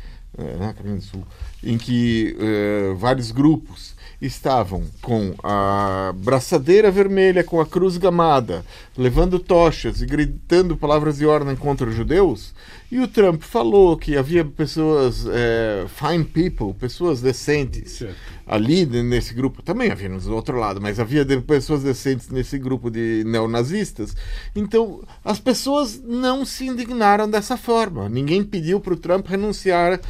na 0.58 0.72
Carolina 0.72 0.96
do 0.98 1.02
Sul, 1.04 1.24
em 1.62 1.76
que 1.78 2.36
eh, 2.38 2.94
vários 2.96 3.30
grupos 3.30 3.93
estavam 4.26 4.84
com 5.02 5.34
a 5.42 6.12
braçadeira 6.16 6.90
vermelha 6.90 7.44
com 7.44 7.60
a 7.60 7.66
cruz 7.66 7.96
gamada, 7.96 8.64
levando 8.96 9.38
tochas 9.38 10.00
e 10.00 10.06
gritando 10.06 10.76
palavras 10.76 11.18
de 11.18 11.26
ordem 11.26 11.56
contra 11.56 11.88
os 11.88 11.94
judeus, 11.94 12.54
e 12.90 13.00
o 13.00 13.08
Trump 13.08 13.42
falou 13.42 13.96
que 13.96 14.16
havia 14.16 14.44
pessoas 14.44 15.26
eh, 15.26 15.84
fine 15.88 16.24
people, 16.24 16.72
pessoas 16.74 17.20
decentes 17.20 17.92
Certo. 17.92 18.14
ali 18.46 18.86
nesse 18.86 19.34
grupo, 19.34 19.62
também 19.62 19.90
havia 19.90 20.08
no 20.08 20.32
outro 20.32 20.56
lado, 20.56 20.80
mas 20.80 21.00
havia 21.00 21.24
pessoas 21.40 21.82
decentes 21.82 22.28
nesse 22.28 22.56
grupo 22.56 22.90
de 22.90 23.24
neonazistas. 23.26 24.14
Então, 24.54 25.02
as 25.24 25.40
pessoas 25.40 26.00
não 26.04 26.44
se 26.44 26.66
indignaram 26.66 27.28
dessa 27.28 27.56
forma. 27.56 28.08
Ninguém 28.08 28.44
pediu 28.44 28.78
para 28.78 28.94
o 28.94 28.96
Trump 28.96 29.26
renunciar 29.26 30.00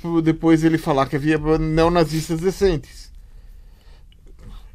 por 0.00 0.22
depois 0.22 0.62
ele 0.64 0.78
falar 0.78 1.06
que 1.06 1.16
havia 1.16 1.38
neonazistas 1.58 2.40
decentes. 2.40 2.79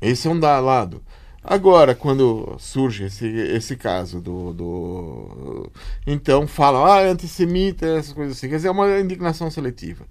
Esse 0.02 0.28
é 0.28 0.32
um 0.32 0.40
lado. 0.40 1.02
Agora, 1.48 1.94
quando 1.94 2.56
surge 2.58 3.04
esse, 3.06 3.28
esse 3.28 3.76
caso 3.76 4.20
do, 4.20 4.52
do. 4.52 5.72
Então 6.08 6.48
falam, 6.48 6.86
ah, 6.86 7.02
é 7.02 7.10
antissemita, 7.10 7.86
essas 7.86 8.14
coisas 8.14 8.36
assim. 8.36 8.50
Quer 8.50 8.56
dizer, 8.56 8.70
é 8.70 8.72
uma 8.72 9.00
indignação 9.00 9.52
seletiva. 9.52 10.06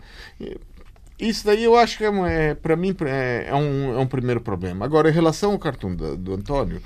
Isso 1.19 1.45
daí 1.45 1.65
eu 1.65 1.77
acho 1.77 1.99
que, 1.99 2.05
é, 2.05 2.51
é 2.51 2.55
para 2.55 2.77
mim, 2.77 2.95
é, 3.07 3.47
é, 3.49 3.55
um, 3.55 3.95
é 3.95 3.99
um 3.99 4.07
primeiro 4.07 4.41
problema. 4.41 4.85
Agora, 4.85 5.09
em 5.09 5.13
relação 5.13 5.53
ao 5.53 5.59
cartoon 5.59 5.97
do, 5.97 6.17
do 6.17 6.35
Antônio, 6.35 6.81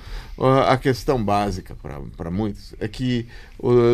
a 0.67 0.77
questão 0.77 1.23
básica 1.23 1.75
para 2.17 2.31
muitos 2.31 2.73
é 2.79 2.87
que 2.87 3.27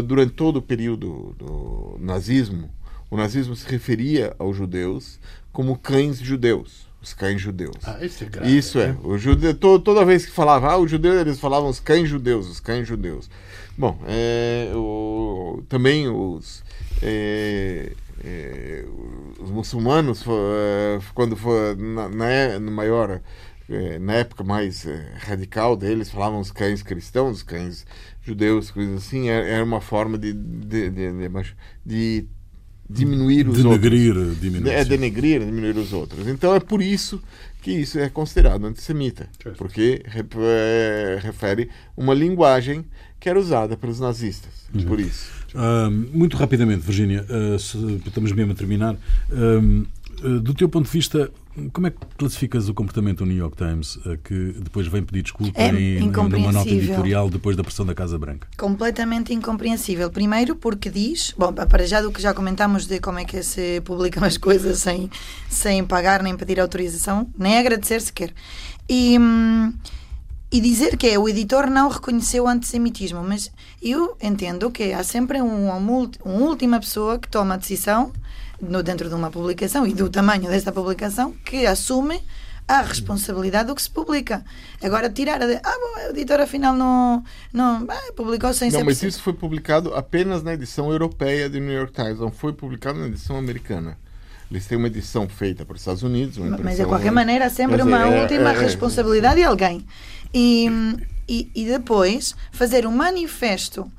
durante 0.08 0.34
todo 0.34 0.58
o 0.58 0.62
período 0.62 1.36
do 1.38 1.98
nazismo, 2.00 2.70
o 3.10 3.18
nazismo 3.18 3.56
se 3.58 3.68
referia 3.70 4.34
aos 4.40 4.56
judeus 4.56 5.20
como 5.52 5.78
cães 5.78 6.20
judeus 6.20 6.85
os 7.06 7.14
cães 7.14 7.40
judeus. 7.40 7.76
Ah, 7.84 8.04
isso 8.04 8.24
é 8.24 8.28
grave. 8.28 8.58
Isso 8.58 8.80
é. 8.80 8.98
O 9.04 9.16
jude... 9.18 9.54
toda 9.54 10.04
vez 10.04 10.26
que 10.26 10.32
falava, 10.32 10.72
ah, 10.72 10.78
os 10.78 10.90
judeus, 10.90 11.22
eles 11.22 11.40
falavam 11.40 11.70
os 11.70 11.80
cães 11.80 12.10
judeus, 12.10 12.50
os 12.50 12.60
cães 12.60 12.88
judeus. 12.88 13.30
Bom, 13.78 14.00
é, 14.08 14.72
o, 14.74 15.64
também 15.70 16.10
os, 16.10 16.64
é, 17.04 17.92
é, 18.24 18.86
os 19.40 19.52
muçulmanos, 19.52 20.24
é, 20.28 21.00
quando 21.14 21.36
foi 21.38 21.76
na, 21.76 22.10
na, 22.10 22.60
no 22.60 22.72
maior, 22.72 23.22
é, 23.70 24.00
na 24.00 24.14
época 24.14 24.44
mais 24.44 24.88
é, 24.88 25.14
radical 25.20 25.76
deles, 25.76 26.10
falavam 26.10 26.40
os 26.40 26.52
cães 26.52 26.82
cristãos, 26.82 27.38
os 27.38 27.44
cães 27.44 27.86
judeus, 28.24 28.72
coisas 28.72 29.06
assim, 29.06 29.30
era 29.30 29.64
uma 29.64 29.82
forma 29.82 30.18
de, 30.18 30.34
de, 30.34 30.90
de, 30.90 31.12
de, 31.12 31.56
de 31.86 32.28
diminuir 32.90 33.48
os 33.48 33.58
denegrir, 33.58 34.18
outros. 34.18 34.40
Diminuir, 34.40 34.72
é, 34.72 34.86
denegrir, 34.86 35.40
diminuir 35.40 35.78
os 35.78 35.94
outros. 35.94 36.28
Então 36.28 36.54
é 36.54 36.60
por 36.60 36.82
isso 36.82 37.22
que 37.62 37.72
isso 37.72 37.98
é 37.98 38.10
considerado 38.10 38.66
antissemita, 38.66 39.28
porque 39.58 40.04
é, 40.06 41.20
refere 41.22 41.70
uma 41.98 42.14
linguagem 42.14 42.86
que 43.20 43.28
era 43.28 43.40
usada 43.40 43.76
pelos 43.76 44.00
nazistas. 44.00 44.52
Uhum. 44.74 44.86
Por 44.86 45.00
isso. 45.00 45.32
Uh, 45.56 45.90
muito 45.90 46.38
rapidamente, 46.38 46.82
Virginia, 46.82 47.26
uh, 47.28 47.56
estamos 48.06 48.32
mesmo 48.34 48.52
a 48.52 48.56
terminar. 48.56 48.96
Uh, 49.32 50.40
do 50.40 50.54
teu 50.54 50.70
ponto 50.70 50.86
de 50.86 50.92
vista, 50.92 51.32
como 51.72 51.88
é 51.88 51.92
que 51.92 51.98
classificas 52.18 52.68
o 52.68 52.74
comportamento 52.74 53.20
do 53.20 53.26
New 53.26 53.38
York 53.38 53.56
Times, 53.56 53.98
eh, 54.06 54.18
que 54.24 54.56
depois 54.60 54.88
vem 54.88 55.02
pedir 55.04 55.24
desculpa 55.24 55.60
é 55.60 55.70
em, 55.70 56.10
numa 56.10 56.52
nota 56.52 56.70
editorial 56.70 57.30
depois 57.30 57.56
da 57.56 57.64
pressão 57.64 57.86
da 57.86 57.96
Casa 57.96 58.18
Branca? 58.20 58.48
Completamente 58.58 59.34
incompreensível. 59.34 60.10
Primeiro 60.10 60.56
porque 60.56 60.90
diz, 60.90 61.34
bom, 61.38 61.54
para 61.54 61.88
já 61.88 62.02
do 62.02 62.12
que 62.12 62.22
já 62.22 62.34
comentámos 62.34 62.86
de 62.86 63.00
como 63.00 63.20
é 63.20 63.26
que 63.26 63.42
se 63.42 63.80
publicam 63.82 64.24
as 64.24 64.38
coisas 64.38 64.80
sem, 64.80 65.10
sem 65.50 65.84
pagar 65.86 66.22
nem 66.22 66.36
pedir 66.36 66.60
autorização, 66.60 67.30
nem 67.38 67.58
agradecer 67.58 68.02
sequer. 68.02 68.34
E, 68.90 69.18
e 70.52 70.60
dizer 70.60 70.98
que 70.98 71.18
o 71.18 71.30
editor 71.30 71.70
não 71.70 71.88
reconheceu 71.88 72.44
o 72.44 72.48
antissemitismo, 72.48 73.24
mas 73.24 73.50
eu 73.82 74.18
entendo 74.22 74.70
que 74.70 74.92
há 74.92 75.04
sempre 75.04 75.42
um, 75.42 75.70
uma 75.70 76.10
última 76.26 76.80
pessoa 76.80 77.18
que 77.18 77.30
toma 77.30 77.54
a 77.54 77.58
decisão 77.58 78.12
no, 78.62 78.82
dentro 78.84 79.10
de 79.10 79.16
uma 79.16 79.30
publicação 79.30 79.86
e 79.86 79.94
do 79.94 80.10
tamanho 80.10 80.50
desta 80.50 80.72
publicação 80.72 81.34
que 81.44 81.66
assume 81.66 82.22
a 82.68 82.82
responsabilidade 82.82 83.68
do 83.68 83.76
que 83.76 83.82
se 83.82 83.90
publica. 83.90 84.44
Agora, 84.82 85.10
tirar 85.10 85.42
a. 85.42 85.46
De, 85.46 85.54
ah, 85.56 85.62
bom, 85.64 86.08
o 86.08 86.10
editor 86.10 86.42
afinal 86.42 86.76
não. 86.76 87.24
não 87.54 87.86
ah, 87.88 88.14
publicou 88.16 88.54
sem 88.54 88.72
Não, 88.72 88.84
mas 88.84 89.04
isso 89.04 89.22
foi 89.22 89.34
publicado 89.34 89.94
apenas 89.94 90.42
na 90.42 90.54
edição 90.54 90.92
europeia 90.92 91.50
do 91.50 91.60
New 91.60 91.74
York 91.74 91.94
Times, 91.94 92.20
não 92.20 92.32
foi 92.32 92.54
publicado 92.54 93.00
na 93.00 93.08
edição 93.08 93.38
americana. 93.38 93.98
Eles 94.50 94.68
têm 94.68 94.78
uma 94.78 94.88
edição 94.88 95.28
feita 95.28 95.66
para 95.66 95.76
os 95.76 95.82
Estados 95.82 96.04
Unidos. 96.04 96.38
mas, 96.38 96.78
de 96.78 96.86
qualquer 96.86 97.12
maneira, 97.12 97.50
sempre 97.50 97.82
uma 97.82 98.04
é, 98.04 98.22
última 98.22 98.52
é, 98.52 98.56
é, 98.56 98.60
responsabilidade 98.60 99.38
de 99.38 99.44
alguém. 99.44 99.86
E, 100.34 100.68
e, 101.28 101.50
e 101.56 101.66
depois, 101.66 102.36
fazer 102.52 102.86
um 102.86 102.92
manifesto. 102.92 103.92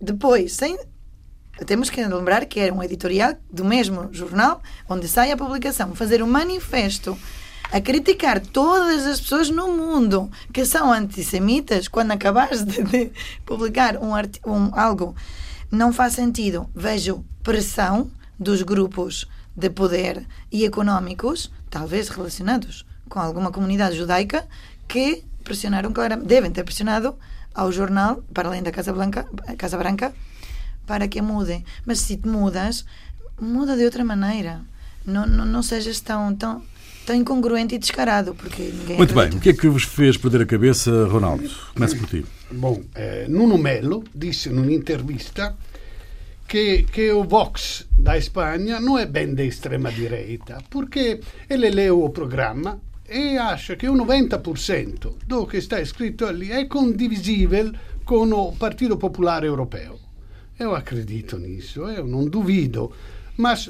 Depois, 0.00 0.52
sem 0.52 0.78
temos 1.66 1.90
que 1.90 2.04
lembrar 2.04 2.46
que 2.46 2.58
era 2.58 2.74
um 2.74 2.82
editorial 2.82 3.34
do 3.50 3.64
mesmo 3.64 4.08
jornal 4.12 4.62
onde 4.88 5.06
sai 5.06 5.30
a 5.30 5.36
publicação. 5.36 5.94
Fazer 5.94 6.22
um 6.22 6.26
manifesto 6.26 7.16
a 7.70 7.80
criticar 7.80 8.40
todas 8.40 9.06
as 9.06 9.20
pessoas 9.20 9.50
no 9.50 9.68
mundo 9.76 10.30
que 10.52 10.64
são 10.64 10.92
antissemitas 10.92 11.88
quando 11.88 12.12
acabares 12.12 12.64
de, 12.64 12.82
de 12.82 13.12
publicar 13.44 13.96
um, 13.96 14.12
um, 14.46 14.70
algo 14.78 15.14
não 15.70 15.92
faz 15.92 16.14
sentido. 16.14 16.68
Vejo 16.74 17.24
pressão 17.42 18.10
dos 18.38 18.62
grupos 18.62 19.28
de 19.56 19.70
poder 19.70 20.26
e 20.50 20.64
económicos, 20.64 21.50
talvez 21.70 22.08
relacionados 22.08 22.84
com 23.08 23.20
alguma 23.20 23.52
comunidade 23.52 23.96
judaica, 23.96 24.46
que 24.88 25.24
pressionaram 25.44 25.92
claramente, 25.92 26.26
devem 26.26 26.50
ter 26.50 26.64
pressionado 26.64 27.16
ao 27.54 27.70
jornal, 27.70 28.22
para 28.32 28.48
além 28.48 28.62
da 28.62 28.72
Casa, 28.72 28.92
Blanca, 28.92 29.28
Casa 29.56 29.78
Branca, 29.78 30.12
para 30.86 31.08
que 31.08 31.22
mude. 31.22 31.64
Mas 31.84 32.00
se 32.00 32.16
te 32.16 32.28
mudas, 32.28 32.84
muda 33.40 33.76
de 33.76 33.84
outra 33.84 34.04
maneira. 34.04 34.62
Não, 35.06 35.26
não, 35.26 35.44
não 35.44 35.62
sejas 35.62 36.00
tão, 36.00 36.34
tão, 36.34 36.62
tão 37.04 37.14
incongruente 37.14 37.74
e 37.74 37.78
descarado, 37.78 38.34
porque 38.34 38.62
ninguém 38.62 38.96
Muito 38.96 39.14
bem. 39.14 39.28
O 39.30 39.40
que 39.40 39.50
é 39.50 39.52
que 39.52 39.68
vos 39.68 39.84
fez 39.84 40.16
perder 40.16 40.42
a 40.42 40.46
cabeça, 40.46 41.06
Ronaldo? 41.06 41.48
Comece 41.74 41.96
por 41.96 42.08
ti. 42.08 42.24
Bom, 42.50 42.82
eh, 42.94 43.26
Nuno 43.28 43.58
Melo 43.58 44.04
disse 44.14 44.48
numa 44.50 44.72
entrevista 44.72 45.56
che, 46.46 46.86
che 46.90 47.10
o 47.10 47.24
Vox 47.24 47.86
da 47.88 48.20
Spagna 48.20 48.78
non 48.78 48.98
è 48.98 49.08
ben 49.08 49.34
di 49.34 49.46
estrema 49.46 49.90
direita, 49.90 50.62
perché 50.68 51.20
ele 51.46 51.70
leu 51.70 52.02
o 52.02 52.10
programma 52.10 52.78
e 53.02 53.36
acha 53.36 53.74
che 53.74 53.86
o 53.86 53.94
90% 53.94 55.14
do 55.26 55.44
che 55.44 55.60
sta 55.60 55.84
scritto 55.84 56.30
lì 56.30 56.48
è 56.48 56.66
condivisibile 56.66 57.92
con 58.02 58.32
o 58.32 58.52
Partito 58.52 58.96
Popolare 58.96 59.46
Europeo. 59.46 59.98
Eu 60.58 60.74
acredito 60.74 61.38
nisso, 61.38 61.80
eu 61.88 62.06
não 62.06 62.24
duvido. 62.26 62.92
Mas 63.36 63.68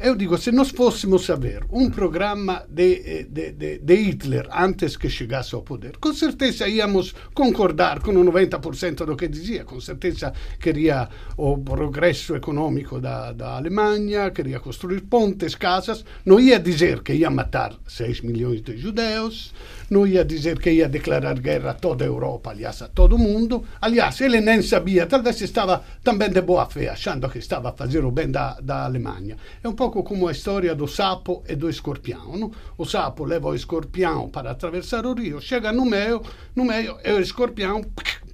eu 0.00 0.14
digo, 0.14 0.38
se 0.38 0.52
nós 0.52 0.70
fôssemos 0.70 1.26
ver 1.40 1.64
um 1.72 1.90
programa 1.90 2.64
de, 2.68 3.24
de, 3.24 3.50
de, 3.50 3.78
de, 3.78 3.94
Hitler 3.96 4.46
antes 4.52 4.96
que 4.96 5.10
chegasse 5.10 5.56
ao 5.56 5.62
poder, 5.62 5.96
com 5.96 6.12
certeza 6.12 6.68
íamos 6.68 7.12
concordar 7.34 8.00
com 8.00 8.12
o 8.12 8.24
90% 8.24 9.04
do 9.04 9.16
que 9.16 9.26
dizia. 9.26 9.64
Com 9.64 9.80
certeza 9.80 10.32
queria 10.60 11.08
o 11.36 11.58
progresso 11.58 12.36
econômico 12.36 13.00
da, 13.00 13.32
da 13.32 13.56
Alemanha, 13.56 14.30
queria 14.30 14.60
construir 14.60 15.00
pontes, 15.00 15.56
casas. 15.56 16.04
Não 16.24 16.38
ia 16.38 16.60
dizer 16.60 17.02
que 17.02 17.14
ia 17.14 17.28
matar 17.28 17.74
6 17.88 18.20
milhões 18.20 18.62
de 18.62 18.76
judeus, 18.76 19.52
não 19.90 20.06
ia 20.06 20.24
dizer 20.24 20.58
que 20.58 20.70
ia 20.70 20.88
declarar 20.88 21.38
guerra 21.40 21.70
a 21.70 21.74
toda 21.74 22.04
a 22.04 22.06
Europa, 22.06 22.50
aliás, 22.50 22.82
a 22.82 22.88
todo 22.88 23.16
mundo. 23.16 23.64
Aliás, 23.80 24.20
ele 24.20 24.40
nem 24.40 24.60
sabia, 24.60 25.06
talvez 25.06 25.40
estava 25.40 25.82
também 26.02 26.30
de 26.30 26.42
boa 26.42 26.66
fé, 26.66 26.88
achando 26.90 27.28
que 27.28 27.38
estava 27.38 27.70
a 27.70 27.72
fazer 27.72 28.04
o 28.04 28.10
bem 28.10 28.30
da, 28.30 28.58
da 28.60 28.84
Alemanha. 28.84 29.36
É 29.62 29.68
um 29.68 29.74
pouco 29.74 30.02
como 30.02 30.28
a 30.28 30.32
história 30.32 30.74
do 30.74 30.86
sapo 30.86 31.42
e 31.48 31.54
do 31.54 31.70
escorpião. 31.70 32.36
Não? 32.36 32.50
O 32.76 32.84
sapo 32.84 33.24
leva 33.24 33.48
o 33.48 33.54
escorpião 33.54 34.28
para 34.28 34.50
atravessar 34.50 35.06
o 35.06 35.14
rio, 35.14 35.40
chega 35.40 35.72
no 35.72 35.84
meio, 35.84 36.22
no 36.54 36.64
meio 36.64 36.98
e 37.04 37.12
o 37.12 37.20
escorpião 37.20 37.82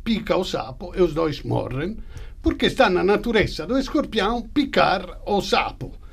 pica 0.02 0.36
o 0.36 0.44
sapo 0.44 0.92
e 0.96 1.00
os 1.00 1.14
dois 1.14 1.42
morrem, 1.42 1.96
porque 2.42 2.66
está 2.66 2.90
na 2.90 3.02
natureza 3.02 3.66
do 3.66 3.78
escorpião 3.78 4.42
picar 4.42 5.20
o 5.24 5.40
sapo 5.40 6.03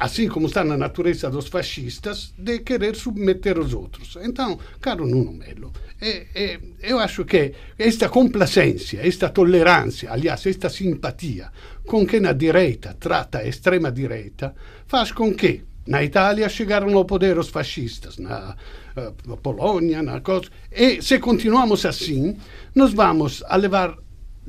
assim 0.00 0.28
como 0.28 0.46
está 0.46 0.64
na 0.64 0.78
natureza 0.78 1.28
dos 1.28 1.48
fascistas, 1.48 2.32
de 2.38 2.60
querer 2.60 2.96
submeter 2.96 3.58
os 3.58 3.74
outros. 3.74 4.16
Então, 4.22 4.58
caro 4.80 5.06
Nuno 5.06 5.34
Melo, 5.34 5.70
é, 6.00 6.26
é, 6.34 6.60
eu 6.80 6.98
acho 6.98 7.22
que 7.26 7.52
esta 7.78 8.08
complacência, 8.08 9.06
esta 9.06 9.28
tolerância, 9.28 10.10
aliás, 10.10 10.46
esta 10.46 10.70
simpatia 10.70 11.52
com 11.86 12.06
que 12.06 12.18
na 12.18 12.32
direita 12.32 12.96
trata 12.98 13.38
a 13.38 13.46
extrema 13.46 13.92
direita, 13.92 14.54
faz 14.86 15.12
com 15.12 15.34
que 15.34 15.64
na 15.86 16.02
Itália 16.02 16.48
chegaram 16.48 16.96
ao 16.96 17.04
poder 17.04 17.38
os 17.38 17.50
fascistas, 17.50 18.16
na 18.16 18.56
uh, 18.96 19.36
Polônia, 19.36 20.02
na 20.02 20.20
coisa, 20.22 20.48
e 20.72 21.02
se 21.02 21.18
continuamos 21.18 21.84
assim, 21.84 22.38
nós 22.74 22.94
vamos 22.94 23.42
a 23.46 23.56
levar 23.56 23.98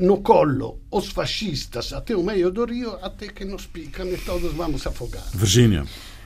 no 0.02 0.22
colo 0.22 0.80
os 0.90 1.10
fascistas 1.10 1.94
até 1.94 2.16
o 2.16 2.24
meio 2.24 2.50
do 2.52 2.66
rio, 2.66 2.98
até 3.04 3.28
que 3.28 3.46
nos 3.46 3.68
picam 3.68 4.08
e 4.08 4.18
todos 4.18 4.52
vamos 4.54 4.86
afogar. 4.88 5.24
Virgínia. 5.34 5.86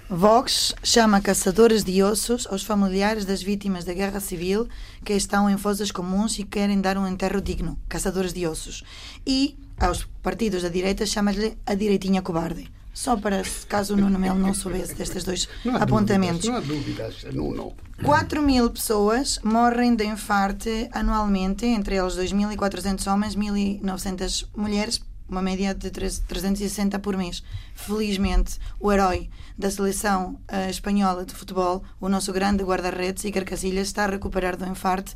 Vox 0.10 0.74
chama 0.82 1.20
caçadores 1.20 1.84
de 1.84 2.02
ossos 2.02 2.48
aos 2.48 2.64
familiares 2.64 3.26
das 3.26 3.42
vítimas 3.44 3.84
da 3.84 3.94
guerra 3.94 4.20
civil 4.20 4.70
que 5.04 5.14
estão 5.14 5.50
em 5.50 5.58
fosas 5.58 5.92
comuns 5.92 6.40
e 6.40 6.44
querem 6.44 6.80
dar 6.80 6.98
um 6.98 7.08
enterro 7.08 7.42
digno, 7.42 7.78
caçadores 7.90 8.32
de 8.32 8.48
ossos. 8.48 8.84
E 9.28 9.58
aos 9.78 10.06
partidos 10.24 10.64
da 10.64 10.70
direita 10.70 11.06
chama-lhe 11.06 11.58
a 11.66 11.74
direitinha 11.76 12.22
cobarde. 12.22 12.72
Só 12.96 13.18
para 13.18 13.44
caso 13.68 13.94
o 13.94 13.98
Nuno 13.98 14.18
Melo 14.18 14.40
não 14.40 14.54
soubesse 14.54 14.96
destes 14.96 15.26
dois 15.26 15.50
não 15.66 15.76
apontamentos. 15.76 16.48
Dúvidas, 16.48 16.56
não 16.56 16.58
há 16.58 16.62
dúvidas, 16.62 17.36
Nuno. 17.36 17.74
4 18.02 18.42
mil 18.42 18.72
pessoas 18.72 19.38
morrem 19.44 19.94
de 19.98 20.06
infarte 20.06 20.90
anualmente, 20.94 21.66
entre 21.66 21.98
eles 21.98 22.16
2.400 22.16 23.12
homens, 23.12 23.36
1.900 23.36 24.48
mulheres, 24.56 25.02
uma 25.28 25.42
média 25.42 25.76
de 25.76 25.92
360 25.92 26.98
por 27.00 27.18
mês. 27.18 27.44
Felizmente, 27.76 28.58
o 28.80 28.90
herói 28.90 29.30
da 29.58 29.70
seleção 29.70 30.40
uh, 30.50 30.70
espanhola 30.70 31.26
de 31.26 31.34
futebol, 31.36 31.84
o 32.00 32.08
nosso 32.08 32.32
grande 32.32 32.64
guarda-redes, 32.64 33.26
Iker 33.26 33.44
Casillas, 33.44 33.88
está 33.88 34.06
a 34.06 34.10
recuperar 34.10 34.56
do 34.56 34.66
infarto, 34.66 35.14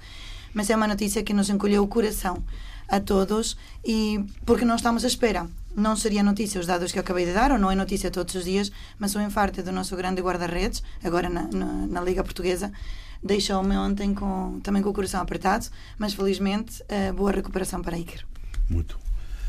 mas 0.54 0.70
é 0.70 0.76
uma 0.76 0.88
notícia 0.88 1.24
que 1.24 1.34
nos 1.34 1.50
encolheu 1.50 1.82
o 1.84 1.88
coração 1.88 2.44
a 2.90 3.00
todos 3.00 3.56
e 3.86 4.20
porque 4.46 4.66
não 4.66 4.76
estamos 4.76 5.06
à 5.06 5.08
espera. 5.08 5.48
Não 5.80 5.96
seria 5.96 6.22
notícia 6.22 6.60
os 6.60 6.68
dados 6.68 6.92
que 6.92 7.00
eu 7.00 7.02
acabei 7.02 7.26
de 7.26 7.32
dar, 7.32 7.54
ou 7.54 7.58
não 7.58 7.72
é 7.72 7.76
notícia 7.76 8.12
todos 8.12 8.36
os 8.36 8.44
dias, 8.44 8.70
mas 8.98 9.16
o 9.16 9.22
infarto 9.22 9.64
do 9.64 9.72
nosso 9.72 9.96
grande 9.96 10.22
guarda-redes, 10.22 10.84
agora 11.02 11.30
na, 11.30 11.44
na, 11.48 11.66
na 11.88 12.02
Liga 12.02 12.22
Portuguesa, 12.22 12.70
deixou-me 13.24 13.78
ontem 13.78 14.14
com, 14.14 14.60
também 14.62 14.82
com 14.82 14.90
o 14.90 14.94
coração 14.94 15.22
apertado, 15.22 15.68
mas 15.98 16.14
felizmente 16.14 16.84
uh, 16.84 17.14
boa 17.14 17.32
recuperação 17.32 17.82
para 17.82 17.98
Iker. 17.98 18.26
Muito. 18.70 19.00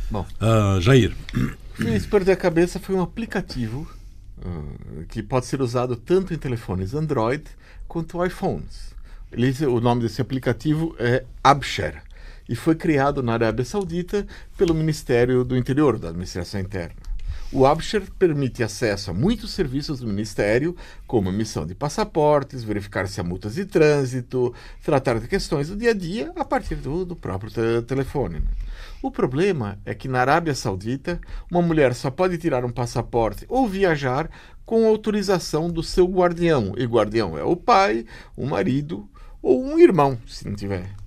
Bom, 0.09 0.24
uh, 0.41 0.81
Jair. 0.81 1.16
Fez 1.74 2.07
perder 2.07 2.33
a 2.33 2.37
cabeça 2.37 2.78
foi 2.78 2.95
um 2.95 3.03
aplicativo 3.03 3.91
uh, 4.39 5.05
que 5.09 5.24
pode 5.24 5.47
ser 5.47 5.61
usado 5.61 5.97
tanto 5.97 6.33
em 6.33 6.39
telefones 6.39 6.95
Android 6.95 7.43
quanto 7.89 8.24
iPhones. 8.24 8.95
Ele, 9.33 9.66
o 9.66 9.81
nome 9.81 10.03
desse 10.03 10.22
aplicativo 10.22 10.95
é 10.97 11.24
Abshare 11.43 12.03
e 12.51 12.57
foi 12.57 12.74
criado 12.74 13.22
na 13.22 13.34
Arábia 13.34 13.64
Saudita 13.64 14.26
pelo 14.59 14.74
Ministério 14.74 15.44
do 15.44 15.57
Interior, 15.57 15.96
da 16.01 16.09
Administração 16.09 16.61
Interna. 16.61 16.96
O 17.53 17.64
Absher 17.64 18.03
permite 18.18 18.62
acesso 18.62 19.11
a 19.11 19.14
muitos 19.14 19.53
serviços 19.53 20.01
do 20.01 20.07
Ministério, 20.07 20.74
como 21.07 21.28
emissão 21.28 21.64
de 21.64 21.76
passaportes, 21.76 22.64
verificar 22.64 23.07
se 23.07 23.20
há 23.20 23.24
multas 23.24 23.55
de 23.55 23.64
trânsito, 23.64 24.53
tratar 24.84 25.20
de 25.20 25.28
questões 25.28 25.68
do 25.68 25.76
dia 25.76 25.90
a 25.90 25.94
dia 25.94 26.32
a 26.34 26.44
partir 26.44 26.74
do, 26.74 27.05
do 27.05 27.14
próprio 27.14 27.51
te 27.51 27.82
telefone. 27.86 28.40
Né? 28.40 28.46
O 29.01 29.12
problema 29.12 29.78
é 29.84 29.94
que 29.94 30.09
na 30.09 30.20
Arábia 30.20 30.55
Saudita, 30.55 31.20
uma 31.48 31.62
mulher 31.62 31.94
só 31.94 32.11
pode 32.11 32.36
tirar 32.36 32.64
um 32.64 32.70
passaporte 32.70 33.44
ou 33.48 33.68
viajar 33.68 34.28
com 34.64 34.86
autorização 34.86 35.70
do 35.70 35.84
seu 35.84 36.07
guardião. 36.07 36.74
E 36.76 36.84
guardião 36.84 37.38
é 37.38 37.44
o 37.44 37.57
pai, 37.57 38.05
o 38.36 38.44
marido 38.44 39.09
ou 39.40 39.64
um 39.64 39.78
irmão, 39.78 40.18
se 40.26 40.48
não 40.48 40.55
tiver. 40.55 40.99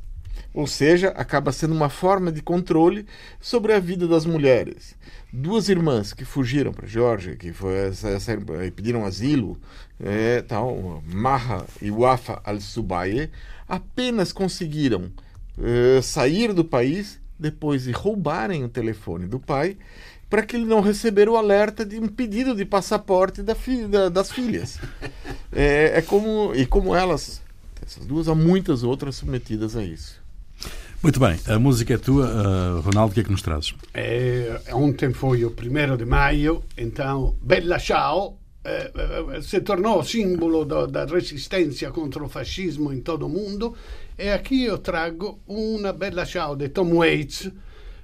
Ou 0.54 0.68
seja, 0.68 1.10
acaba 1.10 1.52
sendo 1.52 1.74
uma 1.74 1.90
forma 1.90 2.32
de 2.32 2.42
controle 2.42 3.08
sobre 3.42 3.74
a 3.74 3.80
vida 3.80 4.08
das 4.08 4.26
mulheres. 4.26 4.96
Duas 5.32 5.68
irmãs 5.68 6.14
que 6.14 6.24
fugiram 6.24 6.72
para 6.72 6.88
Geórgia, 6.88 7.36
que 7.36 7.52
foi, 7.52 7.74
pediram 8.76 9.04
asilo, 9.04 9.58
é, 10.00 10.42
tal, 10.42 11.02
Maha 11.08 11.66
e 11.82 11.90
Wafa 11.90 12.40
al-Subaye, 12.44 13.32
apenas 13.68 14.32
conseguiram 14.32 15.12
é, 15.60 16.02
sair 16.02 16.54
do 16.54 16.64
país 16.64 17.20
depois 17.40 17.84
de 17.84 17.92
roubarem 17.92 18.64
o 18.64 18.70
telefone 18.70 19.26
do 19.26 19.40
pai 19.40 19.76
para 20.30 20.42
que 20.42 20.56
ele 20.56 20.66
não 20.66 20.82
receber 20.82 21.30
o 21.30 21.38
alerta 21.38 21.86
de 21.86 22.00
um 22.00 22.08
pedido 22.08 22.56
de 22.56 22.66
passaporte 22.66 23.44
da 23.44 23.56
da, 23.90 24.10
das 24.10 24.32
filhas. 24.32 24.80
É, 25.56 26.00
é 26.00 26.02
como 26.02 26.52
e 26.56 26.66
como 26.66 26.96
elas, 26.96 27.40
essas 27.86 28.08
duas, 28.08 28.28
há 28.28 28.34
muitas 28.34 28.82
outras 28.82 29.18
submetidas 29.18 29.76
a 29.76 29.84
isso. 29.84 30.23
Muito 31.04 31.20
bem, 31.20 31.38
a 31.48 31.60
música 31.60 31.96
é 31.96 31.98
tua. 31.98 32.26
Uh, 32.26 32.80
Ronaldo, 32.80 33.12
o 33.12 33.14
que 33.14 33.20
é 33.20 33.24
que 33.26 33.30
nos 33.30 33.42
trazes? 33.42 33.76
É, 33.94 34.62
ontem 34.72 35.12
foi 35.12 35.44
o 35.44 35.50
1 35.50 35.98
de 35.98 36.06
maio, 36.06 36.64
então, 36.78 37.36
Bella 37.42 37.78
Ciao 37.78 38.40
eh, 38.64 39.42
se 39.42 39.60
tornou 39.60 40.02
símbolo 40.02 40.64
da 40.64 41.04
resistência 41.04 41.92
contra 41.92 42.24
o 42.24 42.30
fascismo 42.30 42.94
em 42.94 43.02
todo 43.02 43.26
o 43.26 43.30
mundo. 43.30 43.76
E 44.18 44.30
aqui 44.30 44.64
eu 44.64 44.78
trago 44.78 45.42
uma 45.46 45.92
Bella 45.92 46.26
Ciao 46.26 46.56
de 46.56 46.70
Tom 46.70 46.96
Waits, 46.96 47.52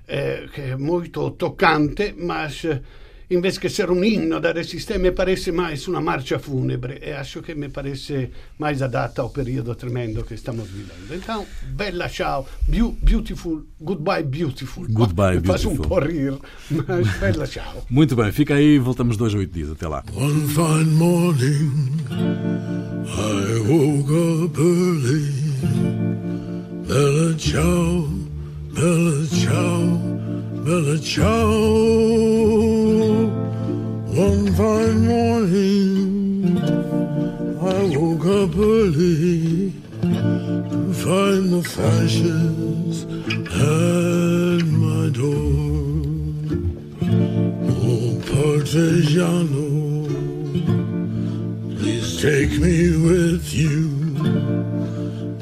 eh, 0.05 0.49
que 0.53 0.61
é 0.61 0.75
muito 0.75 1.31
tocante, 1.31 2.13
mas 2.17 2.63
invece 3.31 3.59
che 3.59 3.67
essere 3.67 3.91
un 3.91 4.03
inno 4.03 4.39
da 4.39 4.51
resistere 4.51 4.99
mi 4.99 5.11
paresse 5.11 5.51
mais 5.51 5.85
una 5.85 5.99
marcia 5.99 6.39
funebre 6.39 6.99
e 6.99 7.11
acho 7.11 7.41
che 7.41 7.53
mi 7.55 7.69
paresse 7.69 8.31
mais 8.57 8.81
adatta 8.81 9.21
ao 9.21 9.29
período 9.29 9.75
tremendo 9.75 10.23
che 10.23 10.35
stiamo 10.35 10.63
vivendo. 10.63 11.13
Então, 11.13 11.45
bella 11.73 12.09
ciao, 12.09 12.47
Be 12.65 12.81
beautiful, 13.01 13.65
goodbye 13.77 14.23
beautiful. 14.23 14.85
Goodbye 14.89 15.39
beautiful. 15.41 15.51
Faz 15.51 15.65
um 15.65 15.75
po' 15.75 15.99
rir, 15.99 16.37
mas 16.69 17.07
bella 17.19 17.45
ciao. 17.45 17.85
Muito 17.89 18.15
bem, 18.15 18.31
fica 18.31 18.55
aí, 18.55 18.79
voltamos 18.79 19.17
dois 19.17 19.33
a 19.33 19.37
oito 19.37 19.53
dias, 19.53 19.69
até 19.69 19.87
lá. 19.87 20.03
One 20.15 20.47
fine 20.47 20.95
morning 20.95 21.71
I 23.05 23.59
woke 23.67 24.11
up 24.11 24.57
early 24.59 25.33
Bella 26.87 27.35
ciao, 27.37 28.07
bella 28.73 29.27
ciao 29.27 30.19
Bella 30.63 30.97
ciao. 30.99 31.39
One 34.11 34.53
fine 34.53 35.05
morning, 35.05 36.57
I 37.61 37.95
woke 37.95 38.25
up 38.25 38.57
early 38.57 39.71
to 40.01 40.93
find 40.93 41.53
the 41.53 41.63
fashions 41.63 43.05
at 43.45 44.65
my 44.65 45.09
door. 45.09 45.53
Oh, 47.85 48.19
Partigiano, 48.25 49.67
please 51.77 52.09
take 52.19 52.51
me 52.59 52.77
with 52.97 53.53
you. 53.53 53.89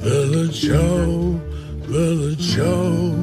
Bella 0.04 0.52
ciao, 0.52 1.40
bella 1.88 2.36
ciao. 2.36 3.16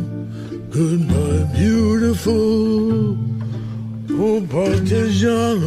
Goodbye, 0.71 1.45
beautiful. 1.55 3.34
Oh, 4.17 4.41
Partigiano, 4.41 5.67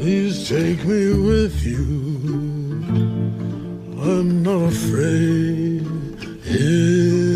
please 0.00 0.48
take 0.48 0.84
me 0.84 1.12
with 1.14 1.64
you. 1.64 1.78
I'm 4.02 4.42
not 4.42 4.72
afraid 4.72 5.86
anymore. 6.44 7.27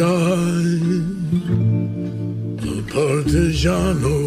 Die 0.00 1.02
a 2.68 2.70
partigiano. 2.90 4.19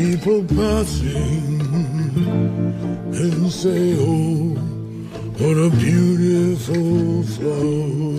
People 0.00 0.42
passing, 0.44 1.60
and 3.20 3.52
say, 3.52 3.96
oh, 3.98 4.56
what 5.40 5.56
a 5.66 5.70
beautiful 5.76 7.22
flower. 7.34 8.10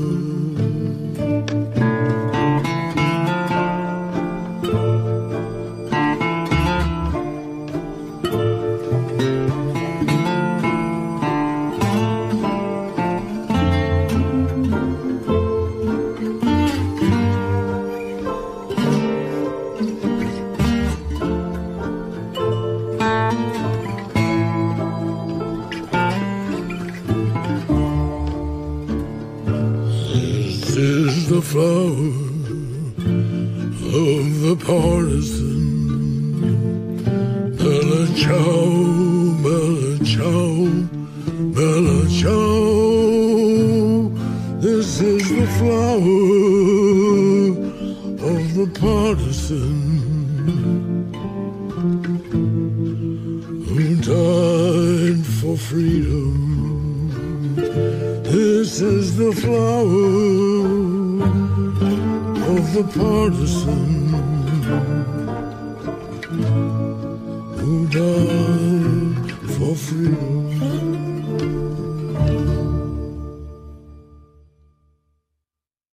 Partisan 49.51 51.03
who 53.67 53.95
died 53.95 55.25
for 55.25 55.57
freedom. 55.57 57.09
This 58.23 58.81
is 58.81 59.17
the 59.17 59.33
flower 59.33 59.83
of 62.55 62.73
the 62.73 62.83
partisan 62.95 64.00